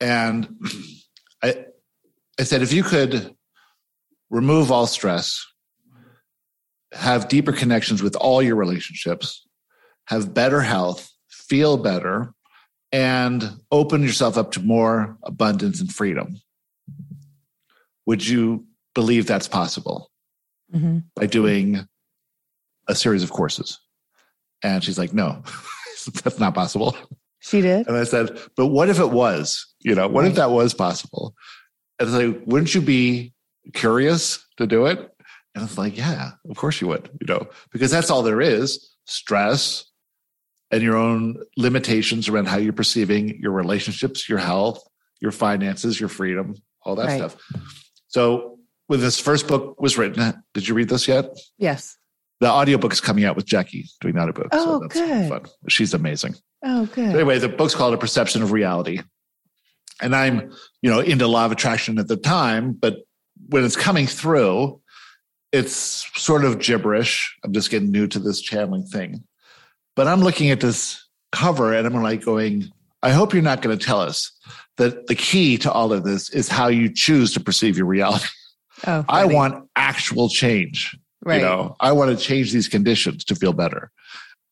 And 0.00 0.54
I 1.42 1.64
I 2.38 2.42
said 2.42 2.60
if 2.60 2.74
you 2.74 2.82
could 2.82 3.34
remove 4.28 4.70
all 4.70 4.86
stress, 4.86 5.42
have 6.92 7.28
deeper 7.28 7.52
connections 7.52 8.02
with 8.02 8.16
all 8.16 8.42
your 8.42 8.56
relationships, 8.56 9.46
have 10.08 10.34
better 10.34 10.60
health, 10.60 11.10
feel 11.30 11.78
better, 11.78 12.34
and 12.92 13.50
open 13.72 14.02
yourself 14.02 14.36
up 14.36 14.52
to 14.52 14.60
more 14.60 15.16
abundance 15.22 15.80
and 15.80 15.90
freedom. 15.90 16.38
Would 18.04 18.26
you 18.26 18.66
believe 18.94 19.26
that's 19.26 19.48
possible 19.48 20.10
Mm-hmm. 20.74 20.98
by 21.14 21.26
doing 21.26 21.86
a 22.88 22.94
series 22.94 23.22
of 23.22 23.30
courses? 23.30 23.80
And 24.62 24.82
she's 24.82 24.98
like, 24.98 25.12
no, 25.12 25.42
that's 26.24 26.38
not 26.38 26.54
possible. 26.54 26.96
She 27.40 27.60
did. 27.60 27.86
And 27.86 27.96
I 27.96 28.04
said, 28.04 28.38
but 28.56 28.66
what 28.66 28.88
if 28.88 28.98
it 28.98 29.10
was? 29.10 29.66
You 29.80 29.94
know, 29.94 30.08
what 30.08 30.24
if 30.26 30.34
that 30.34 30.50
was 30.50 30.74
possible? 30.74 31.34
And 31.98 32.08
it's 32.08 32.16
like, 32.16 32.42
wouldn't 32.46 32.74
you 32.74 32.80
be 32.80 33.32
curious 33.72 34.44
to 34.56 34.66
do 34.66 34.86
it? 34.86 34.98
And 35.54 35.64
it's 35.64 35.78
like, 35.78 35.96
yeah, 35.96 36.32
of 36.50 36.56
course 36.56 36.80
you 36.80 36.88
would, 36.88 37.08
you 37.20 37.26
know, 37.26 37.46
because 37.72 37.90
that's 37.90 38.10
all 38.10 38.22
there 38.22 38.40
is 38.40 38.94
stress 39.06 39.84
and 40.70 40.82
your 40.82 40.96
own 40.96 41.36
limitations 41.56 42.28
around 42.28 42.46
how 42.48 42.56
you're 42.58 42.72
perceiving 42.72 43.38
your 43.40 43.52
relationships, 43.52 44.28
your 44.28 44.38
health, 44.38 44.82
your 45.20 45.32
finances, 45.32 45.98
your 46.00 46.08
freedom, 46.08 46.56
all 46.82 46.96
that 46.96 47.06
Right. 47.06 47.16
stuff. 47.18 47.36
So 48.08 48.58
when 48.88 49.00
this 49.00 49.18
first 49.20 49.46
book 49.48 49.80
was 49.80 49.96
written, 49.96 50.42
did 50.52 50.66
you 50.68 50.74
read 50.74 50.88
this 50.88 51.06
yet? 51.08 51.26
Yes. 51.58 51.96
The 52.40 52.48
audiobook 52.48 52.92
is 52.92 53.00
coming 53.00 53.24
out 53.24 53.34
with 53.36 53.46
Jackie 53.46 53.88
doing 54.00 54.14
the 54.14 54.20
audiobook. 54.20 54.48
Oh, 54.52 54.80
that's 54.80 54.94
good. 54.94 55.28
fun. 55.28 55.46
She's 55.68 55.94
amazing. 55.94 56.34
Oh, 56.64 56.86
good. 56.86 57.12
So 57.12 57.18
anyway, 57.18 57.38
the 57.38 57.48
book's 57.48 57.74
called 57.74 57.94
A 57.94 57.98
Perception 57.98 58.42
of 58.42 58.52
Reality. 58.52 59.00
and 60.02 60.14
I'm, 60.14 60.52
you 60.82 60.90
know, 60.90 61.00
into 61.00 61.26
law 61.26 61.46
of 61.46 61.52
attraction 61.52 61.98
at 61.98 62.08
the 62.08 62.16
time, 62.16 62.72
but 62.72 62.98
when 63.48 63.64
it's 63.64 63.76
coming 63.76 64.06
through, 64.06 64.80
it's 65.52 66.06
sort 66.20 66.44
of 66.44 66.58
gibberish. 66.58 67.34
I'm 67.44 67.52
just 67.52 67.70
getting 67.70 67.90
new 67.90 68.06
to 68.08 68.18
this 68.18 68.40
channeling 68.40 68.84
thing. 68.84 69.24
But 69.94 70.06
I'm 70.06 70.20
looking 70.20 70.50
at 70.50 70.60
this 70.60 71.02
cover 71.32 71.72
and 71.72 71.86
I'm 71.86 72.02
like 72.02 72.22
going, 72.24 72.70
I 73.02 73.10
hope 73.10 73.32
you're 73.32 73.42
not 73.42 73.62
going 73.62 73.76
to 73.78 73.82
tell 73.84 74.00
us 74.00 74.32
that 74.76 75.06
the 75.06 75.14
key 75.14 75.56
to 75.58 75.72
all 75.72 75.92
of 75.92 76.04
this 76.04 76.28
is 76.30 76.48
how 76.48 76.68
you 76.68 76.92
choose 76.92 77.32
to 77.34 77.40
perceive 77.40 77.76
your 77.78 77.86
reality. 77.86 78.26
Oh, 78.86 79.06
I 79.08 79.24
want 79.24 79.70
actual 79.76 80.28
change. 80.28 80.94
Right. 81.26 81.40
You 81.40 81.42
know, 81.42 81.74
I 81.80 81.90
want 81.90 82.16
to 82.16 82.24
change 82.24 82.52
these 82.52 82.68
conditions 82.68 83.24
to 83.24 83.34
feel 83.34 83.52
better. 83.52 83.90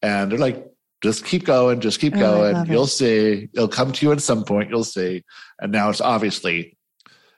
And 0.03 0.33
they're 0.33 0.41
like, 0.41 0.67
just 1.05 1.25
keep 1.25 1.45
going, 1.45 1.81
just 1.81 2.01
keep 2.01 2.17
oh, 2.17 2.19
going. 2.19 2.67
You'll 2.67 2.85
it. 2.85 2.89
see. 2.89 3.49
It'll 3.55 3.69
come 3.69 3.93
to 3.93 4.07
you 4.07 4.11
at 4.11 4.21
some 4.21 4.45
point. 4.45 4.71
You'll 4.71 4.83
see. 4.83 5.23
And 5.61 5.71
now 5.71 5.89
it's 5.89 6.01
obviously 6.01 6.77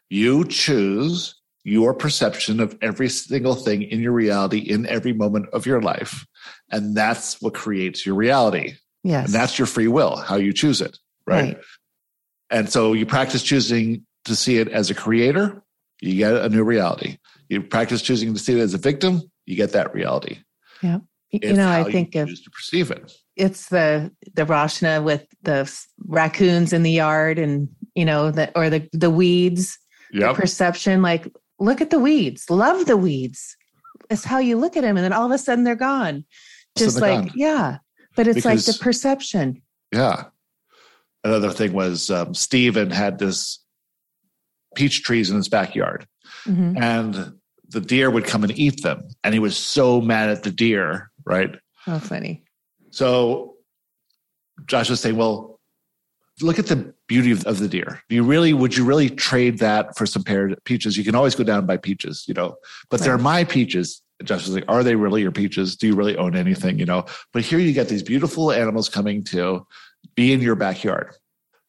you 0.09 0.47
choose 0.47 1.35
your 1.65 1.93
perception 1.93 2.61
of 2.61 2.79
every 2.81 3.11
single 3.11 3.57
thing 3.57 3.83
in 3.83 4.01
your 4.01 4.13
reality 4.13 4.59
in 4.59 4.87
every 4.87 5.13
moment 5.13 5.49
of 5.53 5.67
your 5.67 5.83
life. 5.83 6.25
And 6.71 6.97
that's 6.97 7.43
what 7.43 7.53
creates 7.53 8.07
your 8.07 8.15
reality. 8.15 8.77
Yes. 9.05 9.27
And 9.27 9.35
that's 9.35 9.59
your 9.59 9.67
free 9.67 9.89
will, 9.89 10.17
how 10.17 10.37
you 10.37 10.55
choose 10.55 10.81
it. 10.81 10.99
Right? 11.27 11.57
right. 11.57 11.59
And 12.51 12.71
so 12.71 12.95
you 12.95 13.05
practice 13.05 13.43
choosing 13.43 14.07
to 14.25 14.35
see 14.35 14.57
it 14.57 14.69
as 14.69 14.89
a 14.89 14.95
creator, 14.95 15.63
you 16.01 16.15
get 16.15 16.35
a 16.35 16.49
new 16.49 16.65
reality. 16.65 17.19
You 17.49 17.63
practice 17.63 18.03
choosing 18.03 18.35
to 18.35 18.41
see 18.41 18.59
it 18.59 18.63
as 18.63 18.75
a 18.75 18.79
victim, 18.79 19.23
you 19.45 19.57
get 19.57 19.73
that 19.73 19.95
reality. 19.95 20.39
Yeah. 20.83 20.99
You 21.31 21.55
know, 21.55 21.69
I 21.69 21.91
think 21.91 22.15
of 22.15 22.29
to 22.29 22.51
perceive 22.51 22.91
it. 22.91 23.13
It's 23.35 23.69
the 23.69 24.13
the 24.35 24.47
Rashna 24.47 25.03
with 25.03 25.27
the 25.43 25.71
raccoons 26.07 26.73
in 26.73 26.83
the 26.83 26.91
yard 26.91 27.39
and 27.39 27.69
you 27.95 28.05
know, 28.05 28.31
the 28.31 28.57
or 28.57 28.71
the 28.71 28.89
the 28.93 29.11
weeds. 29.11 29.79
Yep. 30.13 30.37
The 30.37 30.41
perception, 30.41 31.03
like 31.03 31.31
look 31.59 31.81
at 31.81 31.91
the 31.91 31.99
weeds, 31.99 32.49
love 32.49 32.87
the 32.87 32.97
weeds. 32.97 33.57
It's 34.09 34.25
how 34.25 34.39
you 34.39 34.57
look 34.57 34.77
at 34.77 34.83
them, 34.83 34.97
and 34.97 35.05
then 35.05 35.13
all 35.13 35.27
of 35.27 35.33
a 35.33 35.39
sudden 35.39 35.65
they're 35.65 35.75
gone. 35.75 36.25
Just 36.77 36.95
so 36.95 37.01
they're 37.01 37.17
like, 37.17 37.29
gone. 37.29 37.33
yeah. 37.37 37.79
But 38.15 38.29
it's 38.29 38.37
because, 38.37 38.67
like 38.69 38.77
the 38.77 38.83
perception. 38.83 39.63
Yeah. 39.93 40.25
Another 41.25 41.51
thing 41.51 41.73
was 41.73 42.11
um, 42.11 42.35
Stephen 42.35 42.91
had 42.91 43.19
this 43.19 43.59
peach 44.77 45.03
trees 45.03 45.31
in 45.31 45.37
his 45.37 45.49
backyard, 45.49 46.07
mm-hmm. 46.45 46.77
and 46.81 47.33
the 47.69 47.81
deer 47.81 48.11
would 48.11 48.25
come 48.25 48.45
and 48.45 48.57
eat 48.57 48.83
them, 48.83 49.09
and 49.25 49.35
he 49.35 49.41
was 49.41 49.57
so 49.57 50.01
mad 50.01 50.29
at 50.29 50.45
the 50.45 50.53
deer. 50.53 51.11
Right. 51.25 51.57
Oh, 51.89 51.99
funny. 51.99 52.45
So 52.91 53.57
Josh 54.67 54.89
was 54.89 55.01
saying, 55.01 55.17
well, 55.17 55.61
look 56.41 56.59
at 56.59 56.67
the 56.67 56.95
beauty 57.09 57.33
of, 57.33 57.45
of, 57.47 57.59
the 57.59 57.69
deer. 57.69 58.03
Do 58.09 58.15
you 58.15 58.23
really 58.23 58.53
would 58.53 58.77
you 58.77 58.85
really 58.85 59.11
trade 59.11 59.59
that 59.59 59.97
for 59.97 60.07
some 60.07 60.23
paired 60.23 60.57
peaches? 60.65 60.97
You 60.97 61.05
can 61.05 61.15
always 61.15 61.35
go 61.35 61.45
down 61.45 61.59
and 61.59 61.67
buy 61.67 61.77
peaches, 61.77 62.25
you 62.29 62.35
know. 62.35 62.57
But 62.91 63.01
right. 63.01 63.07
they're 63.07 63.19
my 63.19 63.45
peaches. 63.45 64.03
Josh 64.25 64.47
was 64.47 64.55
like, 64.55 64.65
are 64.69 64.83
they 64.83 64.97
really 64.97 65.23
your 65.23 65.33
peaches? 65.33 65.77
Do 65.77 65.87
you 65.87 65.95
really 65.95 66.17
own 66.17 66.37
anything? 66.37 66.79
You 66.79 66.87
know, 66.87 67.05
but 67.33 67.43
here 67.43 67.59
you 67.59 67.73
get 67.73 67.89
these 67.89 68.03
beautiful 68.03 68.51
animals 68.51 68.89
coming 68.89 69.25
to 69.25 69.67
be 70.15 70.33
in 70.33 70.41
your 70.41 70.55
backyard. 70.55 71.13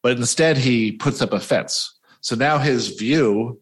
But 0.02 0.16
instead 0.16 0.56
he 0.56 0.92
puts 0.92 1.20
up 1.20 1.32
a 1.32 1.40
fence. 1.40 1.97
So 2.20 2.36
now 2.36 2.58
his 2.58 2.96
view 2.96 3.60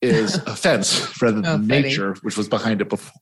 is 0.00 0.34
offense 0.46 1.20
rather 1.20 1.40
than 1.40 1.46
oh, 1.46 1.56
nature, 1.58 2.16
which 2.22 2.36
was 2.36 2.48
behind 2.48 2.80
it 2.80 2.88
before. 2.88 3.12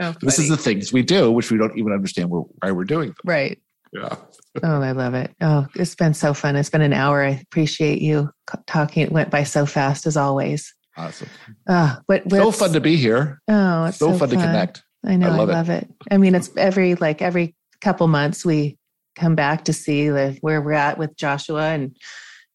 Oh, 0.00 0.14
this 0.20 0.38
is 0.38 0.48
the 0.48 0.56
things 0.56 0.92
we 0.92 1.02
do, 1.02 1.30
which 1.30 1.50
we 1.50 1.58
don't 1.58 1.78
even 1.78 1.92
understand 1.92 2.28
why 2.30 2.72
we're 2.72 2.84
doing 2.84 3.08
them. 3.08 3.16
Right. 3.24 3.60
Yeah. 3.92 4.16
oh, 4.64 4.82
I 4.82 4.90
love 4.90 5.14
it. 5.14 5.30
Oh, 5.40 5.68
it's 5.76 5.94
been 5.94 6.14
so 6.14 6.34
fun. 6.34 6.56
It's 6.56 6.70
been 6.70 6.80
an 6.80 6.92
hour. 6.92 7.22
I 7.22 7.40
appreciate 7.40 8.02
you 8.02 8.30
talking. 8.66 9.04
It 9.04 9.12
went 9.12 9.30
by 9.30 9.44
so 9.44 9.66
fast 9.66 10.06
as 10.06 10.16
always. 10.16 10.74
Awesome. 10.96 11.28
Uh, 11.68 11.96
but 12.08 12.28
so 12.30 12.50
fun 12.50 12.72
to 12.72 12.80
be 12.80 12.96
here. 12.96 13.40
Oh, 13.46 13.84
it's 13.84 13.98
so, 13.98 14.10
so 14.10 14.18
fun, 14.18 14.30
fun, 14.30 14.38
to 14.38 14.44
connect. 14.44 14.82
I 15.04 15.16
know. 15.16 15.28
I 15.28 15.36
love, 15.36 15.50
I 15.50 15.52
love 15.52 15.70
it. 15.70 15.84
it. 15.84 15.90
I 16.10 16.18
mean, 16.18 16.34
it's 16.34 16.50
every 16.56 16.96
like 16.96 17.22
every 17.22 17.54
couple 17.80 18.08
months 18.08 18.44
we 18.44 18.78
come 19.16 19.34
back 19.34 19.64
to 19.64 19.72
see 19.72 20.10
like 20.10 20.38
where 20.40 20.60
we're 20.60 20.72
at 20.72 20.98
with 20.98 21.16
Joshua 21.16 21.70
and 21.70 21.96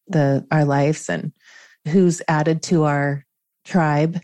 the 0.08 0.46
our 0.50 0.64
lives 0.64 1.08
and 1.08 1.32
who's 1.88 2.22
added 2.28 2.62
to 2.64 2.84
our 2.84 3.24
tribe. 3.64 4.20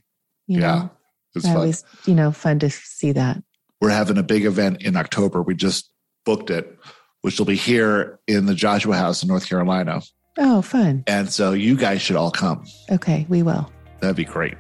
You 0.46 0.60
yeah, 0.60 0.60
know, 0.60 0.90
it's 1.34 1.46
always 1.46 1.84
you 2.06 2.14
know 2.14 2.32
fun 2.32 2.58
to 2.60 2.70
see 2.70 3.12
that. 3.12 3.42
We're 3.80 3.90
having 3.90 4.18
a 4.18 4.22
big 4.22 4.44
event 4.44 4.82
in 4.82 4.96
October. 4.96 5.42
We 5.42 5.54
just 5.54 5.90
booked 6.24 6.50
it 6.50 6.78
which 7.26 7.40
will 7.40 7.46
be 7.46 7.56
here 7.56 8.20
in 8.28 8.46
the 8.46 8.54
Joshua 8.54 8.94
House 8.94 9.24
in 9.24 9.28
North 9.28 9.48
Carolina. 9.48 10.00
Oh, 10.38 10.62
fun. 10.62 11.02
And 11.08 11.28
so 11.28 11.54
you 11.54 11.76
guys 11.76 12.00
should 12.00 12.14
all 12.14 12.30
come. 12.30 12.64
Okay, 12.88 13.26
we 13.28 13.42
will. 13.42 13.68
That'd 13.98 14.14
be 14.14 14.24
great. 14.24 14.54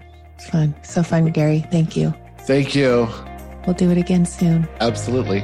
Fun. 0.50 0.74
So 0.82 1.04
fun, 1.04 1.26
Gary. 1.26 1.64
Thank 1.70 1.96
you. 1.96 2.12
Thank 2.40 2.74
you. 2.74 3.08
We'll 3.66 3.76
do 3.76 3.92
it 3.92 3.98
again 3.98 4.26
soon. 4.26 4.66
Absolutely. 4.80 5.42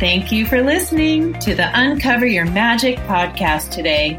Thank 0.00 0.32
you 0.32 0.44
for 0.44 0.60
listening 0.60 1.38
to 1.38 1.54
the 1.54 1.70
Uncover 1.72 2.26
Your 2.26 2.44
Magic 2.44 2.98
podcast 3.06 3.70
today. 3.70 4.18